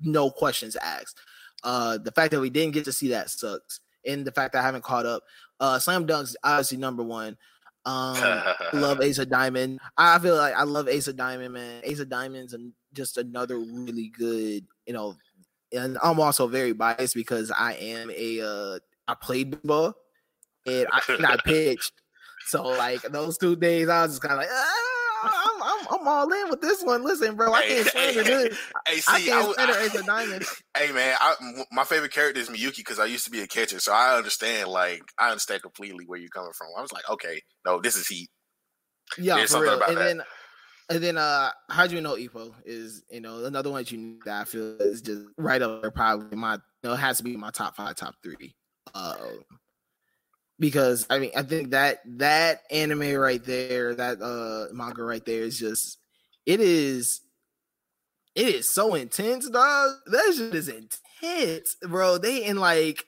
no 0.00 0.30
questions 0.30 0.76
asked. 0.76 1.18
Uh, 1.64 1.98
the 1.98 2.12
fact 2.12 2.30
that 2.30 2.40
we 2.40 2.50
didn't 2.50 2.74
get 2.74 2.84
to 2.84 2.92
see 2.92 3.08
that 3.08 3.30
sucks, 3.30 3.80
and 4.06 4.24
the 4.24 4.32
fact 4.32 4.52
that 4.52 4.60
I 4.60 4.64
haven't 4.66 4.84
caught 4.84 5.06
up. 5.06 5.22
Uh, 5.58 5.78
Slam 5.78 6.06
Dunk's 6.06 6.36
obviously 6.44 6.78
number 6.78 7.02
one. 7.02 7.36
Um, 7.86 8.42
love 8.72 9.00
Ace 9.02 9.18
of 9.18 9.30
Diamond. 9.30 9.80
I 9.96 10.18
feel 10.18 10.36
like 10.36 10.54
I 10.54 10.64
love 10.64 10.88
Ace 10.88 11.08
of 11.08 11.16
Diamond, 11.16 11.54
man. 11.54 11.82
Ace 11.84 12.00
of 12.00 12.08
Diamond's 12.08 12.52
and 12.52 12.72
just 12.92 13.18
another 13.18 13.58
really 13.58 14.10
good, 14.16 14.66
you 14.86 14.92
know. 14.92 15.16
And 15.72 15.98
I'm 16.02 16.20
also 16.20 16.48
very 16.48 16.72
biased 16.72 17.14
because 17.14 17.50
I 17.50 17.74
am 17.74 18.10
a 18.10 18.40
uh, 18.40 18.78
I 19.06 19.14
played 19.14 19.62
ball 19.62 19.94
and 20.66 20.86
I, 20.92 21.00
and 21.08 21.26
I 21.26 21.36
pitched. 21.44 21.92
So 22.46 22.64
like 22.64 23.02
those 23.02 23.38
two 23.38 23.56
days, 23.56 23.88
I 23.88 24.02
was 24.02 24.12
just 24.12 24.22
kind 24.22 24.34
of 24.34 24.38
like, 24.38 24.48
ah, 24.50 24.89
I'm, 25.22 25.62
I'm, 25.62 25.86
I'm, 26.00 26.08
all 26.08 26.32
in 26.32 26.50
with 26.50 26.60
this 26.60 26.82
one. 26.82 27.04
Listen, 27.04 27.36
bro, 27.36 27.52
I 27.52 27.62
can't 27.62 27.86
stand 27.86 28.26
hey, 28.26 28.32
it. 28.32 28.54
Hey, 28.86 28.96
see, 28.96 29.12
I 29.12 29.20
can't 29.20 29.52
stand 29.52 29.70
Ace 29.70 29.94
of 29.94 30.06
Diamond. 30.06 30.44
Hey 30.76 30.92
man, 30.92 31.16
I, 31.20 31.34
my 31.72 31.84
favorite 31.84 32.12
character 32.12 32.40
is 32.40 32.48
Miyuki 32.48 32.76
because 32.76 32.98
I 32.98 33.04
used 33.04 33.24
to 33.24 33.30
be 33.30 33.40
a 33.40 33.46
catcher, 33.46 33.80
so 33.80 33.92
I 33.92 34.16
understand. 34.16 34.68
Like, 34.68 35.02
I 35.18 35.30
understand 35.30 35.62
completely 35.62 36.04
where 36.06 36.18
you're 36.18 36.30
coming 36.30 36.52
from. 36.56 36.68
I 36.78 36.80
was 36.80 36.92
like, 36.92 37.08
okay, 37.10 37.42
no, 37.66 37.80
this 37.80 37.96
is 37.96 38.06
heat. 38.06 38.30
Yeah, 39.18 39.36
There's 39.36 39.52
for 39.52 39.62
real. 39.62 39.82
and 39.82 39.96
that. 39.96 40.04
then 40.04 40.22
and 40.90 41.02
then 41.02 41.16
uh 41.16 41.50
you 41.88 42.00
know 42.00 42.16
Ippo 42.16 42.52
is 42.64 43.02
you 43.10 43.20
know 43.20 43.44
another 43.44 43.70
one 43.70 43.82
that 43.82 43.92
you 43.92 44.18
that 44.24 44.42
I 44.42 44.44
feel 44.44 44.76
is 44.80 45.00
just 45.00 45.22
right 45.38 45.62
up 45.62 45.82
there 45.82 45.90
probably 45.90 46.36
my 46.36 46.54
you 46.54 46.60
know 46.84 46.92
it 46.94 46.98
has 46.98 47.18
to 47.18 47.24
be 47.24 47.36
my 47.36 47.50
top 47.50 47.76
five, 47.76 47.94
top 47.94 48.14
three. 48.22 48.54
Uh 48.94 49.16
because 50.60 51.06
I 51.10 51.18
mean 51.18 51.32
I 51.34 51.42
think 51.42 51.70
that 51.70 52.00
that 52.18 52.60
anime 52.70 53.14
right 53.14 53.42
there, 53.42 53.94
that 53.94 54.22
uh 54.22 54.72
manga 54.72 55.02
right 55.02 55.24
there 55.24 55.42
is 55.42 55.58
just 55.58 55.98
it 56.46 56.60
is 56.60 57.22
it 58.36 58.46
is 58.46 58.70
so 58.70 58.94
intense, 58.94 59.48
dog. 59.48 59.90
That 60.06 60.34
shit 60.36 60.54
is 60.54 60.68
intense, 60.68 61.76
bro. 61.82 62.18
They 62.18 62.44
in 62.44 62.58
like 62.58 63.04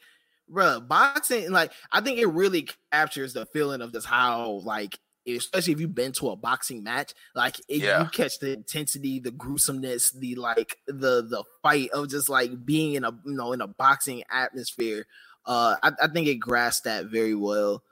bro, 0.49 0.81
boxing 0.81 1.53
like 1.53 1.73
I 1.93 2.01
think 2.01 2.19
it 2.19 2.27
really 2.27 2.69
captures 2.91 3.35
the 3.35 3.47
feeling 3.47 3.83
of 3.83 3.93
just 3.93 4.07
how 4.07 4.63
like 4.65 4.99
especially 5.29 5.73
if 5.73 5.81
you've 5.81 5.95
been 5.95 6.11
to 6.13 6.31
a 6.31 6.37
boxing 6.37 6.83
match, 6.83 7.13
like 7.35 7.59
it, 7.69 7.83
yeah. 7.83 8.03
you 8.03 8.09
catch 8.09 8.39
the 8.41 8.53
intensity, 8.55 9.21
the 9.21 9.31
gruesomeness, 9.31 10.11
the 10.11 10.35
like 10.35 10.79
the 10.87 11.23
the 11.23 11.45
fight 11.63 11.91
of 11.91 12.09
just 12.09 12.29
like 12.29 12.65
being 12.65 12.95
in 12.95 13.05
a 13.05 13.13
you 13.25 13.35
know 13.35 13.53
in 13.53 13.61
a 13.61 13.69
boxing 13.69 14.25
atmosphere 14.31 15.07
uh, 15.47 15.77
I, 15.83 15.93
I 16.03 16.09
think 16.09 16.29
it 16.29 16.37
grasped 16.37 16.85
that 16.85 17.07
very 17.07 17.35
well. 17.35 17.83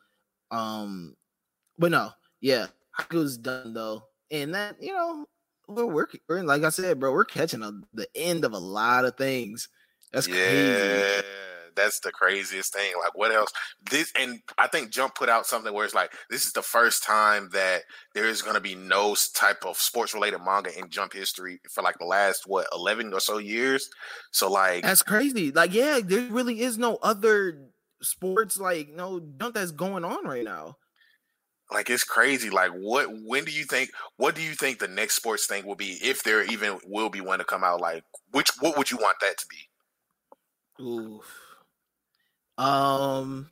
Um, 0.51 1.17
but 1.79 1.91
no, 1.91 2.11
yeah, 2.41 2.67
Haikyu's 2.99 3.37
done 3.37 3.75
though, 3.75 4.05
and 4.31 4.55
that 4.55 4.77
you 4.81 4.93
know 4.93 5.27
we're 5.69 5.87
working. 5.87 6.21
We're 6.29 6.43
like 6.43 6.65
I 6.65 6.71
said, 6.71 7.01
bro, 7.01 7.13
we're 7.13 7.25
catching 7.25 7.63
a, 7.63 7.73
the 7.95 8.09
end 8.15 8.45
of 8.45 8.53
a 8.53 8.59
lot 8.59 9.05
of 9.05 9.17
things. 9.17 9.69
That's 10.13 10.27
yeah. 10.27 10.35
crazy 10.35 11.27
that's 11.77 12.01
the 12.01 12.13
craziest 12.13 12.73
thing. 12.73 12.93
Like, 12.99 13.17
what 13.17 13.33
else? 13.33 13.51
This 13.91 14.13
and 14.19 14.41
I 14.59 14.67
think 14.67 14.91
Jump 14.91 15.15
put 15.15 15.29
out 15.29 15.47
something 15.47 15.73
where 15.73 15.85
it's 15.85 15.95
like 15.95 16.13
this 16.29 16.47
is 16.47 16.53
the 16.53 16.63
first 16.63 17.05
time 17.05 17.49
that 17.53 17.83
there 18.15 18.27
is 18.27 18.43
going 18.43 18.55
to 18.55 18.61
be 18.61 18.75
no 18.75 19.17
type 19.35 19.65
of 19.65 19.77
sports 19.77 20.15
related 20.15 20.41
manga 20.45 20.77
in 20.79 20.89
Jump 20.91 21.13
history 21.13 21.61
for 21.71 21.83
like 21.83 21.99
the 21.99 22.07
last 22.07 22.45
what 22.47 22.67
eleven 22.73 23.13
or 23.13 23.21
so 23.21 23.39
years. 23.39 23.89
So 24.31 24.51
like 24.51 24.83
that's 24.83 25.03
crazy. 25.03 25.53
Like, 25.53 25.75
yeah, 25.75 26.01
there 26.03 26.27
really 26.31 26.61
is 26.61 26.79
no 26.79 26.97
other 27.03 27.71
sports 28.03 28.59
like 28.59 28.89
no 28.95 29.21
jump 29.39 29.55
that's 29.55 29.73
going 29.73 30.05
on 30.05 30.25
right 30.27 30.45
now 30.45 30.77
like 31.71 31.91
it's 31.91 32.05
crazy 32.05 32.51
like 32.51 32.71
what 32.73 33.09
when 33.25 33.45
do 33.45 33.53
you 33.53 33.65
think 33.65 33.91
what 34.17 34.35
do 34.35 34.43
you 34.43 34.55
think 34.55 34.79
the 34.79 34.89
next 34.89 35.17
sports 35.17 35.47
thing 35.47 35.67
will 35.67 35.75
be 35.75 35.99
if 36.03 36.23
there 36.23 36.43
even 36.45 36.79
will 36.87 37.09
be 37.09 37.21
one 37.21 37.39
to 37.39 37.45
come 37.45 37.63
out 37.63 37.81
like 37.81 38.03
which 38.33 38.51
what 38.61 38.77
would 38.77 38.91
you 38.91 38.97
want 38.97 39.17
that 39.21 39.37
to 39.39 39.47
be 39.49 40.83
Ooh. 40.83 41.21
Um, 42.61 43.49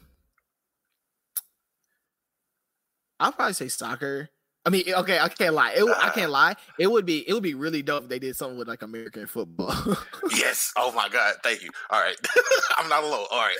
I'll 3.18 3.32
probably 3.32 3.54
say 3.54 3.68
soccer. 3.68 4.28
I 4.66 4.70
mean, 4.70 4.84
okay, 4.86 5.18
I 5.18 5.28
can't 5.28 5.54
lie. 5.54 5.72
It, 5.72 5.82
uh, 5.82 5.94
I 5.98 6.10
can't 6.10 6.30
lie. 6.30 6.54
It 6.78 6.88
would 6.88 7.06
be 7.06 7.26
it 7.26 7.32
would 7.32 7.42
be 7.42 7.54
really 7.54 7.80
dope 7.80 8.02
if 8.02 8.08
they 8.10 8.18
did 8.18 8.36
something 8.36 8.58
with 8.58 8.68
like 8.68 8.82
American 8.82 9.26
football. 9.26 9.74
yes. 10.30 10.72
Oh 10.76 10.92
my 10.92 11.08
god. 11.08 11.36
Thank 11.42 11.62
you. 11.62 11.70
All 11.88 12.00
right. 12.00 12.16
I'm 12.76 12.86
not 12.90 13.02
alone. 13.02 13.24
All 13.30 13.38
right. 13.38 13.56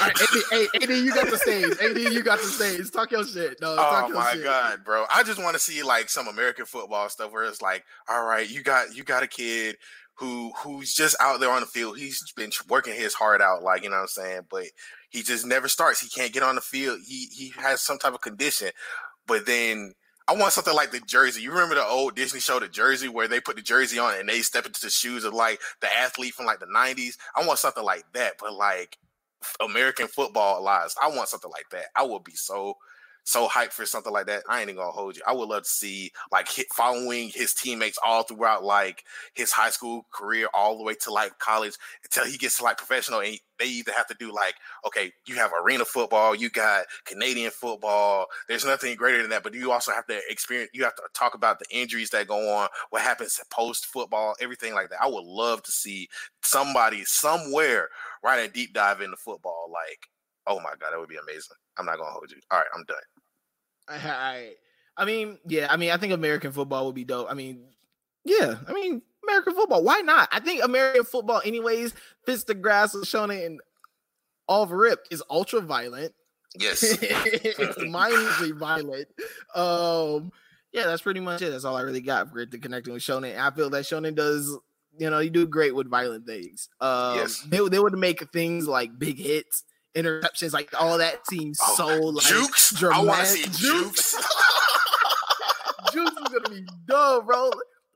All 0.00 0.08
right. 0.08 0.20
AD, 0.20 0.42
hey, 0.50 0.66
AD, 0.82 0.88
you 0.88 1.14
got 1.14 1.30
the 1.30 1.38
stage. 1.38 1.76
AD, 1.80 2.12
you 2.12 2.22
got 2.24 2.40
the 2.40 2.48
stage. 2.48 2.90
Talk 2.90 3.12
your 3.12 3.24
shit. 3.24 3.60
No. 3.60 3.76
Oh 3.78 4.08
my 4.08 4.32
shit. 4.32 4.42
god, 4.42 4.84
bro. 4.84 5.04
I 5.14 5.22
just 5.22 5.40
want 5.40 5.54
to 5.54 5.60
see 5.60 5.84
like 5.84 6.08
some 6.08 6.26
American 6.26 6.64
football 6.64 7.08
stuff 7.08 7.30
where 7.30 7.44
it's 7.44 7.62
like, 7.62 7.84
all 8.08 8.24
right, 8.24 8.50
you 8.50 8.64
got 8.64 8.96
you 8.96 9.04
got 9.04 9.22
a 9.22 9.28
kid 9.28 9.76
who 10.20 10.52
who's 10.58 10.92
just 10.94 11.16
out 11.18 11.40
there 11.40 11.50
on 11.50 11.62
the 11.62 11.66
field. 11.66 11.98
He's 11.98 12.22
been 12.36 12.50
working 12.68 12.94
his 12.94 13.14
heart 13.14 13.40
out, 13.40 13.62
like 13.62 13.82
you 13.82 13.88
know 13.88 13.96
what 13.96 14.02
I'm 14.02 14.08
saying, 14.08 14.40
but 14.50 14.66
he 15.08 15.22
just 15.22 15.46
never 15.46 15.66
starts. 15.66 16.00
He 16.00 16.10
can't 16.10 16.32
get 16.32 16.42
on 16.42 16.56
the 16.56 16.60
field. 16.60 17.00
He 17.06 17.26
he 17.32 17.52
has 17.56 17.80
some 17.80 17.98
type 17.98 18.14
of 18.14 18.20
condition, 18.20 18.70
but 19.26 19.46
then. 19.46 19.94
I 20.28 20.34
want 20.34 20.52
something 20.52 20.74
like 20.74 20.92
the 20.92 21.00
jersey. 21.00 21.42
You 21.42 21.50
remember 21.50 21.74
the 21.74 21.84
old 21.84 22.14
Disney 22.14 22.38
show, 22.38 22.60
The 22.60 22.68
Jersey, 22.68 23.08
where 23.08 23.26
they 23.26 23.40
put 23.40 23.56
the 23.56 23.62
jersey 23.62 23.98
on 23.98 24.16
and 24.16 24.28
they 24.28 24.42
step 24.42 24.64
into 24.64 24.80
the 24.80 24.88
shoes 24.88 25.24
of 25.24 25.34
like 25.34 25.60
the 25.80 25.88
athlete 25.92 26.34
from 26.34 26.46
like 26.46 26.60
the 26.60 26.66
90s? 26.66 27.16
I 27.34 27.44
want 27.44 27.58
something 27.58 27.82
like 27.82 28.04
that, 28.12 28.34
but 28.38 28.54
like 28.54 28.96
American 29.60 30.06
football 30.06 30.62
lives. 30.62 30.94
I 31.02 31.08
want 31.08 31.28
something 31.28 31.50
like 31.50 31.68
that. 31.72 31.86
I 31.96 32.04
would 32.04 32.22
be 32.22 32.34
so 32.34 32.76
so 33.24 33.48
hyped 33.48 33.72
for 33.72 33.86
something 33.86 34.12
like 34.12 34.26
that. 34.26 34.42
I 34.48 34.60
ain't 34.60 34.70
even 34.70 34.80
gonna 34.80 34.90
hold 34.92 35.16
you. 35.16 35.22
I 35.26 35.32
would 35.32 35.48
love 35.48 35.64
to 35.64 35.68
see 35.68 36.12
like 36.32 36.48
following 36.74 37.30
his 37.32 37.54
teammates 37.54 37.98
all 38.04 38.22
throughout 38.22 38.64
like 38.64 39.04
his 39.34 39.52
high 39.52 39.70
school 39.70 40.06
career, 40.12 40.48
all 40.54 40.78
the 40.78 40.84
way 40.84 40.94
to 40.94 41.12
like 41.12 41.38
college 41.38 41.74
until 42.04 42.24
he 42.24 42.38
gets 42.38 42.58
to 42.58 42.64
like 42.64 42.78
professional. 42.78 43.20
And 43.20 43.38
they 43.58 43.66
either 43.66 43.92
have 43.96 44.06
to 44.06 44.16
do 44.18 44.32
like, 44.32 44.54
okay, 44.86 45.12
you 45.26 45.34
have 45.36 45.52
arena 45.62 45.84
football, 45.84 46.34
you 46.34 46.50
got 46.50 46.86
Canadian 47.04 47.50
football. 47.50 48.26
There's 48.48 48.64
nothing 48.64 48.96
greater 48.96 49.20
than 49.20 49.30
that, 49.30 49.42
but 49.42 49.54
you 49.54 49.70
also 49.70 49.92
have 49.92 50.06
to 50.06 50.18
experience. 50.28 50.70
You 50.72 50.84
have 50.84 50.96
to 50.96 51.02
talk 51.14 51.34
about 51.34 51.58
the 51.58 51.66
injuries 51.70 52.10
that 52.10 52.26
go 52.26 52.56
on, 52.56 52.68
what 52.88 53.02
happens 53.02 53.38
post 53.50 53.86
football, 53.86 54.34
everything 54.40 54.74
like 54.74 54.90
that. 54.90 55.02
I 55.02 55.06
would 55.06 55.24
love 55.24 55.62
to 55.64 55.72
see 55.72 56.08
somebody 56.42 57.04
somewhere 57.04 57.88
write 58.22 58.38
a 58.38 58.48
deep 58.48 58.72
dive 58.74 59.00
into 59.00 59.16
football, 59.16 59.70
like 59.72 60.08
Oh 60.46 60.58
my 60.60 60.70
god, 60.70 60.90
that 60.92 60.98
would 60.98 61.08
be 61.08 61.16
amazing. 61.16 61.56
I'm 61.78 61.86
not 61.86 61.98
gonna 61.98 62.10
hold 62.10 62.30
you. 62.30 62.38
All 62.50 62.58
right, 62.58 62.66
I'm 62.74 62.84
done. 62.84 62.96
All 63.88 64.10
right. 64.10 64.54
I 64.96 65.04
mean, 65.04 65.38
yeah, 65.46 65.66
I 65.70 65.76
mean, 65.76 65.90
I 65.90 65.96
think 65.96 66.12
American 66.12 66.52
football 66.52 66.86
would 66.86 66.94
be 66.94 67.04
dope. 67.04 67.30
I 67.30 67.34
mean, 67.34 67.64
yeah, 68.24 68.56
I 68.68 68.72
mean, 68.72 69.02
American 69.26 69.54
football. 69.54 69.82
Why 69.82 70.00
not? 70.00 70.28
I 70.32 70.40
think 70.40 70.62
American 70.62 71.04
football, 71.04 71.40
anyways, 71.44 71.94
fits 72.26 72.44
the 72.44 72.54
grass 72.54 72.94
of 72.94 73.02
Shonen 73.02 73.46
and 73.46 73.60
all 74.46 74.66
rip 74.66 75.06
is 75.10 75.22
ultra 75.30 75.60
violent. 75.60 76.12
Yes, 76.58 76.82
it's 77.02 77.84
mindlessly 77.84 78.52
violent. 78.52 79.08
Um, 79.54 80.32
yeah, 80.72 80.84
that's 80.86 81.02
pretty 81.02 81.20
much 81.20 81.40
it. 81.42 81.50
That's 81.50 81.64
all 81.64 81.76
I 81.76 81.82
really 81.82 82.00
got 82.00 82.30
for 82.30 82.40
it 82.40 82.50
to 82.50 82.58
connecting 82.58 82.92
with 82.92 83.02
Shonen. 83.02 83.38
I 83.38 83.50
feel 83.52 83.70
that 83.70 83.84
Shonen 83.84 84.14
does, 84.14 84.58
you 84.98 85.08
know, 85.08 85.20
you 85.20 85.30
do 85.30 85.46
great 85.46 85.74
with 85.74 85.88
violent 85.88 86.26
things. 86.26 86.68
Um, 86.80 87.16
yes. 87.16 87.40
they 87.48 87.66
they 87.68 87.78
would 87.78 87.96
make 87.96 88.30
things 88.32 88.66
like 88.66 88.98
big 88.98 89.18
hits 89.18 89.64
interceptions, 89.96 90.52
like 90.52 90.70
all 90.78 90.98
that 90.98 91.26
seems 91.28 91.58
oh, 91.62 91.74
so 91.76 91.86
like 91.86 92.26
Jukes. 92.26 92.74
Dramatic. 92.74 93.02
I 93.02 93.06
want 93.06 93.20
to 93.20 93.26
see 93.26 93.42
Jukes. 93.42 94.14
Jukes 95.92 96.12
is 96.12 96.28
gonna 96.28 96.50
be 96.50 96.66
dumb, 96.86 97.26
bro. 97.26 97.50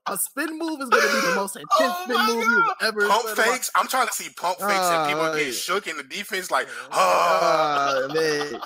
A 0.07 0.19
spin 0.19 0.59
move 0.59 0.81
is 0.83 0.89
gonna 0.91 1.03
be 1.03 1.29
the 1.29 1.35
most 1.35 1.57
oh 1.59 1.61
intense 1.61 1.73
oh 1.81 2.05
spin 2.05 2.37
move 2.37 2.45
you've 2.45 2.89
ever. 2.89 3.09
Pump 3.09 3.29
fakes. 3.37 3.71
I'm 3.75 3.89
trying 3.89 4.07
to 4.07 4.13
see 4.13 4.31
pump 4.37 4.59
fakes 4.59 4.73
and 4.73 5.09
people 5.09 5.23
oh, 5.23 5.37
get 5.37 5.49
ah, 5.49 5.53
shook 5.53 5.87
in 5.87 5.97
the 5.97 6.03
defense. 6.03 6.51
Like, 6.51 6.69
oh, 6.93 8.09
oh 8.11 8.15
man. 8.15 8.61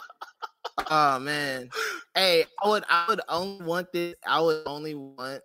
Oh 0.91 1.19
man. 1.19 1.71
Hey, 2.15 2.47
I 2.65 2.69
would 2.69 2.85
I 2.89 3.05
would 3.09 3.21
only 3.29 3.65
want 3.65 3.93
this. 3.93 4.17
I 4.27 4.41
would 4.41 4.63
only 4.67 4.97
want 4.97 5.41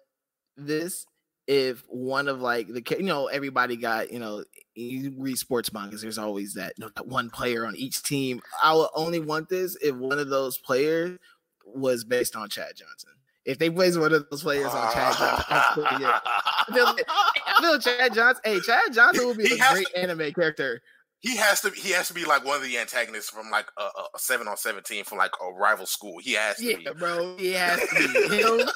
this 0.57 1.05
if 1.47 1.83
one 1.87 2.27
of 2.27 2.41
like 2.41 2.67
the 2.67 2.83
you 2.97 3.03
know 3.03 3.27
everybody 3.27 3.75
got 3.75 4.11
you 4.11 4.19
know 4.19 4.43
you 4.75 5.13
read 5.17 5.37
sports 5.37 5.73
mangas 5.73 6.01
there's 6.01 6.17
always 6.17 6.53
that 6.53 6.73
you 6.77 6.85
know 6.85 6.91
that 6.95 7.07
one 7.07 7.29
player 7.29 7.65
on 7.65 7.75
each 7.75 8.01
team 8.01 8.41
i 8.61 8.73
would 8.73 8.87
only 8.95 9.19
want 9.19 9.49
this 9.49 9.75
if 9.81 9.93
one 9.95 10.19
of 10.19 10.29
those 10.29 10.57
players 10.57 11.19
was 11.65 12.05
based 12.05 12.35
on 12.35 12.47
chad 12.47 12.71
johnson 12.75 13.09
if 13.45 13.59
they 13.59 13.69
place 13.69 13.97
one 13.97 14.13
of 14.13 14.25
those 14.29 14.41
players 14.41 14.67
on 14.67 14.93
Chad 14.93 15.17
Johnson, 15.17 15.45
I 15.49 16.65
feel, 16.73 16.85
I 16.87 17.61
feel 17.61 17.79
Chad 17.79 18.13
Johnson. 18.13 18.41
Hey, 18.45 18.59
Chad 18.61 18.93
Johnson 18.93 19.27
would 19.27 19.37
be 19.37 19.47
he 19.47 19.59
a 19.59 19.71
great 19.73 19.87
to, 19.87 19.99
anime 19.99 20.31
character. 20.31 20.81
He 21.23 21.37
has 21.37 21.61
to 21.61 21.69
he 21.71 21.89
has 21.91 22.07
to 22.09 22.13
be 22.13 22.25
like 22.25 22.45
one 22.45 22.57
of 22.57 22.63
the 22.63 22.77
antagonists 22.77 23.29
from 23.29 23.49
like 23.49 23.65
a, 23.77 23.81
a 23.81 24.19
seven 24.19 24.47
on 24.47 24.57
seventeen 24.57 25.05
from 25.05 25.17
like 25.17 25.31
a 25.41 25.51
rival 25.53 25.85
school. 25.85 26.19
He 26.21 26.33
has 26.33 26.57
to 26.57 26.65
Yeah, 26.65 26.75
be. 26.77 26.99
bro. 26.99 27.35
He 27.37 27.53
has 27.53 27.79
to 27.79 27.95
be. 28.29 28.37
Him. 28.37 28.69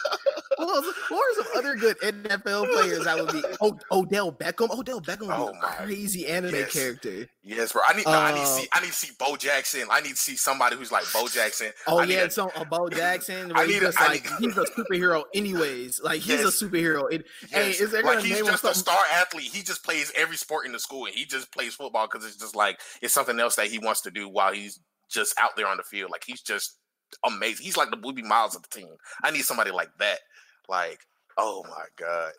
Well, 0.57 0.81
who 1.09 1.15
are 1.17 1.33
some 1.35 1.45
other 1.57 1.75
good 1.75 1.99
NFL 1.99 2.73
players 2.73 3.03
that 3.03 3.17
would 3.17 3.31
be? 3.33 3.43
Oh, 3.61 3.77
Odell 3.91 4.31
Beckham. 4.31 4.71
Odell 4.71 5.01
Beckham 5.01 5.27
would 5.27 5.31
Oh 5.31 5.53
my- 5.61 5.73
a 5.75 5.85
crazy 5.85 6.25
anime 6.25 6.55
yes. 6.55 6.73
character. 6.73 7.27
Yes, 7.49 7.71
bro. 7.71 7.81
I 7.87 7.95
need 7.95 8.05
I 8.05 8.31
need 8.31 8.37
to 8.39 8.41
Uh, 8.43 8.45
see 8.45 8.67
I 8.73 8.81
need 8.81 8.87
to 8.87 8.93
see 8.93 9.11
Bo 9.17 9.37
Jackson. 9.37 9.87
I 9.89 10.01
need 10.01 10.11
to 10.11 10.15
see 10.17 10.35
somebody 10.35 10.75
who's 10.75 10.91
like 10.91 11.05
Bo 11.13 11.27
Jackson. 11.29 11.71
Oh 11.87 11.99
I 11.99 12.05
need 12.05 12.13
yeah, 12.15 12.23
a- 12.23 12.29
so 12.37 12.51
a 12.55 12.65
Bo 12.65 12.89
Jackson. 12.89 13.53
I 13.55 13.65
he's 13.65 13.75
need 13.81 13.83
a- 13.87 13.93
I 13.97 14.07
like 14.09 14.39
need- 14.41 14.49
he's 14.53 14.57
a 14.57 14.65
superhero, 14.65 15.23
anyways. 15.33 16.01
Like 16.03 16.19
he's 16.21 16.41
Yes. 16.41 16.61
a 16.61 16.65
superhero. 16.65 17.09
It, 17.11 17.25
Hey, 17.49 17.69
is 17.71 17.91
there 17.91 18.03
like 18.03 18.19
he's 18.19 18.39
just 18.45 18.65
a 18.65 18.73
star 18.75 18.99
athlete. 19.13 19.49
He 19.53 19.63
just 19.63 19.83
plays 19.83 20.11
every 20.15 20.35
sport 20.35 20.65
in 20.65 20.73
the 20.73 20.79
school, 20.79 21.05
and 21.05 21.15
he 21.15 21.25
just 21.25 21.51
plays 21.53 21.73
football 21.73 22.07
because 22.11 22.25
it's 22.27 22.35
just 22.37 22.55
like 22.55 22.79
it's 23.01 23.13
something 23.13 23.39
else 23.39 23.55
that 23.55 23.67
he 23.67 23.79
wants 23.79 24.01
to 24.01 24.11
do 24.11 24.27
while 24.27 24.51
he's 24.51 24.79
just 25.09 25.33
out 25.39 25.55
there 25.55 25.67
on 25.67 25.77
the 25.77 25.83
field. 25.83 26.11
Like 26.11 26.23
he's 26.27 26.41
just 26.41 26.77
amazing. 27.25 27.65
He's 27.65 27.77
like 27.77 27.91
the 27.91 27.97
Boobie 27.97 28.23
Miles 28.25 28.55
of 28.55 28.63
the 28.63 28.77
team. 28.79 28.89
I 29.23 29.31
need 29.31 29.43
somebody 29.45 29.71
like 29.71 29.89
that. 29.99 30.19
Like, 30.67 30.99
oh 31.37 31.63
my 31.69 31.85
god. 31.97 32.33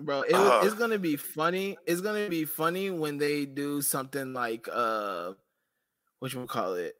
Bro 0.00 0.22
it, 0.22 0.32
Uh. 0.34 0.62
it's 0.64 0.74
gonna 0.74 0.98
be 0.98 1.16
funny 1.16 1.76
it's 1.86 2.00
gonna 2.00 2.28
be 2.28 2.44
funny 2.44 2.90
when 2.90 3.18
they 3.18 3.44
do 3.44 3.82
something 3.82 4.32
like 4.32 4.68
uh 4.72 5.32
what 6.20 6.32
you 6.32 6.46
call 6.46 6.74
it 6.74 6.94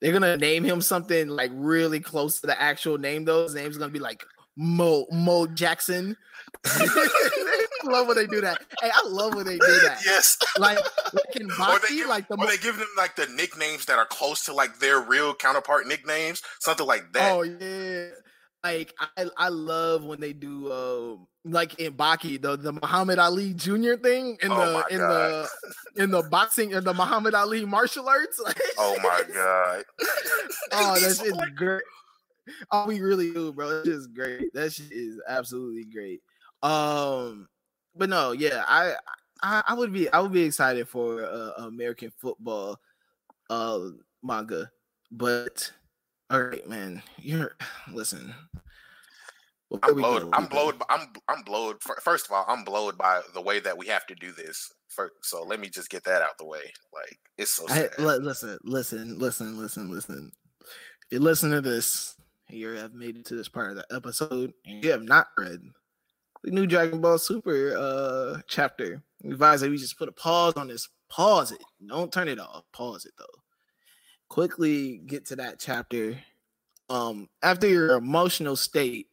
they're 0.00 0.12
gonna 0.12 0.36
name 0.36 0.64
him 0.64 0.80
something 0.80 1.28
like 1.28 1.50
really 1.54 2.00
close 2.00 2.40
to 2.40 2.46
the 2.46 2.60
actual 2.60 2.98
name 2.98 3.24
though 3.24 3.44
his 3.44 3.54
name's 3.54 3.78
gonna 3.78 3.92
be 3.92 3.98
like 3.98 4.24
mo 4.56 5.06
mo 5.10 5.46
jackson 5.46 6.16
I 6.66 7.58
love 7.84 8.06
when 8.06 8.16
they 8.16 8.26
do 8.26 8.40
that 8.42 8.62
hey 8.80 8.90
i 8.92 9.06
love 9.08 9.34
when 9.34 9.46
they 9.46 9.58
do 9.58 9.80
that 9.80 10.02
yes. 10.04 10.36
like 10.58 10.78
like 11.12 11.36
in 11.36 11.46
Or 11.46 11.48
they, 11.48 11.56
boxing 11.58 11.96
give, 11.96 12.08
like 12.08 12.28
the 12.28 12.36
mo- 12.36 12.46
they 12.46 12.56
give 12.58 12.76
them 12.76 12.88
like 12.96 13.16
the 13.16 13.26
nicknames 13.28 13.86
that 13.86 13.98
are 13.98 14.06
close 14.06 14.44
to 14.44 14.52
like 14.52 14.78
their 14.78 15.00
real 15.00 15.34
counterpart 15.34 15.86
nicknames, 15.86 16.42
something 16.60 16.86
like 16.86 17.12
that. 17.12 17.32
Oh 17.32 17.42
yeah. 17.42 18.08
Like 18.64 18.94
I, 19.16 19.26
I 19.36 19.48
love 19.48 20.04
when 20.04 20.20
they 20.20 20.32
do 20.32 20.72
um 20.72 21.26
like 21.44 21.80
in 21.80 21.94
Baki 21.94 22.40
the 22.40 22.56
the 22.56 22.72
Muhammad 22.72 23.18
Ali 23.18 23.54
Jr. 23.54 23.94
thing 23.96 24.38
in 24.40 24.52
Oh 24.52 24.56
the 24.88 24.94
in 24.94 24.98
God. 24.98 25.48
the 25.96 26.02
in 26.02 26.10
the 26.12 26.22
boxing 26.30 26.70
in 26.70 26.84
the 26.84 26.94
Muhammad 26.94 27.34
Ali 27.34 27.64
martial 27.64 28.08
arts. 28.08 28.40
Oh 28.78 28.96
my 29.02 29.22
god. 29.34 29.84
oh, 30.72 30.94
that 31.00 31.16
shit's 31.20 31.50
great. 31.56 31.82
Oh, 32.70 32.86
we 32.86 33.00
really 33.00 33.32
do, 33.32 33.52
bro. 33.52 33.68
That 33.68 33.86
shit's 33.86 34.06
great. 34.06 34.52
That 34.54 34.72
shit 34.72 34.92
is 34.92 35.20
absolutely 35.28 35.84
great. 35.84 36.20
Um, 36.62 37.48
but 37.96 38.08
no, 38.08 38.30
yeah, 38.30 38.64
I 38.68 38.94
I, 39.42 39.62
I 39.68 39.74
would 39.74 39.92
be 39.92 40.08
I 40.12 40.20
would 40.20 40.32
be 40.32 40.42
excited 40.42 40.88
for 40.88 41.24
uh, 41.24 41.64
American 41.64 42.12
football 42.16 42.78
uh 43.50 43.80
manga, 44.22 44.70
but 45.10 45.72
all 46.32 46.42
right, 46.42 46.68
man, 46.68 47.02
you're 47.18 47.56
listen. 47.92 48.34
I'm 49.82 49.94
we 49.94 50.02
blowed. 50.02 50.28
I'm 50.32 50.42
we- 50.42 50.48
blowed. 50.48 50.82
I'm 50.88 51.08
I'm 51.28 51.42
blowed. 51.42 51.82
First 52.02 52.26
of 52.26 52.32
all, 52.32 52.44
I'm 52.48 52.64
blowed 52.64 52.98
by 52.98 53.20
the 53.34 53.40
way 53.40 53.60
that 53.60 53.76
we 53.76 53.86
have 53.88 54.06
to 54.06 54.14
do 54.14 54.32
this. 54.32 54.70
First, 54.88 55.14
so 55.22 55.42
let 55.42 55.60
me 55.60 55.68
just 55.68 55.90
get 55.90 56.04
that 56.04 56.22
out 56.22 56.38
the 56.38 56.46
way. 56.46 56.72
Like 56.92 57.18
it's 57.38 57.52
so 57.52 57.66
sad. 57.66 57.90
li- 57.98 58.18
listen, 58.18 58.58
listen, 58.64 59.18
listen, 59.18 59.58
listen, 59.58 59.90
listen. 59.90 60.32
If 60.60 60.66
you 61.12 61.20
listen 61.20 61.50
to 61.50 61.60
this, 61.60 62.14
you 62.48 62.68
have 62.70 62.94
made 62.94 63.16
it 63.16 63.24
to 63.26 63.36
this 63.36 63.48
part 63.48 63.70
of 63.70 63.76
the 63.76 63.86
episode, 63.94 64.52
and 64.66 64.84
you 64.84 64.90
have 64.90 65.02
not 65.02 65.28
read 65.38 65.60
the 66.44 66.50
new 66.50 66.66
Dragon 66.66 67.00
Ball 67.00 67.18
Super 67.18 67.76
uh 67.76 68.40
chapter, 68.48 69.02
we 69.22 69.32
advise 69.32 69.60
that 69.60 69.70
we 69.70 69.76
just 69.76 69.98
put 69.98 70.08
a 70.08 70.12
pause 70.12 70.54
on 70.54 70.68
this. 70.68 70.88
Pause 71.08 71.52
it. 71.52 71.62
Don't 71.86 72.12
turn 72.12 72.28
it 72.28 72.40
off. 72.40 72.64
Pause 72.72 73.06
it 73.06 73.12
though. 73.18 73.41
Quickly 74.32 74.96
get 74.96 75.26
to 75.26 75.36
that 75.36 75.58
chapter. 75.58 76.18
Um, 76.88 77.28
after 77.42 77.68
your 77.68 77.96
emotional 77.96 78.56
state 78.56 79.08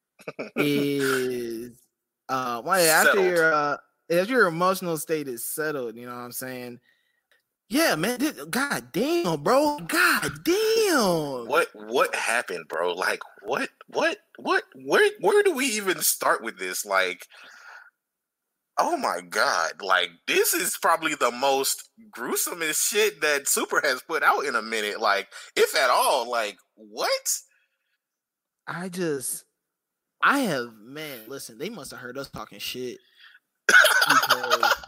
is 0.56 1.72
uh 2.28 2.62
well, 2.64 2.80
yeah, 2.80 2.92
after 2.92 3.10
Settled. 3.10 3.26
your 3.26 3.52
uh 3.52 3.76
your 4.08 4.46
emotional 4.46 4.96
state 4.96 5.26
is 5.26 5.44
settled, 5.44 5.96
you 5.96 6.06
know 6.06 6.14
what 6.14 6.20
I'm 6.20 6.30
saying? 6.30 6.78
Yeah, 7.68 7.96
man. 7.96 8.20
This, 8.20 8.44
God 8.44 8.92
damn, 8.92 9.42
bro. 9.42 9.80
God 9.88 10.30
damn. 10.44 11.48
what 11.48 11.66
what 11.74 12.14
happened, 12.14 12.68
bro? 12.68 12.92
Like 12.92 13.18
what 13.42 13.70
what 13.88 14.18
what 14.38 14.62
where 14.76 15.10
where 15.18 15.42
do 15.42 15.52
we 15.52 15.66
even 15.66 16.00
start 16.00 16.44
with 16.44 16.60
this? 16.60 16.86
Like 16.86 17.26
oh 18.80 18.96
my 18.96 19.20
god, 19.28 19.82
like 19.82 20.10
this 20.26 20.54
is 20.54 20.76
probably 20.80 21.14
the 21.14 21.30
most 21.30 21.90
gruesomest 22.16 22.88
shit 22.88 23.20
that 23.20 23.46
Super 23.46 23.80
has 23.84 24.02
put 24.02 24.22
out 24.22 24.44
in 24.44 24.56
a 24.56 24.62
minute. 24.62 25.00
Like, 25.00 25.28
if 25.54 25.76
at 25.76 25.90
all, 25.90 26.28
like 26.28 26.56
what? 26.74 27.10
I 28.66 28.88
just 28.88 29.44
I 30.22 30.40
have 30.40 30.68
man, 30.82 31.20
listen, 31.28 31.58
they 31.58 31.70
must 31.70 31.90
have 31.90 32.00
heard 32.00 32.18
us 32.18 32.30
talking 32.30 32.58
shit. 32.58 32.98
because 33.68 34.79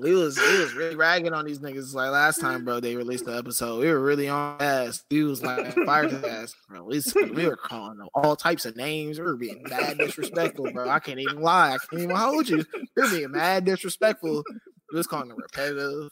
we 0.00 0.14
was 0.14 0.38
we 0.38 0.58
was 0.58 0.74
really 0.74 0.96
ragging 0.96 1.32
on 1.32 1.44
these 1.44 1.58
niggas 1.58 1.94
like 1.94 2.10
last 2.10 2.40
time, 2.40 2.64
bro. 2.64 2.80
They 2.80 2.96
released 2.96 3.26
the 3.26 3.36
episode. 3.36 3.80
We 3.80 3.90
were 3.90 4.00
really 4.00 4.28
on 4.28 4.56
ass. 4.60 5.04
We 5.10 5.24
was 5.24 5.42
like 5.42 5.74
fire 5.86 6.06
ass, 6.26 6.54
bro. 6.68 6.84
We, 6.84 7.00
we 7.34 7.46
were 7.46 7.56
calling 7.56 7.98
them 7.98 8.08
all 8.14 8.36
types 8.36 8.64
of 8.64 8.76
names. 8.76 9.18
We 9.18 9.24
were 9.24 9.36
being 9.36 9.62
mad 9.68 9.98
disrespectful, 9.98 10.72
bro. 10.72 10.88
I 10.88 10.98
can't 10.98 11.20
even 11.20 11.40
lie. 11.40 11.74
I 11.74 11.78
can't 11.90 12.02
even 12.02 12.16
hold 12.16 12.48
you. 12.48 12.64
We 12.96 13.02
were 13.02 13.10
being 13.10 13.30
mad 13.32 13.64
disrespectful. 13.64 14.42
We 14.92 14.96
was 14.96 15.06
calling 15.06 15.28
them 15.28 15.38
repetitive. 15.38 16.10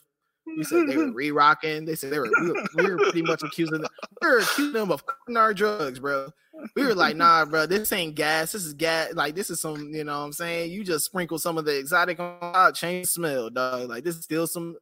We 0.57 0.63
said 0.63 0.87
they 0.87 0.97
were 0.97 1.11
re-rocking. 1.13 1.85
They 1.85 1.95
said 1.95 2.11
they 2.11 2.19
were 2.19 2.29
we, 2.41 2.51
were 2.51 2.63
we 2.75 2.89
were 2.91 2.97
pretty 2.97 3.21
much 3.21 3.43
accusing 3.43 3.81
them. 3.81 3.89
We 4.21 4.27
were 4.27 4.39
accusing 4.39 4.73
them 4.73 4.91
of 4.91 5.03
our 5.35 5.53
drugs, 5.53 5.99
bro. 5.99 6.31
We 6.75 6.83
were 6.83 6.93
like, 6.95 7.15
nah, 7.15 7.45
bro, 7.45 7.65
this 7.65 7.91
ain't 7.93 8.15
gas. 8.15 8.51
This 8.51 8.65
is 8.65 8.73
gas. 8.73 9.13
Like, 9.13 9.33
this 9.33 9.49
is 9.49 9.61
some, 9.61 9.93
you 9.93 10.03
know 10.03 10.19
what 10.19 10.25
I'm 10.25 10.33
saying? 10.33 10.71
You 10.71 10.83
just 10.83 11.05
sprinkle 11.05 11.39
some 11.39 11.57
of 11.57 11.63
the 11.63 11.77
exotic 11.77 12.19
on 12.19 12.37
out, 12.41 12.75
change 12.75 13.07
smell, 13.07 13.49
dog. 13.49 13.87
Like, 13.87 14.03
this 14.03 14.17
is 14.17 14.23
still 14.25 14.45
some, 14.45 14.75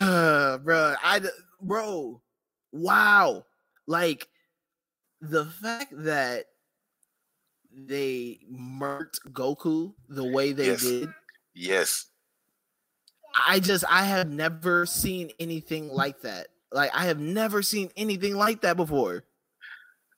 uh, 0.00 0.56
bro. 0.64 0.94
I, 1.02 1.20
bro, 1.60 2.22
wow. 2.72 3.44
Like, 3.86 4.26
the 5.20 5.44
fact 5.44 5.92
that 5.98 6.46
they 7.74 8.40
murked 8.50 9.20
Goku 9.32 9.92
the 10.08 10.24
way 10.24 10.52
they 10.52 10.66
Yes. 10.66 10.82
did, 10.82 11.08
Yes. 11.54 12.06
I 13.34 13.60
just, 13.60 13.84
I 13.88 14.04
have 14.04 14.28
never 14.28 14.86
seen 14.86 15.30
anything 15.40 15.88
like 15.88 16.22
that. 16.22 16.48
Like, 16.70 16.90
I 16.94 17.06
have 17.06 17.18
never 17.18 17.62
seen 17.62 17.90
anything 17.96 18.36
like 18.36 18.62
that 18.62 18.76
before. 18.76 19.24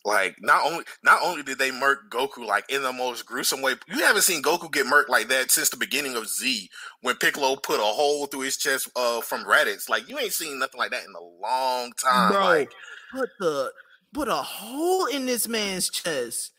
Like 0.04 0.36
not 0.42 0.66
only 0.66 0.84
not 1.02 1.20
only 1.22 1.42
did 1.42 1.58
they 1.58 1.70
murk 1.70 2.10
Goku 2.10 2.46
like 2.46 2.68
in 2.68 2.82
the 2.82 2.92
most 2.92 3.24
gruesome 3.24 3.62
way, 3.62 3.74
you 3.88 4.00
haven't 4.00 4.22
seen 4.22 4.42
Goku 4.42 4.70
get 4.70 4.84
murked 4.84 5.08
like 5.08 5.28
that 5.28 5.50
since 5.50 5.70
the 5.70 5.78
beginning 5.78 6.14
of 6.14 6.28
Z 6.28 6.68
when 7.00 7.16
Piccolo 7.16 7.56
put 7.56 7.80
a 7.80 7.82
hole 7.82 8.26
through 8.26 8.40
his 8.40 8.58
chest 8.58 8.90
uh 8.96 9.22
from 9.22 9.44
Raditz. 9.44 9.88
Like 9.88 10.06
you 10.06 10.18
ain't 10.18 10.34
seen 10.34 10.58
nothing 10.58 10.78
like 10.78 10.90
that 10.90 11.04
in 11.04 11.14
a 11.14 11.42
long 11.42 11.92
time. 11.92 12.32
Bro, 12.32 12.44
Like 12.44 12.70
put 13.12 13.30
the 13.40 13.72
put 14.12 14.28
a 14.28 14.34
hole 14.34 15.06
in 15.06 15.24
this 15.24 15.48
man's 15.48 15.88
chest. 15.88 16.52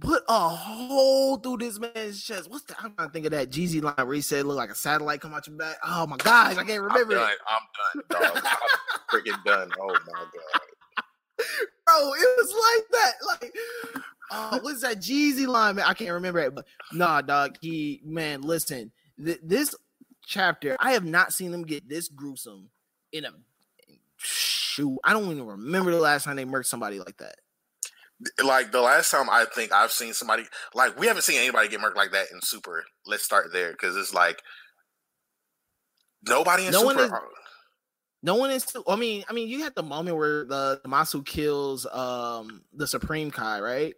Put 0.00 0.22
a 0.28 0.48
hole 0.48 1.36
through 1.36 1.58
this 1.58 1.78
man's 1.78 2.22
chest. 2.22 2.50
What's 2.50 2.64
the? 2.64 2.74
I'm 2.80 2.94
trying 2.94 3.08
to 3.08 3.12
think 3.12 3.26
of 3.26 3.32
that 3.32 3.50
Jeezy 3.50 3.82
line 3.82 3.94
where 3.96 4.14
he 4.14 4.22
said, 4.22 4.46
"Look 4.46 4.56
like 4.56 4.70
a 4.70 4.74
satellite 4.74 5.20
come 5.20 5.34
out 5.34 5.46
your 5.46 5.56
back." 5.56 5.76
Oh 5.84 6.06
my 6.06 6.16
gosh, 6.16 6.56
I 6.56 6.64
can't 6.64 6.70
I'm 6.70 6.84
remember 6.84 7.14
done. 7.14 7.30
it, 7.30 7.38
I'm 7.46 8.02
done, 8.08 8.32
dog. 8.32 8.44
I'm 8.44 9.20
freaking 9.20 9.44
done. 9.44 9.70
Oh 9.78 9.88
my 9.88 10.18
god. 10.18 10.60
bro. 11.86 12.12
It 12.14 12.36
was 12.38 12.52
like 12.52 12.86
that. 12.92 13.12
Like, 13.26 13.54
oh, 14.30 14.58
what's 14.62 14.82
that 14.82 14.98
Jeezy 14.98 15.46
line, 15.46 15.76
man? 15.76 15.84
I 15.86 15.94
can't 15.94 16.12
remember 16.12 16.40
it, 16.40 16.54
but 16.54 16.66
nah, 16.92 17.20
dog. 17.20 17.56
He 17.60 18.00
man, 18.04 18.42
listen, 18.42 18.92
th- 19.22 19.40
this 19.42 19.74
chapter, 20.26 20.76
I 20.80 20.92
have 20.92 21.04
not 21.04 21.32
seen 21.32 21.50
them 21.50 21.64
get 21.64 21.88
this 21.88 22.08
gruesome 22.08 22.70
in 23.12 23.24
a 23.24 23.30
shoot. 24.16 24.98
I 25.04 25.12
don't 25.12 25.30
even 25.30 25.46
remember 25.46 25.90
the 25.90 26.00
last 26.00 26.24
time 26.24 26.36
they 26.36 26.44
murked 26.44 26.66
somebody 26.66 26.98
like 26.98 27.16
that. 27.18 27.36
Like 28.44 28.70
the 28.70 28.80
last 28.82 29.10
time 29.10 29.30
I 29.30 29.46
think 29.54 29.72
I've 29.72 29.92
seen 29.92 30.12
somebody 30.12 30.44
like 30.74 30.98
we 30.98 31.06
haven't 31.06 31.22
seen 31.22 31.38
anybody 31.40 31.68
get 31.68 31.80
murked 31.80 31.96
like 31.96 32.12
that 32.12 32.26
in 32.32 32.40
Super. 32.42 32.84
Let's 33.06 33.22
start 33.24 33.50
there 33.52 33.72
because 33.72 33.96
it's 33.96 34.12
like 34.12 34.42
nobody 36.26 36.66
in 36.66 36.72
No 36.72 36.82
one 36.82 36.98
Super. 36.98 37.16
is- 37.16 37.22
No 38.22 38.34
one 38.36 38.50
is. 38.50 38.66
I 38.86 38.96
mean, 38.96 39.24
I 39.28 39.32
mean, 39.32 39.48
you 39.48 39.62
had 39.62 39.74
the 39.74 39.82
moment 39.82 40.16
where 40.16 40.44
Zamasu 40.46 41.24
kills 41.24 41.86
um 41.86 42.62
the 42.74 42.86
Supreme 42.86 43.30
Kai, 43.30 43.60
right? 43.60 43.94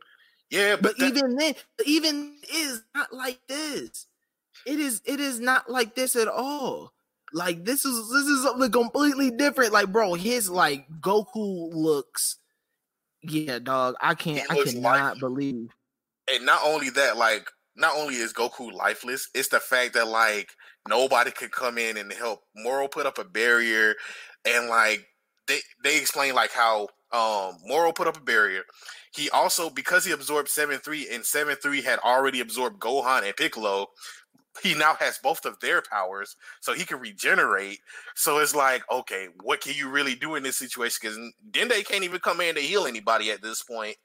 yeah, 0.51 0.77
But 0.77 0.83
but, 0.83 0.99
that- 0.99 1.07
even 1.17 1.37
then, 1.37 1.55
even 1.85 2.37
is 2.55 2.83
not 2.95 3.13
like 3.13 3.41
this. 3.49 4.07
It 4.67 4.79
is. 4.79 5.03
It 5.05 5.19
is 5.19 5.41
not 5.41 5.69
like 5.69 5.97
this 5.97 6.15
at 6.15 6.29
all. 6.29 6.93
Like 7.33 7.65
this 7.65 7.85
is 7.85 8.11
this 8.11 8.27
is 8.27 8.43
something 8.45 8.71
completely 8.71 9.31
different. 9.33 9.73
Like, 9.73 9.91
bro, 9.91 10.15
his 10.15 10.49
like 10.49 10.87
Goku 11.01 11.73
looks. 11.75 12.37
Yeah, 13.23 13.59
dog. 13.59 13.95
I 14.01 14.15
can't. 14.15 14.51
I 14.51 14.63
cannot 14.65 15.13
like- 15.15 15.21
believe. 15.21 15.71
and 16.33 16.47
not 16.47 16.61
only 16.65 16.91
that, 16.91 17.17
like 17.17 17.49
not 17.77 17.97
only 17.97 18.17
is 18.17 18.33
Goku 18.33 18.73
lifeless, 18.73 19.29
it's 19.35 19.49
the 19.49 19.61
fact 19.61 19.95
that 19.95 20.09
like 20.09 20.51
nobody 20.89 21.31
could 21.31 21.53
come 21.53 21.79
in 21.79 21.97
and 21.97 22.13
help. 22.13 22.41
Moro 22.57 22.89
put 22.89 23.07
up 23.07 23.19
a 23.19 23.25
barrier, 23.25 23.95
and 24.45 24.69
like 24.69 25.07
they 25.47 25.59
they 25.83 25.99
explain 25.99 26.35
like 26.35 26.53
how 26.53 26.89
um 27.13 27.57
Moro 27.67 27.93
put 27.93 28.07
up 28.09 28.17
a 28.17 28.21
barrier. 28.21 28.63
He 29.15 29.29
also 29.31 29.69
because 29.71 30.05
he 30.05 30.13
absorbed 30.13 30.49
seven 30.49 30.79
three 30.79 31.09
and 31.13 31.25
seven 31.25 31.57
three 31.57 31.83
had 31.83 31.99
already 32.01 32.41
absorbed 32.41 32.81
Gohan 32.81 33.25
and 33.25 33.37
Piccolo. 33.37 33.87
He 34.63 34.75
now 34.75 34.95
has 35.01 35.19
both 35.19 35.47
of 35.47 35.59
their 35.61 35.81
powers, 35.83 36.37
so 36.61 36.75
he 36.75 36.85
can 36.85 37.01
regenerate. 37.01 37.81
So 38.15 38.39
it's 38.39 38.55
like, 38.55 38.83
okay, 38.93 39.29
what 39.43 39.61
can 39.61 39.75
you 39.75 39.89
really 39.89 40.15
do 40.15 40.35
in 40.35 40.43
this 40.43 40.59
situation? 40.59 40.99
Because 41.01 41.19
Dende 41.51 41.85
can't 41.87 42.05
even 42.05 42.21
come 42.21 42.41
in 42.41 42.55
to 42.57 42.61
heal 42.61 42.87
anybody 42.87 43.31
at 43.31 43.43
this 43.43 43.63
point. 43.63 43.97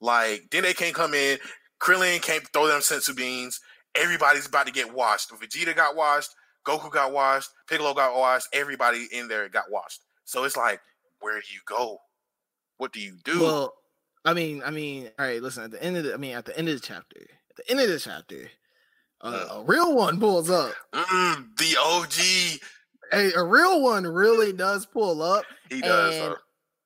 Like 0.00 0.48
Dende 0.50 0.76
can't 0.76 0.94
come 0.94 1.14
in, 1.14 1.38
Krillin 1.80 2.22
can't 2.22 2.46
throw 2.52 2.66
them 2.66 2.80
senzu 2.80 3.16
beans. 3.16 3.60
Everybody's 3.94 4.46
about 4.46 4.66
to 4.66 4.72
get 4.72 4.92
washed. 4.92 5.30
Vegeta 5.30 5.74
got 5.74 5.96
washed. 5.96 6.30
Goku 6.66 6.90
got 6.90 7.12
washed. 7.12 7.50
Piccolo 7.68 7.94
got 7.94 8.14
washed. 8.14 8.48
Everybody 8.52 9.08
in 9.12 9.28
there 9.28 9.48
got 9.48 9.70
washed. 9.70 10.02
So 10.24 10.44
it's 10.44 10.56
like, 10.56 10.80
where 11.20 11.40
do 11.40 11.46
you 11.52 11.60
go? 11.66 11.98
What 12.78 12.92
do 12.92 13.00
you 13.00 13.16
do? 13.24 13.40
Well, 13.40 13.74
I 14.24 14.34
mean, 14.34 14.62
I 14.64 14.70
mean, 14.70 15.10
all 15.18 15.26
right. 15.26 15.42
Listen, 15.42 15.64
at 15.64 15.70
the 15.70 15.82
end 15.82 15.96
of 15.96 16.04
the, 16.04 16.14
I 16.14 16.16
mean, 16.16 16.36
at 16.36 16.44
the 16.44 16.56
end 16.58 16.68
of 16.68 16.74
the 16.74 16.86
chapter, 16.86 17.20
at 17.50 17.56
the 17.56 17.70
end 17.70 17.80
of 17.80 17.88
the 17.88 17.98
chapter, 17.98 18.50
uh, 19.26 19.60
a 19.60 19.64
real 19.64 19.94
one 19.94 20.18
pulls 20.18 20.50
up. 20.50 20.72
Mm, 20.92 21.56
the 21.58 21.76
OG. 21.78 22.60
Hey, 23.12 23.32
a 23.36 23.44
real 23.44 23.82
one 23.82 24.06
really 24.06 24.52
does 24.52 24.86
pull 24.86 25.22
up. 25.22 25.44
He 25.70 25.80
does. 25.80 26.36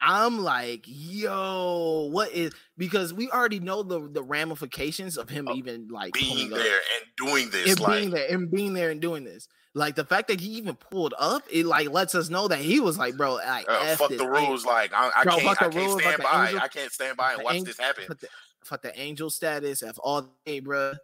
I'm 0.02 0.42
like, 0.42 0.84
yo, 0.86 2.08
what 2.10 2.32
is 2.32 2.54
because 2.78 3.12
we 3.12 3.30
already 3.30 3.60
know 3.60 3.82
the 3.82 4.08
the 4.08 4.22
ramifications 4.22 5.18
of 5.18 5.28
him 5.28 5.48
even 5.54 5.88
like 5.90 6.14
being 6.14 6.48
there 6.48 6.60
and 6.96 7.06
doing 7.18 7.50
this, 7.50 7.70
and 7.70 7.80
like, 7.80 8.00
being 8.00 8.10
there 8.10 8.26
and 8.30 8.50
being 8.50 8.72
there 8.72 8.90
and 8.90 9.00
doing 9.00 9.24
this. 9.24 9.46
Like 9.74 9.94
the 9.94 10.04
fact 10.04 10.28
that 10.28 10.40
he 10.40 10.48
even 10.52 10.74
pulled 10.74 11.14
up, 11.18 11.42
it 11.50 11.66
like 11.66 11.90
lets 11.90 12.14
us 12.14 12.30
know 12.30 12.48
that 12.48 12.58
he 12.58 12.80
was 12.80 12.98
like, 12.98 13.16
bro, 13.16 13.34
like 13.34 13.66
uh, 13.68 13.94
fuck 13.96 14.10
the 14.10 14.26
rules. 14.26 14.64
Like 14.64 14.92
I, 14.94 15.10
I 15.14 15.22
bro, 15.22 15.36
can't, 15.36 15.48
I 15.48 15.54
can't 15.54 15.74
rules, 15.74 16.02
stand 16.02 16.22
by. 16.22 16.46
Angel, 16.46 16.60
I 16.62 16.68
can't 16.68 16.92
stand 16.92 17.16
by 17.16 17.32
and 17.34 17.44
watch 17.44 17.54
angel, 17.54 17.66
this 17.66 17.78
happen. 17.78 18.04
Fuck 18.08 18.18
the, 18.18 18.28
fuck 18.64 18.82
the 18.82 19.00
angel 19.00 19.30
status 19.30 19.82
of 19.82 19.98
all. 19.98 20.34
Hey, 20.44 20.60
bro, 20.60 20.94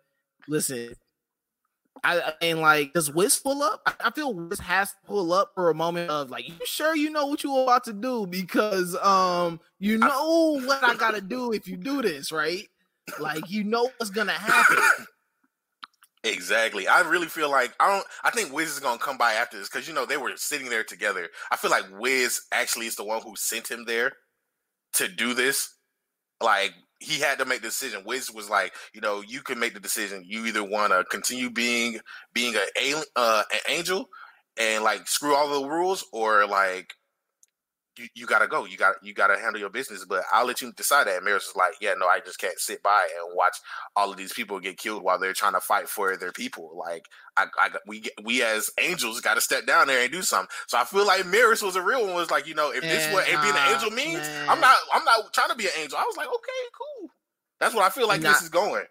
listen, 0.49 0.95
I, 2.05 2.21
I 2.21 2.33
mean, 2.41 2.61
like, 2.61 2.93
does 2.93 3.11
Whis 3.11 3.39
pull 3.39 3.63
up? 3.63 3.81
I, 3.87 3.95
I, 4.07 4.11
feel 4.11 4.35
Whis 4.35 4.61
has 4.61 4.91
to 4.91 4.97
pull 5.07 5.33
up 5.33 5.53
for 5.55 5.71
a 5.71 5.75
moment 5.75 6.11
of 6.11 6.31
like, 6.31 6.49
you 6.49 6.55
sure 6.65 6.95
you 6.95 7.11
know 7.11 7.27
what 7.27 7.43
you're 7.43 7.63
about 7.63 7.85
to 7.85 7.93
do 7.93 8.27
because 8.27 8.97
um, 8.97 9.61
you 9.79 9.99
know 9.99 10.61
what 10.65 10.85
I 10.85 10.95
gotta 10.95 11.21
do 11.21 11.53
if 11.53 11.67
you 11.67 11.77
do 11.77 12.03
this, 12.03 12.33
right? 12.33 12.69
Like, 13.19 13.51
you 13.51 13.65
know 13.65 13.91
what's 13.97 14.11
gonna 14.11 14.33
happen. 14.33 15.07
Exactly. 16.27 16.89
I 16.89 17.01
really 17.03 17.29
feel 17.29 17.51
like 17.51 17.73
I 17.79 17.89
don't. 17.89 18.07
I 18.25 18.31
think 18.31 18.53
Whis 18.53 18.69
is 18.69 18.81
gonna 18.81 18.99
come 18.99 19.17
by 19.17 19.35
after 19.35 19.59
this 19.59 19.69
because 19.69 19.87
you 19.87 19.95
know 19.95 20.05
they 20.05 20.17
were 20.17 20.33
sitting 20.35 20.69
there 20.69 20.83
together. 20.83 21.29
I 21.53 21.57
feel 21.57 21.71
like 21.71 21.85
Whis 22.01 22.47
actually 22.53 22.87
is 22.87 22.97
the 22.97 23.05
one 23.05 23.23
who 23.23 23.37
sent 23.37 23.71
him 23.71 23.85
there 23.85 24.13
to 24.95 25.09
do 25.09 25.35
this. 25.35 25.73
Like 26.43 26.73
he 27.01 27.21
had 27.21 27.39
to 27.39 27.45
make 27.45 27.63
the 27.63 27.69
decision. 27.69 28.03
Whis 28.05 28.31
was 28.31 28.49
like, 28.49 28.75
you 28.95 29.01
know, 29.01 29.23
you 29.27 29.43
can 29.43 29.59
make 29.59 29.75
the 29.75 29.81
decision. 29.81 30.25
You 30.27 30.47
either 30.47 30.65
want 30.65 30.93
to 30.93 31.05
continue 31.05 31.51
being 31.51 32.01
being 32.33 32.55
a 32.55 32.95
uh, 33.17 33.43
an 33.53 33.61
angel 33.69 34.09
and 34.59 34.83
like 34.83 35.07
screw 35.09 35.35
all 35.35 35.61
the 35.61 35.69
rules, 35.69 36.05
or 36.13 36.47
like 36.47 36.95
you, 37.99 38.09
you 38.15 38.27
gotta 38.27 38.47
go. 38.47 38.65
You 38.65 38.77
got 38.77 38.97
you 39.03 39.15
gotta 39.15 39.39
handle 39.39 39.61
your 39.61 39.71
business. 39.71 40.05
But 40.05 40.25
I'll 40.33 40.47
let 40.47 40.61
you 40.61 40.73
decide 40.73 41.07
that. 41.07 41.19
And 41.19 41.27
Merus 41.27 41.47
was 41.47 41.57
like, 41.57 41.75
yeah, 41.81 41.95
no, 41.99 42.07
I 42.07 42.21
just 42.21 42.39
can't 42.39 42.59
sit 42.59 42.83
by 42.83 43.09
and 43.19 43.37
watch 43.37 43.57
all 43.95 44.11
of 44.11 44.17
these 44.17 44.33
people 44.33 44.61
get 44.61 44.79
killed 44.79 45.03
while 45.03 45.19
they're 45.19 45.33
trying 45.33 45.55
to 45.55 45.61
fight 45.61 45.89
for 45.89 46.17
their 46.17 46.33
people. 46.33 46.77
Like 46.77 47.07
I, 47.37 47.47
I 47.59 47.71
we 47.87 48.05
we 48.25 48.43
as 48.43 48.71
angels 48.81 49.21
got 49.21 49.35
to 49.35 49.41
step 49.41 49.67
down 49.67 49.87
there 49.87 50.03
and 50.03 50.13
do 50.13 50.23
something. 50.23 50.49
So 50.67 50.79
I 50.79 50.85
feel 50.85 51.07
like 51.07 51.23
Merus 51.23 51.63
was 51.63 51.77
a 51.77 51.83
real 51.83 52.05
one. 52.05 52.15
Was 52.15 52.31
like, 52.31 52.47
you 52.47 52.55
know, 52.55 52.73
if 52.73 52.83
this 52.83 53.13
what 53.13 53.27
being 53.27 53.37
an 53.39 53.73
angel 53.73 53.91
means, 53.91 54.21
man. 54.21 54.49
I'm 54.49 54.61
not 54.61 54.77
I'm 54.93 55.05
not 55.05 55.33
trying 55.33 55.51
to 55.51 55.57
be 55.57 55.67
an 55.67 55.73
angel. 55.81 55.99
I 55.99 56.05
was 56.05 56.17
like, 56.17 56.29
okay, 56.29 56.63
cool. 56.73 57.11
That's 57.59 57.75
what 57.75 57.85
I 57.85 57.91
feel 57.91 58.09
like 58.09 58.21
not, 58.21 58.35
this 58.35 58.43
is 58.43 58.49
going. 58.49 58.85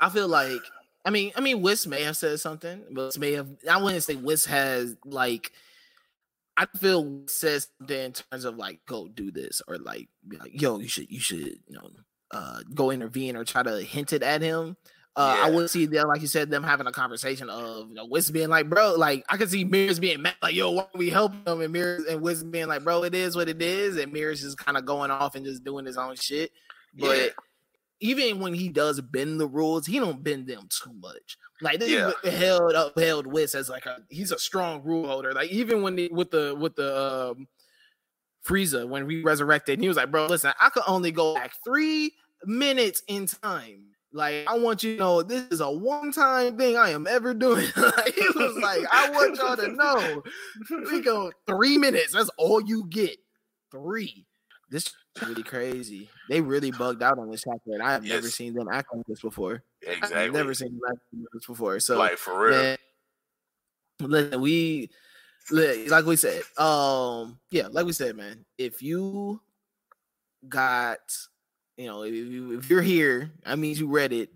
I 0.00 0.08
feel 0.08 0.28
like 0.28 0.60
I 1.04 1.10
mean, 1.10 1.32
I 1.36 1.40
mean, 1.40 1.60
Whis 1.60 1.86
may 1.86 2.02
have 2.02 2.16
said 2.16 2.40
something, 2.40 2.82
but 2.90 3.18
may 3.18 3.32
have. 3.32 3.48
I 3.70 3.76
wouldn't 3.82 4.02
say 4.02 4.14
Whis 4.14 4.46
has 4.46 4.96
like 5.04 5.52
I 6.56 6.66
feel 6.78 7.22
says 7.26 7.68
something 7.78 7.98
in 7.98 8.12
terms 8.12 8.44
of 8.44 8.56
like 8.56 8.80
go 8.86 9.08
do 9.08 9.30
this 9.30 9.60
or 9.66 9.78
like, 9.78 10.08
like 10.38 10.60
yo 10.60 10.78
you 10.78 10.88
should 10.88 11.10
you 11.10 11.20
should 11.20 11.38
you 11.38 11.58
know 11.70 11.90
uh 12.30 12.60
go 12.74 12.90
intervene 12.90 13.36
or 13.36 13.44
try 13.44 13.62
to 13.62 13.82
hint 13.82 14.12
it 14.12 14.22
at 14.22 14.42
him. 14.42 14.76
Uh, 15.16 15.36
yeah. 15.38 15.46
I 15.46 15.50
would 15.50 15.70
see 15.70 15.86
them, 15.86 16.08
like 16.08 16.22
you 16.22 16.26
said, 16.26 16.50
them 16.50 16.64
having 16.64 16.88
a 16.88 16.92
conversation 16.92 17.48
of 17.48 17.88
you 17.88 17.94
know, 17.94 18.04
Whis 18.04 18.32
being 18.32 18.48
like, 18.48 18.68
bro, 18.68 18.94
like 18.96 19.24
I 19.28 19.36
could 19.36 19.48
see 19.48 19.64
Merus 19.64 20.00
being 20.00 20.22
mad, 20.22 20.34
like, 20.42 20.56
yo, 20.56 20.72
why 20.72 20.86
we 20.92 21.08
help 21.08 21.32
them? 21.44 21.60
And 21.60 21.72
Merus 21.72 22.08
and 22.08 22.20
Whis 22.20 22.42
being 22.42 22.66
like, 22.66 22.82
bro, 22.82 23.04
it 23.04 23.14
is 23.14 23.36
what 23.36 23.48
it 23.48 23.62
is, 23.62 23.96
and 23.96 24.12
Merus 24.12 24.42
is 24.42 24.56
kind 24.56 24.76
of 24.76 24.84
going 24.84 25.12
off 25.12 25.36
and 25.36 25.44
just 25.44 25.62
doing 25.62 25.86
his 25.86 25.96
own 25.96 26.16
shit. 26.16 26.50
But 26.98 27.16
yeah. 27.16 27.28
Even 28.04 28.38
when 28.38 28.52
he 28.52 28.68
does 28.68 29.00
bend 29.00 29.40
the 29.40 29.46
rules, 29.46 29.86
he 29.86 29.98
don't 29.98 30.22
bend 30.22 30.46
them 30.46 30.68
too 30.68 30.92
much. 30.92 31.38
Like 31.62 31.80
they 31.80 31.94
yeah. 31.94 32.12
held 32.22 32.74
upheld 32.74 33.26
Whis 33.26 33.54
as 33.54 33.70
like 33.70 33.86
a 33.86 34.00
he's 34.10 34.30
a 34.30 34.38
strong 34.38 34.82
rule 34.84 35.06
holder. 35.06 35.32
Like 35.32 35.50
even 35.50 35.80
when 35.80 35.96
the, 35.96 36.10
with 36.12 36.30
the 36.30 36.54
with 36.54 36.76
the 36.76 37.30
um 37.30 37.48
Frieza 38.46 38.86
when 38.86 39.06
we 39.06 39.22
resurrected, 39.22 39.80
he 39.80 39.88
was 39.88 39.96
like, 39.96 40.10
bro, 40.10 40.26
listen, 40.26 40.52
I 40.60 40.68
could 40.68 40.82
only 40.86 41.12
go 41.12 41.34
back 41.34 41.52
three 41.64 42.12
minutes 42.44 43.02
in 43.08 43.26
time. 43.26 43.86
Like, 44.12 44.44
I 44.46 44.58
want 44.58 44.84
you 44.84 44.92
to 44.92 44.98
know 45.00 45.22
this 45.22 45.46
is 45.50 45.60
a 45.60 45.70
one-time 45.70 46.56
thing 46.56 46.76
I 46.76 46.90
am 46.90 47.06
ever 47.08 47.34
doing. 47.34 47.66
like, 47.76 48.14
he 48.14 48.28
was 48.36 48.56
like, 48.62 48.84
I 48.92 49.10
want 49.10 49.36
y'all 49.38 49.56
to 49.56 49.68
know. 49.72 50.22
We 50.92 51.00
go 51.00 51.32
three 51.48 51.78
minutes. 51.78 52.12
That's 52.12 52.30
all 52.36 52.60
you 52.60 52.86
get. 52.88 53.16
Three. 53.72 54.24
This 54.70 54.86
is 54.86 54.94
really 55.22 55.42
crazy. 55.42 56.08
They 56.28 56.40
really 56.40 56.70
bugged 56.70 57.02
out 57.02 57.18
on 57.18 57.30
this 57.30 57.44
chapter, 57.44 57.72
and 57.72 57.82
I 57.82 57.92
have 57.92 58.04
yes. 58.04 58.14
never 58.14 58.28
seen 58.28 58.54
them 58.54 58.68
act 58.70 58.94
like 58.94 59.06
this 59.06 59.20
before. 59.20 59.62
Exactly. 59.82 60.18
I've 60.18 60.32
never 60.32 60.54
seen 60.54 60.68
them 60.68 60.80
act 60.88 60.98
like 61.12 61.26
this 61.32 61.46
before. 61.46 61.80
So, 61.80 61.98
like 61.98 62.18
for 62.18 62.48
real. 62.48 62.62
Man, 62.62 62.76
listen, 64.00 64.40
we 64.40 64.90
like 65.50 66.06
we 66.06 66.16
said, 66.16 66.42
um, 66.58 67.38
yeah, 67.50 67.68
like 67.70 67.86
we 67.86 67.92
said, 67.92 68.16
man. 68.16 68.44
If 68.58 68.82
you 68.82 69.40
got, 70.48 71.00
you 71.76 71.86
know, 71.86 72.02
if, 72.02 72.14
you, 72.14 72.58
if 72.58 72.70
you're 72.70 72.82
here, 72.82 73.30
that 73.44 73.58
means 73.58 73.78
you 73.78 73.88
read 73.88 74.12
it, 74.12 74.30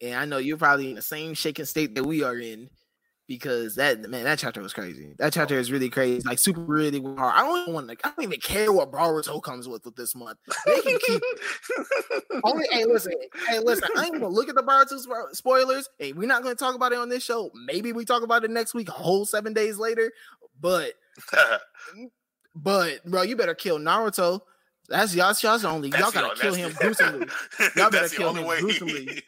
and 0.00 0.14
I 0.14 0.24
know 0.24 0.38
you're 0.38 0.56
probably 0.56 0.90
in 0.90 0.96
the 0.96 1.02
same 1.02 1.34
shaking 1.34 1.64
state 1.64 1.94
that 1.94 2.04
we 2.04 2.22
are 2.22 2.38
in 2.38 2.70
because 3.26 3.76
that 3.76 4.00
man, 4.08 4.24
that 4.24 4.38
chapter 4.38 4.60
was 4.60 4.72
crazy. 4.72 5.14
That 5.18 5.32
chapter 5.32 5.58
is 5.58 5.72
really 5.72 5.88
crazy, 5.88 6.22
like 6.26 6.38
super 6.38 6.60
really 6.60 7.00
hard. 7.00 7.34
I 7.34 7.40
don't 7.40 7.60
even 7.62 7.74
want 7.74 7.88
to. 7.88 7.96
I 8.04 8.10
don't 8.10 8.24
even 8.24 8.40
care 8.40 8.72
what 8.72 8.92
Boruto 8.92 9.42
comes 9.42 9.66
with 9.68 9.84
with 9.84 9.96
this 9.96 10.14
month. 10.14 10.38
They 10.66 10.80
can 10.80 10.98
keep 11.06 11.22
only. 12.44 12.66
Hey, 12.70 12.84
listen. 12.84 13.12
Hey, 13.48 13.60
listen. 13.60 13.88
I 13.96 14.04
ain't 14.04 14.14
gonna 14.14 14.28
look 14.28 14.48
at 14.48 14.54
the 14.54 14.62
Boruto 14.62 15.34
spoilers. 15.34 15.88
Hey, 15.98 16.12
we're 16.12 16.28
not 16.28 16.42
gonna 16.42 16.54
talk 16.54 16.74
about 16.74 16.92
it 16.92 16.98
on 16.98 17.08
this 17.08 17.24
show. 17.24 17.50
Maybe 17.66 17.92
we 17.92 18.04
talk 18.04 18.22
about 18.22 18.44
it 18.44 18.50
next 18.50 18.74
week, 18.74 18.88
a 18.88 18.92
whole 18.92 19.24
seven 19.24 19.54
days 19.54 19.78
later. 19.78 20.12
But, 20.60 20.92
but 22.54 23.04
bro, 23.04 23.22
you 23.22 23.36
better 23.36 23.54
kill 23.54 23.78
Naruto. 23.78 24.40
That's 24.88 25.14
y'all. 25.14 25.34
Y'all's 25.40 25.64
only. 25.64 25.88
That's 25.88 26.02
y'all 26.02 26.12
gotta 26.12 26.38
kill 26.38 26.54
him 26.54 26.72
gruesomely. 26.72 27.26
Y'all 27.76 27.90
better 27.90 28.08
kill 28.08 28.34
him 28.34 28.44
gruesomely. 28.44 29.22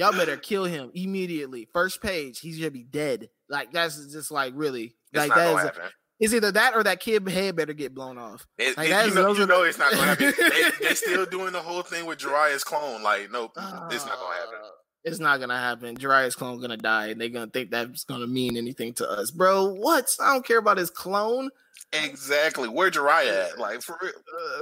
Y'all 0.00 0.12
better 0.12 0.38
kill 0.38 0.64
him 0.64 0.90
immediately. 0.94 1.68
First 1.74 2.00
page, 2.00 2.40
he's 2.40 2.56
gonna 2.56 2.70
be 2.70 2.84
dead. 2.84 3.28
Like 3.50 3.70
that's 3.70 4.06
just 4.10 4.30
like 4.30 4.54
really 4.56 4.94
it's 5.12 5.28
like 5.28 5.34
that 5.34 5.58
is, 5.58 5.64
a, 5.64 5.90
is 6.20 6.34
either 6.34 6.52
that 6.52 6.74
or 6.74 6.82
that 6.84 7.00
kid 7.00 7.28
head 7.28 7.54
better 7.54 7.74
get 7.74 7.94
blown 7.94 8.16
off. 8.16 8.46
It, 8.56 8.78
like, 8.78 8.88
it, 8.88 9.08
you, 9.08 9.14
know, 9.14 9.34
you 9.34 9.44
know, 9.44 9.62
it's 9.62 9.76
not 9.76 9.92
gonna 9.92 10.06
happen. 10.06 10.32
they, 10.80 10.86
are 10.90 10.94
still 10.94 11.26
doing 11.26 11.52
the 11.52 11.60
whole 11.60 11.82
thing 11.82 12.06
with 12.06 12.18
Jiraiya's 12.18 12.64
clone. 12.64 13.02
Like, 13.02 13.30
nope, 13.30 13.52
uh, 13.58 13.88
it's 13.90 14.06
not 14.06 14.18
gonna 14.18 14.36
happen. 14.36 14.54
Uh, 14.64 14.68
it's 15.04 15.18
not 15.18 15.38
gonna 15.38 15.58
happen. 15.58 15.98
Jiraiya's 15.98 16.34
clone 16.34 16.62
gonna 16.62 16.78
die, 16.78 17.08
and 17.08 17.20
they're 17.20 17.28
gonna 17.28 17.50
think 17.50 17.70
that's 17.70 18.04
gonna 18.04 18.26
mean 18.26 18.56
anything 18.56 18.94
to 18.94 19.10
us, 19.10 19.30
bro. 19.30 19.66
What? 19.66 20.16
I 20.18 20.32
don't 20.32 20.46
care 20.46 20.58
about 20.60 20.78
his 20.78 20.88
clone. 20.88 21.50
Exactly. 21.92 22.70
Where 22.70 22.90
Jiraiya 22.90 23.50
at? 23.50 23.58
Like 23.58 23.82
for 23.82 23.98
real, 24.00 24.12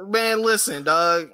uh, 0.00 0.04
man. 0.04 0.42
Listen, 0.42 0.82
dog. 0.82 1.30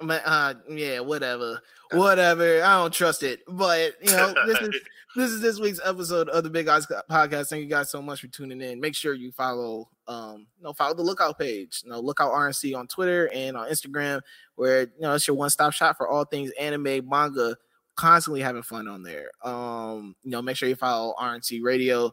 Man, 0.00 0.20
uh, 0.24 0.54
yeah, 0.68 1.00
whatever 1.00 1.60
whatever. 1.92 2.62
I 2.62 2.80
don't 2.80 2.92
trust 2.92 3.22
it. 3.22 3.42
But 3.46 3.94
you 4.02 4.10
know, 4.10 4.34
this 4.46 4.60
is 4.60 4.80
this 5.16 5.30
is 5.30 5.40
this 5.40 5.60
week's 5.60 5.80
episode 5.84 6.28
of 6.28 6.44
the 6.44 6.50
Big 6.50 6.68
Eyes 6.68 6.86
Podcast. 7.10 7.48
Thank 7.48 7.62
you 7.62 7.68
guys 7.68 7.90
so 7.90 8.02
much 8.02 8.20
for 8.20 8.28
tuning 8.28 8.60
in. 8.60 8.80
Make 8.80 8.94
sure 8.94 9.14
you 9.14 9.32
follow 9.32 9.88
um 10.06 10.46
you 10.58 10.64
know 10.64 10.72
follow 10.72 10.94
the 10.94 11.02
lookout 11.02 11.38
page. 11.38 11.82
You 11.84 11.90
know, 11.90 12.00
lookout 12.00 12.32
RNC 12.32 12.76
on 12.76 12.86
Twitter 12.86 13.30
and 13.34 13.56
on 13.56 13.68
Instagram, 13.68 14.20
where 14.56 14.82
you 14.82 15.00
know 15.00 15.14
it's 15.14 15.26
your 15.26 15.36
one-stop 15.36 15.72
shop 15.72 15.96
for 15.96 16.08
all 16.08 16.24
things 16.24 16.50
anime, 16.58 17.08
manga, 17.08 17.56
constantly 17.96 18.40
having 18.40 18.62
fun 18.62 18.88
on 18.88 19.02
there. 19.02 19.30
Um, 19.42 20.14
you 20.22 20.30
know, 20.30 20.42
make 20.42 20.56
sure 20.56 20.68
you 20.68 20.76
follow 20.76 21.14
RNC 21.18 21.62
Radio 21.62 22.12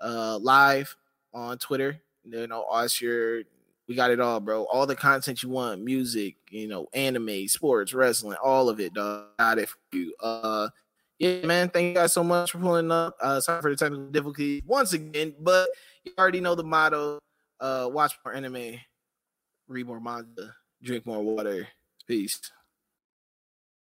uh 0.00 0.38
live 0.40 0.94
on 1.32 1.58
Twitter. 1.58 2.00
You 2.24 2.46
know, 2.46 2.62
us 2.64 3.00
your 3.00 3.42
We 3.92 3.96
got 3.96 4.10
it 4.10 4.20
all, 4.20 4.40
bro. 4.40 4.64
All 4.72 4.86
the 4.86 4.96
content 4.96 5.42
you 5.42 5.50
want, 5.50 5.82
music, 5.82 6.36
you 6.48 6.66
know, 6.66 6.86
anime, 6.94 7.46
sports, 7.46 7.92
wrestling, 7.92 8.38
all 8.42 8.70
of 8.70 8.80
it, 8.80 8.94
dog. 8.94 9.26
Got 9.38 9.58
it 9.58 9.68
for 9.68 9.76
you. 9.92 10.14
Uh 10.18 10.70
yeah, 11.18 11.44
man. 11.44 11.68
Thank 11.68 11.88
you 11.88 11.94
guys 11.96 12.14
so 12.14 12.24
much 12.24 12.52
for 12.52 12.58
pulling 12.58 12.90
up. 12.90 13.18
Uh 13.20 13.38
sorry 13.42 13.60
for 13.60 13.68
the 13.68 13.76
technical 13.76 14.06
difficulties 14.06 14.62
once 14.64 14.94
again, 14.94 15.34
but 15.38 15.68
you 16.04 16.12
already 16.18 16.40
know 16.40 16.54
the 16.54 16.64
motto. 16.64 17.18
Uh 17.60 17.86
watch 17.92 18.14
more 18.24 18.34
anime, 18.34 18.80
read 19.68 19.86
more 19.86 20.00
manga, 20.00 20.54
drink 20.82 21.04
more 21.04 21.22
water. 21.22 21.68
Peace. 22.08 22.40